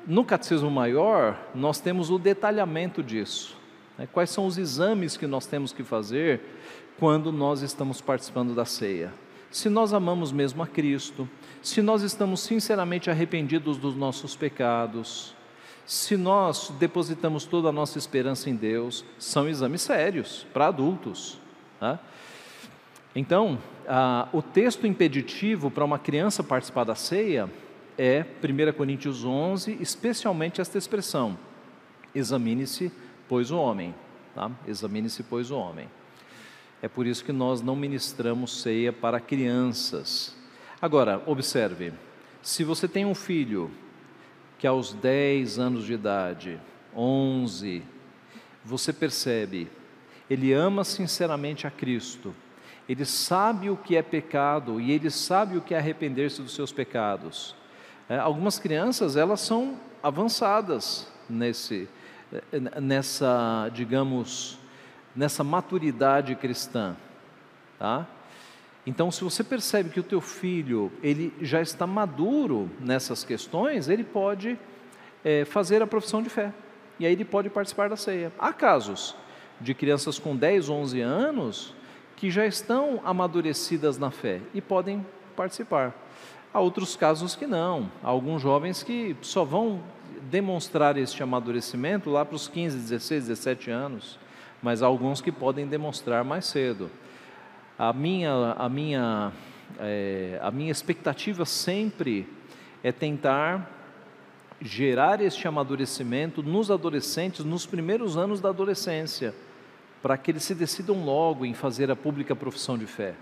No 0.06 0.24
Catecismo 0.24 0.70
Maior, 0.70 1.38
nós 1.56 1.80
temos 1.80 2.10
o 2.10 2.20
detalhamento 2.20 3.02
disso. 3.02 3.58
Né? 3.98 4.08
Quais 4.12 4.30
são 4.30 4.46
os 4.46 4.58
exames 4.58 5.18
que 5.18 5.28
nós 5.28 5.46
temos 5.46 5.74
que 5.74 5.84
fazer 5.84 6.42
quando 6.98 7.32
nós 7.32 7.62
estamos 7.62 8.00
participando 8.00 8.54
da 8.54 8.64
ceia? 8.64 9.14
Se 9.50 9.70
nós 9.70 9.94
amamos 9.94 10.32
mesmo 10.32 10.62
a 10.62 10.68
Cristo, 10.68 11.28
se 11.62 11.82
nós 11.82 12.04
estamos 12.04 12.42
sinceramente 12.42 13.10
arrependidos 13.10 13.78
dos 13.78 13.96
nossos 13.96 14.36
pecados, 14.36 15.36
se 15.88 16.18
nós 16.18 16.70
depositamos 16.78 17.46
toda 17.46 17.70
a 17.70 17.72
nossa 17.72 17.98
esperança 17.98 18.50
em 18.50 18.56
Deus, 18.58 19.06
são 19.18 19.48
exames 19.48 19.82
sérios 19.82 20.46
para 20.52 20.68
adultos. 20.68 21.40
Tá? 21.80 21.98
Então, 23.16 23.58
ah, 23.88 24.28
o 24.34 24.42
texto 24.42 24.86
impeditivo 24.86 25.72
para 25.72 25.86
uma 25.86 25.98
criança 25.98 26.44
participar 26.44 26.84
da 26.84 26.94
ceia 26.94 27.50
é 27.98 28.26
1 28.44 28.74
Coríntios 28.74 29.24
11, 29.24 29.78
especialmente 29.80 30.60
esta 30.60 30.78
expressão: 30.78 31.40
examine-se, 32.14 32.92
pois 33.30 33.50
o 33.50 33.58
homem. 33.58 33.96
Tá? 34.36 34.52
Examine-se, 34.68 35.24
pois 35.24 35.52
o 35.52 35.58
homem. 35.58 35.90
É 36.82 36.90
por 36.90 37.08
isso 37.08 37.24
que 37.24 37.32
nós 37.32 37.62
não 37.62 37.78
ministramos 37.78 38.62
ceia 38.62 38.92
para 38.92 39.22
crianças. 39.22 40.36
Agora, 40.82 41.24
observe: 41.26 41.94
se 42.42 42.66
você 42.66 42.90
tem 42.90 43.06
um 43.06 43.16
filho 43.16 43.72
que 44.58 44.66
aos 44.66 44.94
10 44.94 45.60
anos 45.60 45.86
de 45.86 45.94
idade, 45.94 46.60
11, 46.96 47.84
você 48.64 48.92
percebe, 48.92 49.70
ele 50.30 50.52
ama 50.52 50.84
sinceramente 50.84 51.68
a 51.68 51.72
Cristo, 51.72 52.34
ele 52.90 53.06
sabe 53.06 53.70
o 53.70 53.78
que 53.78 53.96
é 53.96 54.02
pecado 54.02 54.80
e 54.80 54.92
ele 54.92 55.10
sabe 55.10 55.58
o 55.58 55.62
que 55.62 55.74
é 55.74 55.78
arrepender-se 55.78 56.42
dos 56.42 56.56
seus 56.56 56.72
pecados. 56.72 57.56
É, 58.10 58.18
algumas 58.18 58.58
crianças, 58.58 59.16
elas 59.16 59.42
são 59.42 59.78
avançadas 60.02 61.12
nesse, 61.30 61.90
é, 62.52 62.80
nessa, 62.80 63.70
digamos, 63.74 64.58
nessa 65.16 65.44
maturidade 65.44 66.34
cristã, 66.36 66.96
tá? 67.78 68.08
Então, 68.88 69.12
se 69.12 69.22
você 69.22 69.44
percebe 69.44 69.90
que 69.90 70.00
o 70.00 70.04
teu 70.04 70.22
filho 70.22 70.90
ele 71.04 71.34
já 71.42 71.62
está 71.62 71.86
maduro 71.86 72.72
nessas 72.80 73.22
questões, 73.22 73.90
ele 73.90 74.06
pode 74.06 74.58
é, 75.26 75.44
fazer 75.44 75.82
a 75.82 75.88
profissão 75.88 76.24
de 76.24 76.30
fé 76.30 76.54
e 76.98 77.06
aí 77.06 77.12
ele 77.12 77.26
pode 77.26 77.50
participar 77.50 77.90
da 77.90 77.98
ceia. 77.98 78.32
Há 78.40 78.54
casos 78.54 79.14
de 79.60 79.74
crianças 79.74 80.18
com 80.18 80.34
10, 80.38 80.70
11 80.70 81.02
anos 81.02 81.76
que 82.16 82.32
já 82.32 82.46
estão 82.46 83.02
amadurecidas 83.04 83.98
na 83.98 84.10
fé 84.10 84.40
e 84.54 84.62
podem 84.62 85.06
participar. 85.36 85.94
Há 86.54 86.62
outros 86.62 86.96
casos 86.96 87.36
que 87.36 87.46
não. 87.46 87.92
Há 88.02 88.08
alguns 88.08 88.42
jovens 88.42 88.84
que 88.84 89.18
só 89.22 89.44
vão 89.44 89.82
demonstrar 90.32 90.98
este 90.98 91.22
amadurecimento 91.22 92.10
lá 92.10 92.24
para 92.24 92.38
os 92.38 92.48
15, 92.48 92.78
16, 92.78 93.28
17 93.28 93.70
anos, 93.70 94.18
mas 94.64 94.82
há 94.82 94.86
alguns 94.86 95.20
que 95.20 95.32
podem 95.32 95.68
demonstrar 95.68 96.24
mais 96.24 96.46
cedo. 96.46 96.90
A 97.80 97.94
minha, 97.94 98.56
a 98.58 98.68
minha, 98.68 99.32
é, 99.80 100.40
a 100.42 100.50
minha 100.50 100.72
expectativa 100.72 101.46
sempre 101.46 102.28
é 102.84 102.92
tentar 102.92 103.72
gerar 104.60 105.22
este 105.22 105.48
amadurecimento 105.48 106.42
nos 106.42 106.72
adolescentes 106.72 107.46
nos 107.46 107.68
primeiros 107.68 108.18
anos 108.18 108.42
da 108.42 108.50
adolescência, 108.50 109.32
para 110.02 110.18
que 110.18 110.32
eles 110.32 110.44
se 110.44 110.56
decidam 110.56 111.06
logo 111.06 111.46
em 111.46 111.54
fazer 111.54 111.92
a 111.92 111.96
pública 111.96 112.36
profissão 112.36 112.78
de 112.80 112.88
fé, 112.88 113.14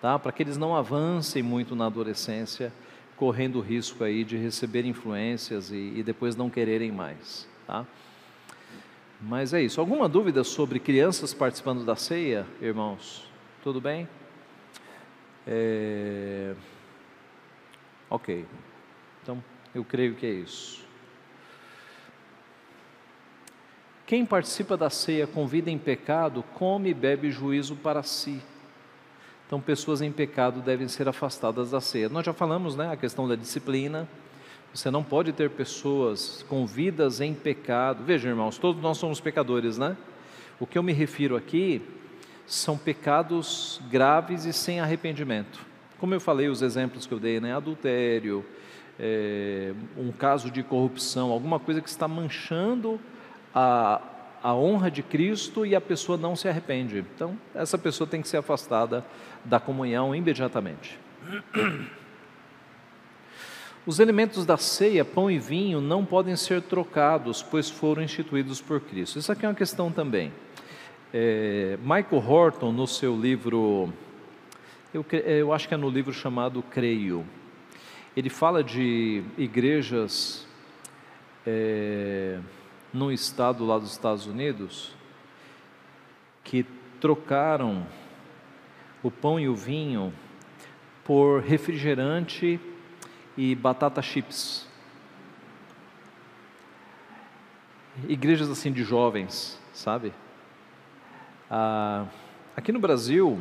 tá? 0.00 0.18
Para 0.18 0.32
que 0.32 0.42
eles 0.42 0.56
não 0.56 0.74
avancem 0.74 1.40
muito 1.40 1.76
na 1.76 1.86
adolescência, 1.86 2.72
correndo 3.16 3.60
o 3.60 3.62
risco 3.62 4.02
aí 4.02 4.24
de 4.24 4.36
receber 4.36 4.84
influências 4.84 5.70
e, 5.70 5.92
e 5.96 6.02
depois 6.02 6.34
não 6.34 6.50
quererem 6.50 6.90
mais, 6.90 7.46
tá? 7.68 7.86
Mas 9.20 9.54
é 9.54 9.62
isso. 9.62 9.80
Alguma 9.80 10.08
dúvida 10.08 10.42
sobre 10.42 10.80
crianças 10.80 11.32
participando 11.32 11.84
da 11.84 11.94
ceia, 11.94 12.44
irmãos? 12.60 13.31
Tudo 13.62 13.80
bem? 13.80 14.08
É... 15.46 16.52
Ok. 18.10 18.44
Então, 19.22 19.42
eu 19.72 19.84
creio 19.84 20.16
que 20.16 20.26
é 20.26 20.30
isso. 20.30 20.84
Quem 24.04 24.26
participa 24.26 24.76
da 24.76 24.90
ceia 24.90 25.28
com 25.28 25.46
vida 25.46 25.70
em 25.70 25.78
pecado, 25.78 26.42
come 26.54 26.90
e 26.90 26.94
bebe 26.94 27.30
juízo 27.30 27.76
para 27.76 28.02
si. 28.02 28.42
Então, 29.46 29.60
pessoas 29.60 30.02
em 30.02 30.10
pecado 30.10 30.60
devem 30.60 30.88
ser 30.88 31.08
afastadas 31.08 31.70
da 31.70 31.80
ceia. 31.80 32.08
Nós 32.08 32.26
já 32.26 32.32
falamos, 32.32 32.74
né, 32.74 32.90
a 32.92 32.96
questão 32.96 33.28
da 33.28 33.36
disciplina. 33.36 34.08
Você 34.74 34.90
não 34.90 35.04
pode 35.04 35.32
ter 35.32 35.50
pessoas 35.50 36.44
com 36.48 36.66
vidas 36.66 37.20
em 37.20 37.32
pecado. 37.32 38.02
Veja, 38.02 38.28
irmãos, 38.28 38.58
todos 38.58 38.82
nós 38.82 38.98
somos 38.98 39.20
pecadores, 39.20 39.78
né? 39.78 39.96
O 40.58 40.66
que 40.66 40.76
eu 40.76 40.82
me 40.82 40.92
refiro 40.92 41.36
aqui 41.36 41.80
são 42.46 42.76
pecados 42.76 43.80
graves 43.90 44.44
e 44.44 44.52
sem 44.52 44.80
arrependimento. 44.80 45.60
Como 45.98 46.14
eu 46.14 46.20
falei, 46.20 46.48
os 46.48 46.62
exemplos 46.62 47.06
que 47.06 47.14
eu 47.14 47.20
dei, 47.20 47.40
né? 47.40 47.54
Adultério, 47.54 48.44
é, 48.98 49.72
um 49.96 50.10
caso 50.12 50.50
de 50.50 50.62
corrupção, 50.62 51.30
alguma 51.30 51.58
coisa 51.58 51.80
que 51.80 51.88
está 51.88 52.06
manchando 52.08 53.00
a, 53.54 54.00
a 54.42 54.54
honra 54.54 54.90
de 54.90 55.02
Cristo 55.02 55.64
e 55.64 55.74
a 55.74 55.80
pessoa 55.80 56.18
não 56.18 56.34
se 56.34 56.48
arrepende. 56.48 56.98
Então, 56.98 57.38
essa 57.54 57.78
pessoa 57.78 58.06
tem 58.06 58.20
que 58.20 58.28
ser 58.28 58.38
afastada 58.38 59.04
da 59.44 59.60
comunhão 59.60 60.14
imediatamente. 60.14 60.98
Os 63.84 63.98
elementos 63.98 64.46
da 64.46 64.56
ceia, 64.56 65.04
pão 65.04 65.28
e 65.28 65.40
vinho, 65.40 65.80
não 65.80 66.04
podem 66.04 66.36
ser 66.36 66.62
trocados, 66.62 67.42
pois 67.42 67.68
foram 67.68 68.00
instituídos 68.02 68.60
por 68.60 68.80
Cristo. 68.80 69.18
Isso 69.18 69.32
aqui 69.32 69.44
é 69.44 69.48
uma 69.48 69.54
questão 69.56 69.90
também. 69.90 70.32
É, 71.14 71.76
Michael 71.82 72.26
Horton, 72.26 72.72
no 72.72 72.86
seu 72.86 73.14
livro, 73.14 73.92
eu, 74.94 75.04
eu 75.10 75.52
acho 75.52 75.68
que 75.68 75.74
é 75.74 75.76
no 75.76 75.90
livro 75.90 76.10
chamado 76.10 76.62
Creio, 76.62 77.26
ele 78.16 78.30
fala 78.30 78.64
de 78.64 79.22
igrejas 79.36 80.48
é, 81.46 82.40
num 82.94 83.12
estado 83.12 83.66
lá 83.66 83.78
dos 83.78 83.92
Estados 83.92 84.26
Unidos 84.26 84.94
que 86.42 86.64
trocaram 86.98 87.86
o 89.02 89.10
pão 89.10 89.38
e 89.38 89.50
o 89.50 89.54
vinho 89.54 90.14
por 91.04 91.42
refrigerante 91.42 92.58
e 93.36 93.54
batata 93.54 94.00
chips. 94.00 94.66
Igrejas 98.08 98.48
assim 98.48 98.72
de 98.72 98.82
jovens, 98.82 99.60
sabe? 99.74 100.14
Ah, 101.54 102.06
aqui 102.56 102.72
no 102.72 102.78
Brasil, 102.78 103.38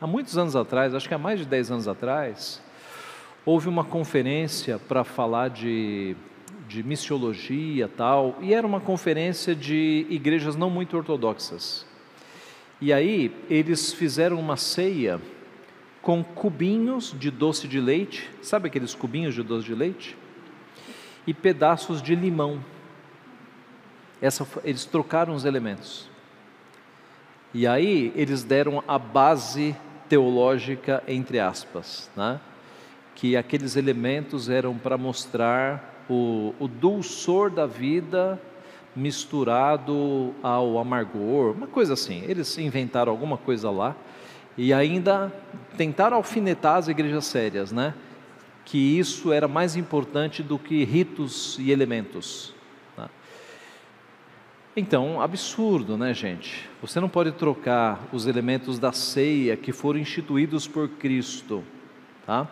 há 0.00 0.06
muitos 0.06 0.38
anos 0.38 0.54
atrás, 0.54 0.94
acho 0.94 1.08
que 1.08 1.14
há 1.14 1.18
mais 1.18 1.40
de 1.40 1.44
10 1.44 1.72
anos 1.72 1.88
atrás, 1.88 2.62
houve 3.44 3.68
uma 3.68 3.82
conferência 3.82 4.78
para 4.78 5.02
falar 5.02 5.50
de, 5.50 6.14
de 6.68 6.84
missiologia 6.84 7.88
tal, 7.88 8.38
e 8.40 8.54
era 8.54 8.64
uma 8.64 8.78
conferência 8.78 9.56
de 9.56 10.06
igrejas 10.08 10.54
não 10.54 10.70
muito 10.70 10.96
ortodoxas. 10.96 11.84
E 12.80 12.92
aí 12.92 13.34
eles 13.50 13.92
fizeram 13.92 14.38
uma 14.38 14.56
ceia 14.56 15.20
com 16.00 16.22
cubinhos 16.22 17.12
de 17.18 17.28
doce 17.28 17.66
de 17.66 17.80
leite, 17.80 18.30
sabe 18.40 18.68
aqueles 18.68 18.94
cubinhos 18.94 19.34
de 19.34 19.42
doce 19.42 19.66
de 19.66 19.74
leite? 19.74 20.16
E 21.26 21.34
pedaços 21.34 22.00
de 22.00 22.14
limão. 22.14 22.64
Essa, 24.22 24.46
eles 24.62 24.84
trocaram 24.84 25.34
os 25.34 25.44
elementos. 25.44 26.14
E 27.54 27.66
aí 27.66 28.12
eles 28.14 28.42
deram 28.42 28.82
a 28.86 28.98
base 28.98 29.74
teológica, 30.08 31.02
entre 31.08 31.40
aspas, 31.40 32.10
né? 32.16 32.40
que 33.16 33.34
aqueles 33.34 33.76
elementos 33.76 34.48
eram 34.50 34.76
para 34.76 34.98
mostrar 34.98 36.04
o, 36.08 36.54
o 36.60 36.68
dulçor 36.68 37.50
da 37.50 37.66
vida 37.66 38.40
misturado 38.94 40.34
ao 40.42 40.78
amargor, 40.78 41.52
uma 41.52 41.66
coisa 41.66 41.94
assim. 41.94 42.22
Eles 42.28 42.56
inventaram 42.58 43.10
alguma 43.10 43.36
coisa 43.36 43.70
lá 43.70 43.96
e 44.56 44.72
ainda 44.72 45.32
tentaram 45.76 46.16
alfinetar 46.16 46.76
as 46.76 46.88
igrejas 46.88 47.24
sérias, 47.24 47.72
né? 47.72 47.94
Que 48.64 48.98
isso 48.98 49.32
era 49.32 49.48
mais 49.48 49.76
importante 49.76 50.42
do 50.42 50.58
que 50.58 50.84
ritos 50.84 51.58
e 51.58 51.70
elementos. 51.70 52.54
Então, 54.78 55.22
absurdo, 55.22 55.96
né, 55.96 56.12
gente? 56.12 56.68
Você 56.82 57.00
não 57.00 57.08
pode 57.08 57.32
trocar 57.32 58.06
os 58.12 58.26
elementos 58.26 58.78
da 58.78 58.92
ceia 58.92 59.56
que 59.56 59.72
foram 59.72 59.98
instituídos 59.98 60.68
por 60.68 60.86
Cristo, 60.86 61.64
tá? 62.26 62.46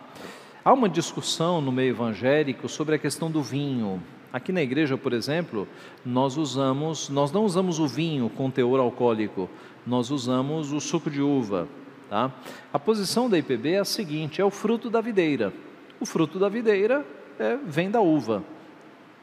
Há 0.63 0.73
uma 0.73 0.89
discussão 0.89 1.61
no 1.61 1.71
meio 1.71 1.91
evangélico 1.91 2.67
sobre 2.67 2.95
a 2.95 2.97
questão 2.97 3.29
do 3.29 3.43
vinho. 3.43 4.01
Aqui 4.33 4.51
na 4.51 4.63
igreja, 4.63 4.97
por 4.97 5.13
exemplo, 5.13 5.67
nós 6.03 6.35
usamos, 6.35 7.09
nós 7.09 7.31
não 7.31 7.45
usamos 7.45 7.77
o 7.77 7.87
vinho 7.87 8.27
com 8.27 8.49
teor 8.49 8.79
alcoólico, 8.79 9.47
nós 9.85 10.09
usamos 10.09 10.73
o 10.73 10.81
suco 10.81 11.11
de 11.11 11.21
uva. 11.21 11.67
Tá? 12.09 12.31
A 12.73 12.79
posição 12.79 13.29
da 13.29 13.37
IPB 13.37 13.73
é 13.73 13.79
a 13.81 13.85
seguinte: 13.85 14.41
é 14.41 14.45
o 14.45 14.49
fruto 14.49 14.89
da 14.89 14.99
videira. 14.99 15.53
O 15.99 16.07
fruto 16.07 16.39
da 16.39 16.49
videira 16.49 17.05
é, 17.37 17.55
vem 17.67 17.91
da 17.91 18.01
uva. 18.01 18.43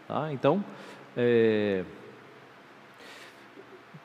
Tá? 0.07 0.33
Então, 0.33 0.65
é, 1.17 1.85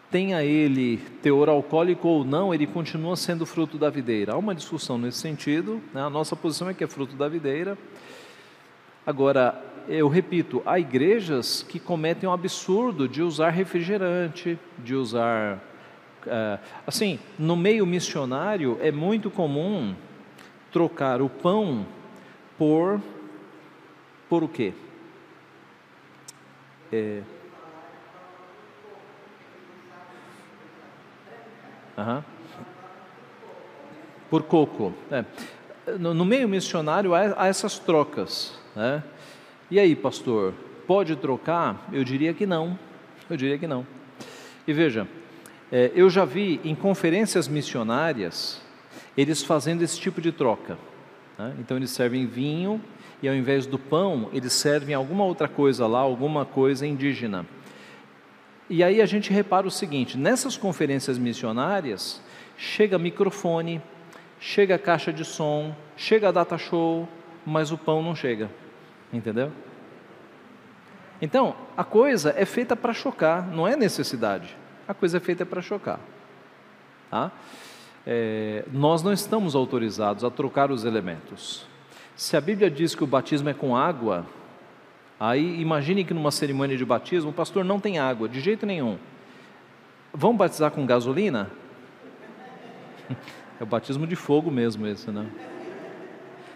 tenha 0.09 0.43
ele 0.43 0.97
teor 1.21 1.49
alcoólico 1.49 2.07
ou 2.07 2.23
não, 2.23 2.53
ele 2.53 2.65
continua 2.65 3.15
sendo 3.15 3.45
fruto 3.45 3.77
da 3.77 3.89
videira. 3.89 4.33
Há 4.33 4.37
uma 4.37 4.55
discussão 4.55 4.97
nesse 4.97 5.17
sentido, 5.17 5.81
né? 5.93 6.01
a 6.01 6.09
nossa 6.09 6.35
posição 6.35 6.69
é 6.69 6.73
que 6.73 6.83
é 6.83 6.87
fruto 6.87 7.15
da 7.15 7.27
videira. 7.27 7.77
Agora, 9.05 9.63
eu 9.87 10.07
repito, 10.07 10.61
há 10.65 10.79
igrejas 10.79 11.63
que 11.63 11.79
cometem 11.79 12.27
o 12.27 12.31
um 12.31 12.33
absurdo 12.33 13.07
de 13.07 13.21
usar 13.21 13.49
refrigerante, 13.49 14.59
de 14.77 14.95
usar. 14.95 15.63
Uh, 16.25 16.59
assim, 16.85 17.19
no 17.39 17.55
meio 17.55 17.85
missionário 17.85 18.77
é 18.81 18.91
muito 18.91 19.31
comum 19.31 19.95
trocar 20.71 21.21
o 21.21 21.29
pão 21.29 21.85
por. 22.57 23.01
por 24.27 24.43
o 24.43 24.47
quê? 24.47 24.73
É, 26.91 27.21
Uhum. 31.97 32.21
por 34.29 34.43
coco. 34.43 34.93
É. 35.09 35.25
No, 35.97 36.13
no, 36.13 36.25
meio 36.25 36.47
missionário 36.47 37.15
há, 37.15 37.33
há 37.43 37.47
essas 37.47 37.79
trocas. 37.79 38.53
Né? 38.75 39.01
E 39.71 39.79
aí, 39.79 39.95
pastor, 39.95 40.53
pode 40.85 41.15
trocar? 41.15 41.87
Eu 41.91 42.03
diria 42.03 42.33
que 42.33 42.45
não. 42.45 42.77
Eu 43.29 43.35
diria 43.35 43.57
que 43.57 43.65
não. 43.65 43.85
E 44.67 44.73
veja, 44.73 45.07
é, 45.71 45.91
eu 45.95 46.09
já 46.09 46.23
vi 46.23 46.61
em 46.63 46.75
conferências 46.75 47.47
missionárias 47.47 48.61
eles 49.17 49.41
fazendo 49.41 49.81
esse 49.81 49.99
tipo 49.99 50.21
de 50.21 50.31
troca. 50.31 50.77
Né? 51.37 51.55
Então 51.59 51.77
eles 51.77 51.89
servem 51.89 52.27
vinho 52.27 52.81
e 53.21 53.27
ao 53.27 53.33
invés 53.33 53.65
do 53.65 53.79
pão 53.79 54.29
eles 54.33 54.53
servem 54.53 54.93
alguma 54.93 55.23
outra 55.23 55.47
coisa 55.47 55.87
lá, 55.87 55.99
alguma 55.99 56.45
coisa 56.45 56.85
indígena. 56.85 57.45
E 58.69 58.83
aí 58.83 59.01
a 59.01 59.05
gente 59.05 59.31
repara 59.31 59.67
o 59.67 59.71
seguinte: 59.71 60.17
nessas 60.17 60.57
conferências 60.57 61.17
missionárias 61.17 62.21
chega 62.57 62.97
microfone, 62.97 63.81
chega 64.39 64.77
caixa 64.77 65.13
de 65.13 65.23
som, 65.23 65.75
chega 65.95 66.31
data 66.31 66.57
show, 66.57 67.07
mas 67.45 67.71
o 67.71 67.77
pão 67.77 68.01
não 68.01 68.15
chega. 68.15 68.49
Entendeu? 69.11 69.51
Então, 71.21 71.55
a 71.75 71.83
coisa 71.83 72.33
é 72.37 72.45
feita 72.45 72.75
para 72.75 72.93
chocar, 72.93 73.47
não 73.47 73.67
é 73.67 73.75
necessidade. 73.75 74.55
A 74.87 74.93
coisa 74.93 75.17
é 75.17 75.19
feita 75.19 75.45
para 75.45 75.61
chocar. 75.61 75.99
Tá? 77.09 77.31
É, 78.05 78.63
nós 78.71 79.01
não 79.01 79.11
estamos 79.11 79.55
autorizados 79.55 80.23
a 80.23 80.29
trocar 80.29 80.71
os 80.71 80.85
elementos. 80.85 81.65
Se 82.15 82.37
a 82.37 82.41
Bíblia 82.41 82.69
diz 82.69 82.93
que 82.93 83.03
o 83.03 83.07
batismo 83.07 83.49
é 83.49 83.53
com 83.53 83.75
água, 83.75 84.25
aí 85.19 85.59
imagine 85.61 86.03
que 86.03 86.13
numa 86.13 86.31
cerimônia 86.31 86.77
de 86.77 86.85
batismo 86.85 87.31
o 87.31 87.33
pastor 87.33 87.63
não 87.63 87.79
tem 87.79 87.99
água, 87.99 88.27
de 88.27 88.39
jeito 88.39 88.65
nenhum. 88.65 88.97
Vamos 90.13 90.37
batizar 90.37 90.71
com 90.71 90.85
gasolina? 90.85 91.49
É 93.59 93.63
o 93.63 93.65
batismo 93.65 94.05
de 94.05 94.15
fogo 94.15 94.51
mesmo 94.51 94.85
esse, 94.85 95.09
né? 95.09 95.25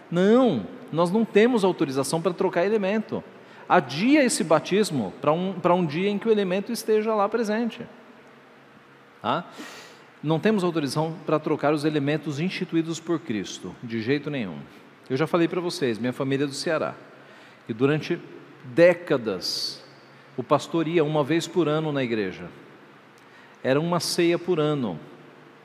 Não, 0.08 0.64
nós 0.92 1.10
não 1.10 1.24
temos 1.24 1.64
autorização 1.64 2.22
para 2.22 2.32
trocar 2.32 2.64
elemento. 2.64 3.24
Adia 3.68 4.22
esse 4.22 4.44
batismo 4.44 5.12
para 5.20 5.32
um, 5.32 5.54
para 5.54 5.74
um 5.74 5.84
dia 5.84 6.08
em 6.08 6.16
que 6.16 6.28
o 6.28 6.30
elemento 6.30 6.70
esteja 6.70 7.12
lá 7.12 7.28
presente. 7.28 7.84
Tá? 9.20 9.46
Não 10.22 10.38
temos 10.38 10.62
autorização 10.62 11.16
para 11.24 11.38
trocar 11.38 11.72
os 11.72 11.84
elementos 11.84 12.38
instituídos 12.38 13.00
por 13.00 13.18
Cristo, 13.18 13.74
de 13.82 14.00
jeito 14.02 14.30
nenhum. 14.30 14.58
Eu 15.08 15.16
já 15.16 15.26
falei 15.26 15.48
para 15.48 15.60
vocês, 15.60 15.98
minha 15.98 16.12
família 16.12 16.44
é 16.44 16.46
do 16.46 16.54
Ceará, 16.54 16.94
e 17.68 17.72
durante 17.72 18.20
décadas 18.64 19.82
o 20.36 20.42
pastor 20.42 20.88
ia 20.88 21.04
uma 21.04 21.22
vez 21.22 21.46
por 21.46 21.68
ano 21.68 21.92
na 21.92 22.02
igreja. 22.02 22.48
Era 23.62 23.78
uma 23.78 24.00
ceia 24.00 24.38
por 24.38 24.58
ano. 24.58 24.98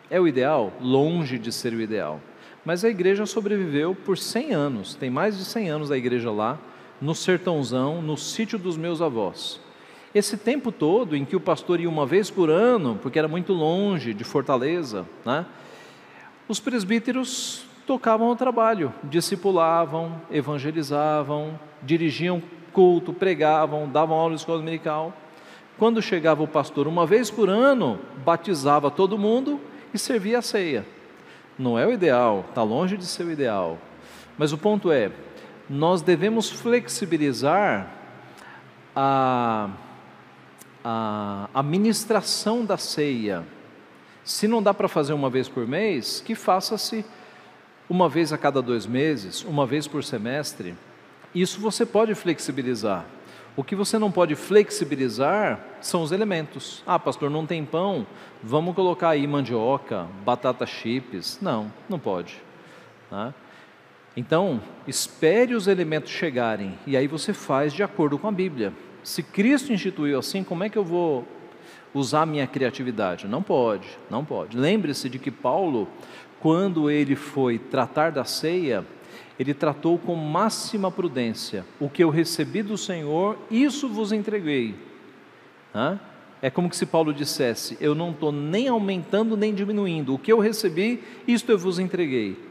É 0.09 0.19
o 0.19 0.27
ideal? 0.27 0.73
Longe 0.81 1.39
de 1.39 1.51
ser 1.51 1.73
o 1.73 1.81
ideal. 1.81 2.19
Mas 2.65 2.83
a 2.83 2.89
igreja 2.89 3.25
sobreviveu 3.25 3.95
por 3.95 4.17
100 4.17 4.53
anos, 4.53 4.95
tem 4.95 5.09
mais 5.09 5.37
de 5.37 5.45
100 5.45 5.69
anos 5.69 5.91
a 5.91 5.97
igreja 5.97 6.29
lá, 6.31 6.59
no 6.99 7.15
sertãozão, 7.15 8.01
no 8.01 8.17
sítio 8.17 8.59
dos 8.59 8.75
meus 8.75 9.01
avós. 9.01 9.61
Esse 10.13 10.35
tempo 10.35 10.71
todo 10.71 11.15
em 11.15 11.23
que 11.23 11.35
o 11.35 11.39
pastor 11.39 11.79
ia 11.79 11.87
uma 11.87 12.05
vez 12.05 12.29
por 12.29 12.49
ano, 12.49 12.99
porque 13.01 13.19
era 13.19 13.27
muito 13.27 13.53
longe 13.53 14.13
de 14.13 14.23
Fortaleza, 14.23 15.05
né, 15.25 15.45
os 16.47 16.59
presbíteros 16.59 17.65
tocavam 17.85 18.29
o 18.29 18.35
trabalho, 18.35 18.93
discipulavam, 19.03 20.21
evangelizavam, 20.29 21.57
dirigiam 21.83 22.41
culto, 22.77 23.11
pregavam, 23.11 23.89
davam 23.89 24.15
aula 24.15 24.35
de 24.35 24.39
escola 24.39 24.59
dominical. 24.59 25.11
Quando 25.79 25.99
chegava 25.99 26.43
o 26.43 26.47
pastor 26.47 26.87
uma 26.87 27.07
vez 27.07 27.31
por 27.31 27.49
ano, 27.49 27.99
batizava 28.23 28.91
todo 28.91 29.17
mundo 29.17 29.59
e 29.91 29.97
servia 29.97 30.37
a 30.37 30.41
ceia. 30.43 30.85
Não 31.57 31.79
é 31.79 31.87
o 31.87 31.91
ideal, 31.91 32.45
está 32.47 32.61
longe 32.61 32.95
de 32.95 33.03
ser 33.03 33.23
o 33.23 33.31
ideal. 33.31 33.79
Mas 34.37 34.53
o 34.53 34.59
ponto 34.59 34.91
é, 34.91 35.11
nós 35.67 36.03
devemos 36.03 36.51
flexibilizar 36.51 37.91
a, 38.95 39.71
a 40.83 41.49
administração 41.55 42.63
da 42.63 42.77
ceia. 42.77 43.43
Se 44.23 44.47
não 44.47 44.61
dá 44.61 44.71
para 44.71 44.87
fazer 44.87 45.13
uma 45.13 45.31
vez 45.31 45.49
por 45.49 45.67
mês, 45.67 46.21
que 46.23 46.35
faça-se 46.35 47.03
uma 47.89 48.07
vez 48.07 48.31
a 48.31 48.37
cada 48.37 48.61
dois 48.61 48.85
meses, 48.85 49.43
uma 49.43 49.65
vez 49.65 49.87
por 49.87 50.03
semestre. 50.03 50.75
Isso 51.41 51.61
você 51.61 51.85
pode 51.85 52.15
flexibilizar. 52.15 53.05
O 53.55 53.63
que 53.63 53.75
você 53.75 53.99
não 53.99 54.11
pode 54.11 54.33
flexibilizar 54.33 55.63
são 55.79 56.01
os 56.01 56.11
elementos. 56.11 56.81
Ah, 56.85 56.97
pastor, 56.97 57.29
não 57.29 57.45
tem 57.45 57.63
pão? 57.63 58.07
Vamos 58.41 58.73
colocar 58.73 59.09
aí 59.09 59.27
mandioca, 59.27 60.07
batata 60.25 60.65
chips. 60.65 61.37
Não, 61.39 61.71
não 61.87 61.99
pode. 61.99 62.41
Tá? 63.07 63.35
Então, 64.15 64.59
espere 64.87 65.53
os 65.53 65.67
elementos 65.67 66.11
chegarem 66.11 66.73
e 66.87 66.97
aí 66.97 67.05
você 67.07 67.33
faz 67.33 67.71
de 67.71 67.83
acordo 67.83 68.17
com 68.17 68.27
a 68.27 68.31
Bíblia. 68.31 68.73
Se 69.03 69.21
Cristo 69.21 69.71
instituiu 69.71 70.17
assim, 70.17 70.43
como 70.43 70.63
é 70.63 70.69
que 70.69 70.77
eu 70.77 70.83
vou 70.83 71.23
usar 71.93 72.25
minha 72.25 72.47
criatividade? 72.47 73.27
Não 73.27 73.43
pode, 73.43 73.87
não 74.09 74.25
pode. 74.25 74.57
Lembre-se 74.57 75.07
de 75.07 75.19
que 75.19 75.29
Paulo, 75.29 75.87
quando 76.39 76.89
ele 76.89 77.15
foi 77.15 77.59
tratar 77.59 78.11
da 78.11 78.23
ceia, 78.25 78.83
ele 79.39 79.53
tratou 79.53 79.97
com 79.97 80.15
máxima 80.15 80.91
prudência: 80.91 81.65
o 81.79 81.89
que 81.89 82.03
eu 82.03 82.09
recebi 82.09 82.61
do 82.61 82.77
Senhor, 82.77 83.37
isso 83.49 83.87
vos 83.87 84.11
entreguei. 84.11 84.75
Hã? 85.73 85.99
É 86.41 86.49
como 86.49 86.71
se 86.73 86.85
Paulo 86.85 87.13
dissesse: 87.13 87.77
Eu 87.79 87.95
não 87.95 88.11
estou 88.11 88.31
nem 88.31 88.67
aumentando 88.67 89.37
nem 89.37 89.53
diminuindo, 89.53 90.13
o 90.13 90.19
que 90.19 90.31
eu 90.31 90.39
recebi, 90.39 91.03
isto 91.27 91.51
eu 91.51 91.57
vos 91.57 91.79
entreguei 91.79 92.47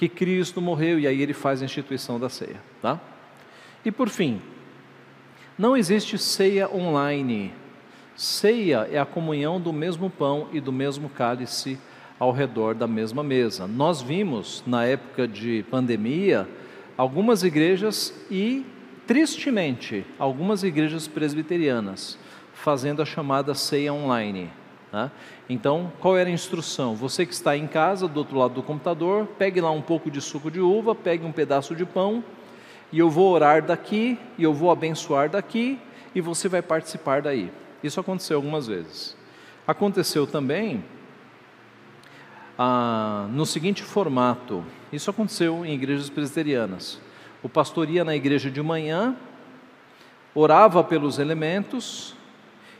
que 0.00 0.08
Cristo 0.08 0.62
morreu 0.62 0.98
e 0.98 1.06
aí 1.06 1.20
ele 1.20 1.34
faz 1.34 1.60
a 1.60 1.66
instituição 1.66 2.18
da 2.18 2.30
ceia, 2.30 2.56
tá? 2.80 2.98
E 3.84 3.92
por 3.92 4.08
fim, 4.08 4.40
não 5.58 5.76
existe 5.76 6.16
ceia 6.16 6.74
online. 6.74 7.52
Ceia 8.16 8.88
é 8.90 8.98
a 8.98 9.04
comunhão 9.04 9.60
do 9.60 9.74
mesmo 9.74 10.08
pão 10.08 10.48
e 10.54 10.60
do 10.60 10.72
mesmo 10.72 11.10
cálice 11.10 11.78
ao 12.20 12.30
redor 12.30 12.74
da 12.74 12.86
mesma 12.86 13.22
mesa. 13.22 13.66
Nós 13.66 14.02
vimos 14.02 14.62
na 14.66 14.84
época 14.84 15.26
de 15.26 15.64
pandemia 15.70 16.46
algumas 16.94 17.42
igrejas 17.42 18.14
e 18.30 18.66
tristemente 19.06 20.04
algumas 20.18 20.62
igrejas 20.62 21.08
presbiterianas 21.08 22.18
fazendo 22.52 23.00
a 23.00 23.06
chamada 23.06 23.54
ceia 23.54 23.94
online. 23.94 24.50
Né? 24.92 25.10
Então, 25.48 25.90
qual 25.98 26.18
era 26.18 26.28
a 26.28 26.32
instrução? 26.32 26.94
Você 26.94 27.24
que 27.24 27.32
está 27.32 27.56
em 27.56 27.66
casa, 27.66 28.06
do 28.06 28.18
outro 28.18 28.36
lado 28.36 28.52
do 28.52 28.62
computador, 28.62 29.26
pegue 29.38 29.58
lá 29.58 29.70
um 29.70 29.80
pouco 29.80 30.10
de 30.10 30.20
suco 30.20 30.50
de 30.50 30.60
uva, 30.60 30.94
pegue 30.94 31.24
um 31.24 31.32
pedaço 31.32 31.74
de 31.74 31.86
pão, 31.86 32.22
e 32.92 32.98
eu 32.98 33.08
vou 33.08 33.32
orar 33.32 33.62
daqui, 33.62 34.18
e 34.36 34.42
eu 34.42 34.52
vou 34.52 34.70
abençoar 34.70 35.30
daqui, 35.30 35.78
e 36.14 36.20
você 36.20 36.48
vai 36.48 36.60
participar 36.60 37.22
daí. 37.22 37.50
Isso 37.82 37.98
aconteceu 37.98 38.36
algumas 38.36 38.66
vezes. 38.66 39.16
Aconteceu 39.66 40.26
também 40.26 40.84
ah, 42.62 43.26
no 43.30 43.46
seguinte 43.46 43.82
formato: 43.82 44.62
isso 44.92 45.08
aconteceu 45.08 45.64
em 45.64 45.72
igrejas 45.72 46.10
presbiterianas. 46.10 47.00
O 47.42 47.48
pastor 47.48 47.88
ia 47.88 48.04
na 48.04 48.14
igreja 48.14 48.50
de 48.50 48.60
manhã, 48.60 49.16
orava 50.34 50.84
pelos 50.84 51.18
elementos 51.18 52.14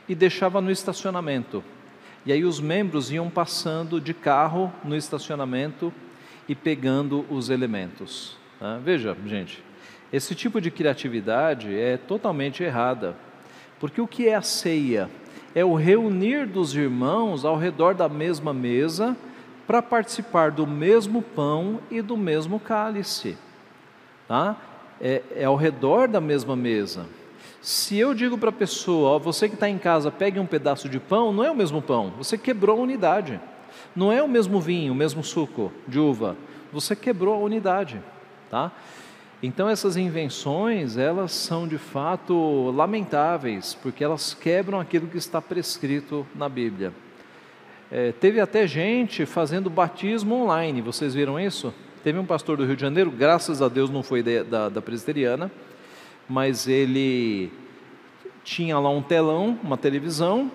e 0.07 0.13
deixava 0.13 0.61
no 0.61 0.69
estacionamento. 0.69 1.63
E 2.27 2.31
aí 2.31 2.45
os 2.45 2.59
membros 2.59 3.11
iam 3.11 3.27
passando 3.27 3.99
de 3.99 4.13
carro 4.13 4.71
no 4.83 4.95
estacionamento 4.95 5.91
e 6.47 6.53
pegando 6.53 7.25
os 7.27 7.49
elementos. 7.49 8.37
Tá? 8.59 8.77
Veja, 8.77 9.17
gente, 9.25 9.63
esse 10.13 10.35
tipo 10.35 10.61
de 10.61 10.69
criatividade 10.69 11.75
é 11.75 11.97
totalmente 11.97 12.61
errada. 12.61 13.15
Porque 13.79 13.99
o 13.99 14.05
que 14.05 14.27
é 14.27 14.35
a 14.35 14.43
ceia? 14.43 15.09
É 15.55 15.65
o 15.65 15.73
reunir 15.73 16.45
dos 16.45 16.75
irmãos 16.75 17.43
ao 17.43 17.57
redor 17.57 17.95
da 17.95 18.07
mesma 18.07 18.53
mesa 18.53 19.17
para 19.71 19.81
participar 19.81 20.51
do 20.51 20.67
mesmo 20.67 21.21
pão 21.21 21.79
e 21.89 22.01
do 22.01 22.17
mesmo 22.17 22.59
cálice. 22.59 23.37
Tá? 24.27 24.57
É, 24.99 25.21
é 25.33 25.45
ao 25.45 25.55
redor 25.55 26.09
da 26.09 26.19
mesma 26.19 26.57
mesa. 26.57 27.05
Se 27.61 27.97
eu 27.97 28.13
digo 28.13 28.37
para 28.37 28.49
a 28.49 28.51
pessoa, 28.51 29.11
ó, 29.11 29.17
você 29.17 29.47
que 29.47 29.53
está 29.53 29.69
em 29.69 29.77
casa, 29.77 30.11
pegue 30.11 30.41
um 30.41 30.45
pedaço 30.45 30.89
de 30.89 30.99
pão, 30.99 31.31
não 31.31 31.45
é 31.45 31.49
o 31.49 31.55
mesmo 31.55 31.81
pão, 31.81 32.11
você 32.17 32.37
quebrou 32.37 32.79
a 32.79 32.83
unidade. 32.83 33.39
Não 33.95 34.11
é 34.11 34.21
o 34.21 34.27
mesmo 34.27 34.59
vinho, 34.59 34.91
o 34.91 34.95
mesmo 34.95 35.23
suco 35.23 35.71
de 35.87 35.97
uva, 35.97 36.35
você 36.73 36.93
quebrou 36.93 37.33
a 37.33 37.37
unidade, 37.37 38.01
tá? 38.49 38.73
Então 39.41 39.69
essas 39.69 39.95
invenções, 39.95 40.97
elas 40.97 41.31
são 41.31 41.65
de 41.65 41.77
fato 41.77 42.71
lamentáveis, 42.71 43.73
porque 43.81 44.03
elas 44.03 44.33
quebram 44.33 44.81
aquilo 44.81 45.07
que 45.07 45.17
está 45.17 45.41
prescrito 45.41 46.27
na 46.35 46.49
Bíblia. 46.49 46.91
É, 47.93 48.13
teve 48.13 48.39
até 48.39 48.65
gente 48.65 49.25
fazendo 49.25 49.69
batismo 49.69 50.35
online, 50.35 50.81
vocês 50.81 51.13
viram 51.13 51.37
isso? 51.37 51.73
Teve 52.01 52.17
um 52.17 52.25
pastor 52.25 52.55
do 52.55 52.63
Rio 52.63 52.77
de 52.77 52.81
Janeiro, 52.81 53.11
graças 53.11 53.61
a 53.61 53.67
Deus 53.67 53.89
não 53.89 54.01
foi 54.01 54.23
da, 54.23 54.43
da, 54.43 54.69
da 54.69 54.81
presbiteriana, 54.81 55.51
mas 56.27 56.69
ele 56.69 57.51
tinha 58.45 58.79
lá 58.79 58.89
um 58.89 59.01
telão, 59.01 59.59
uma 59.61 59.77
televisão, 59.77 60.49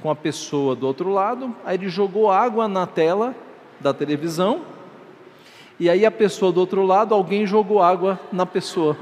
com 0.00 0.08
a 0.08 0.14
pessoa 0.14 0.76
do 0.76 0.86
outro 0.86 1.10
lado, 1.10 1.52
aí 1.64 1.76
ele 1.76 1.88
jogou 1.88 2.30
água 2.30 2.68
na 2.68 2.86
tela 2.86 3.34
da 3.80 3.92
televisão 3.92 4.62
e 5.80 5.90
aí 5.90 6.06
a 6.06 6.10
pessoa 6.12 6.52
do 6.52 6.60
outro 6.60 6.84
lado, 6.84 7.12
alguém 7.12 7.44
jogou 7.44 7.82
água 7.82 8.20
na 8.32 8.46
pessoa 8.46 8.96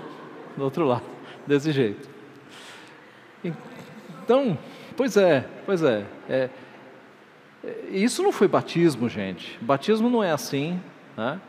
do 0.56 0.64
outro 0.64 0.86
lado, 0.86 1.04
desse 1.46 1.72
jeito. 1.72 2.08
Então, 3.44 4.56
pois 4.96 5.14
é, 5.18 5.44
pois 5.66 5.82
é, 5.82 6.06
é 6.26 6.48
isso 7.90 8.22
não 8.22 8.32
foi 8.32 8.48
batismo, 8.48 9.08
gente. 9.08 9.58
Batismo 9.60 10.08
não 10.08 10.22
é 10.22 10.30
assim. 10.30 10.80
Né? 11.16 11.40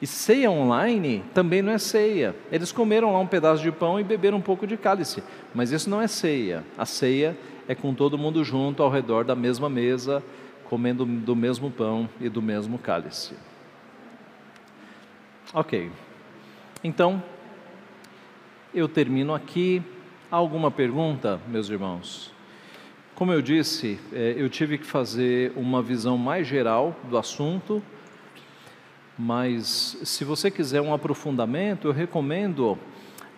E 0.00 0.06
ceia 0.06 0.50
online 0.50 1.24
também 1.32 1.62
não 1.62 1.72
é 1.72 1.78
ceia. 1.78 2.34
Eles 2.50 2.72
comeram 2.72 3.12
lá 3.12 3.18
um 3.18 3.26
pedaço 3.26 3.62
de 3.62 3.72
pão 3.72 3.98
e 3.98 4.04
beberam 4.04 4.38
um 4.38 4.42
pouco 4.42 4.66
de 4.66 4.76
cálice, 4.76 5.22
mas 5.54 5.70
isso 5.70 5.88
não 5.88 6.00
é 6.00 6.06
ceia. 6.06 6.64
A 6.76 6.84
ceia 6.84 7.36
é 7.66 7.74
com 7.74 7.94
todo 7.94 8.18
mundo 8.18 8.44
junto 8.44 8.82
ao 8.82 8.90
redor 8.90 9.24
da 9.24 9.34
mesma 9.34 9.70
mesa, 9.70 10.22
comendo 10.64 11.06
do 11.06 11.34
mesmo 11.34 11.70
pão 11.70 12.08
e 12.20 12.28
do 12.28 12.42
mesmo 12.42 12.78
cálice. 12.78 13.34
Ok. 15.54 15.90
Então, 16.82 17.22
eu 18.74 18.88
termino 18.88 19.34
aqui. 19.34 19.82
Alguma 20.30 20.68
pergunta, 20.68 21.40
meus 21.46 21.70
irmãos? 21.70 22.33
Como 23.14 23.32
eu 23.32 23.40
disse, 23.40 23.96
é, 24.12 24.34
eu 24.36 24.50
tive 24.50 24.76
que 24.76 24.84
fazer 24.84 25.52
uma 25.54 25.80
visão 25.80 26.18
mais 26.18 26.48
geral 26.48 26.96
do 27.08 27.16
assunto, 27.16 27.80
mas 29.16 29.96
se 30.02 30.24
você 30.24 30.50
quiser 30.50 30.80
um 30.80 30.92
aprofundamento, 30.92 31.86
eu 31.86 31.92
recomendo 31.92 32.76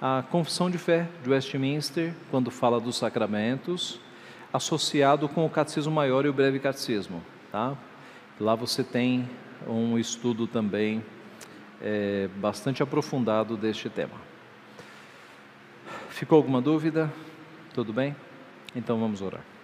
a 0.01 0.25
Confissão 0.31 0.71
de 0.71 0.79
Fé 0.79 1.07
de 1.23 1.29
Westminster, 1.29 2.15
quando 2.31 2.51
fala 2.51 2.81
dos 2.81 2.97
sacramentos, 2.97 4.01
associado 4.51 5.29
com 5.29 5.45
o 5.45 5.51
Catecismo 5.51 5.93
Maior 5.93 6.25
e 6.25 6.31
o 6.31 6.33
Breve 6.33 6.59
Catecismo. 6.59 7.23
Tá? 7.53 7.77
Lá 8.41 8.55
você 8.55 8.83
tem 8.83 9.29
um 9.69 9.99
estudo 9.99 10.47
também 10.47 11.05
é, 11.83 12.31
bastante 12.37 12.83
aprofundado 12.83 13.59
deste 13.59 13.91
tema. 13.91 14.15
Ficou 16.09 16.37
alguma 16.37 16.63
dúvida? 16.63 17.13
Tudo 17.75 17.93
bem? 17.93 18.17
Então 18.75 18.99
vamos 18.99 19.21
orar. 19.21 19.56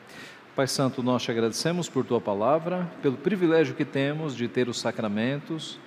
Pai 0.54 0.66
Santo, 0.66 1.02
nós 1.02 1.22
te 1.22 1.30
agradecemos 1.30 1.88
por 1.88 2.04
tua 2.04 2.20
palavra, 2.20 2.86
pelo 3.00 3.16
privilégio 3.16 3.74
que 3.74 3.86
temos 3.86 4.36
de 4.36 4.46
ter 4.46 4.68
os 4.68 4.78
sacramentos 4.78 5.78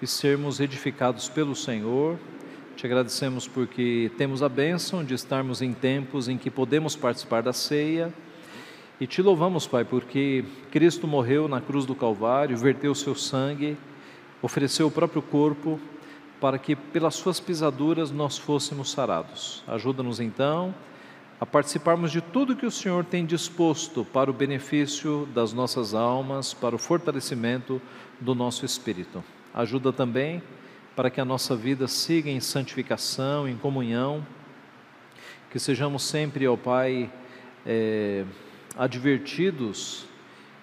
e 0.00 0.06
sermos 0.06 0.60
edificados 0.60 1.28
pelo 1.28 1.54
Senhor. 1.54 2.18
Te 2.74 2.86
agradecemos 2.86 3.46
porque 3.46 4.10
temos 4.16 4.42
a 4.42 4.48
bênção 4.48 5.04
de 5.04 5.12
estarmos 5.12 5.60
em 5.60 5.74
tempos 5.74 6.26
em 6.26 6.38
que 6.38 6.50
podemos 6.50 6.96
participar 6.96 7.42
da 7.42 7.52
ceia. 7.52 8.14
E 8.98 9.06
te 9.06 9.20
louvamos, 9.20 9.66
Pai, 9.66 9.84
porque 9.84 10.42
Cristo 10.70 11.06
morreu 11.06 11.46
na 11.46 11.60
cruz 11.60 11.84
do 11.84 11.94
Calvário, 11.94 12.56
verteu 12.56 12.94
seu 12.94 13.14
sangue, 13.14 13.76
ofereceu 14.40 14.86
o 14.86 14.90
próprio 14.90 15.20
corpo 15.20 15.78
para 16.40 16.56
que 16.56 16.74
pelas 16.74 17.14
suas 17.14 17.40
pisaduras 17.40 18.10
nós 18.10 18.38
fôssemos 18.38 18.90
sarados. 18.90 19.62
Ajuda-nos 19.68 20.18
então 20.18 20.74
a 21.40 21.46
participarmos 21.46 22.10
de 22.10 22.20
tudo 22.20 22.56
que 22.56 22.66
o 22.66 22.70
Senhor 22.70 23.04
tem 23.04 23.26
disposto 23.26 24.04
para 24.04 24.30
o 24.30 24.34
benefício 24.34 25.28
das 25.34 25.52
nossas 25.52 25.94
almas, 25.94 26.54
para 26.54 26.74
o 26.74 26.78
fortalecimento 26.78 27.80
do 28.20 28.34
nosso 28.34 28.64
espírito. 28.64 29.22
Ajuda 29.52 29.92
também 29.92 30.42
para 30.94 31.10
que 31.10 31.20
a 31.20 31.24
nossa 31.24 31.56
vida 31.56 31.88
siga 31.88 32.30
em 32.30 32.40
santificação, 32.40 33.48
em 33.48 33.56
comunhão, 33.56 34.24
que 35.50 35.58
sejamos 35.58 36.04
sempre, 36.04 36.46
ó 36.46 36.56
Pai, 36.56 37.10
é, 37.66 38.24
advertidos 38.76 40.06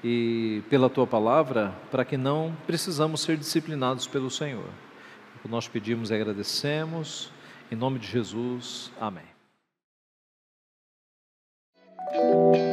e 0.03 0.63
pela 0.69 0.89
tua 0.89 1.05
palavra, 1.05 1.73
para 1.91 2.03
que 2.03 2.17
não 2.17 2.55
precisamos 2.65 3.21
ser 3.21 3.37
disciplinados 3.37 4.07
pelo 4.07 4.29
Senhor. 4.29 4.69
Nós 5.47 5.67
pedimos 5.67 6.11
e 6.11 6.13
agradecemos, 6.13 7.31
em 7.71 7.75
nome 7.75 7.99
de 7.99 8.07
Jesus, 8.07 8.91
amém. 8.99 9.30
Thank 12.13 12.55
you. 12.55 12.70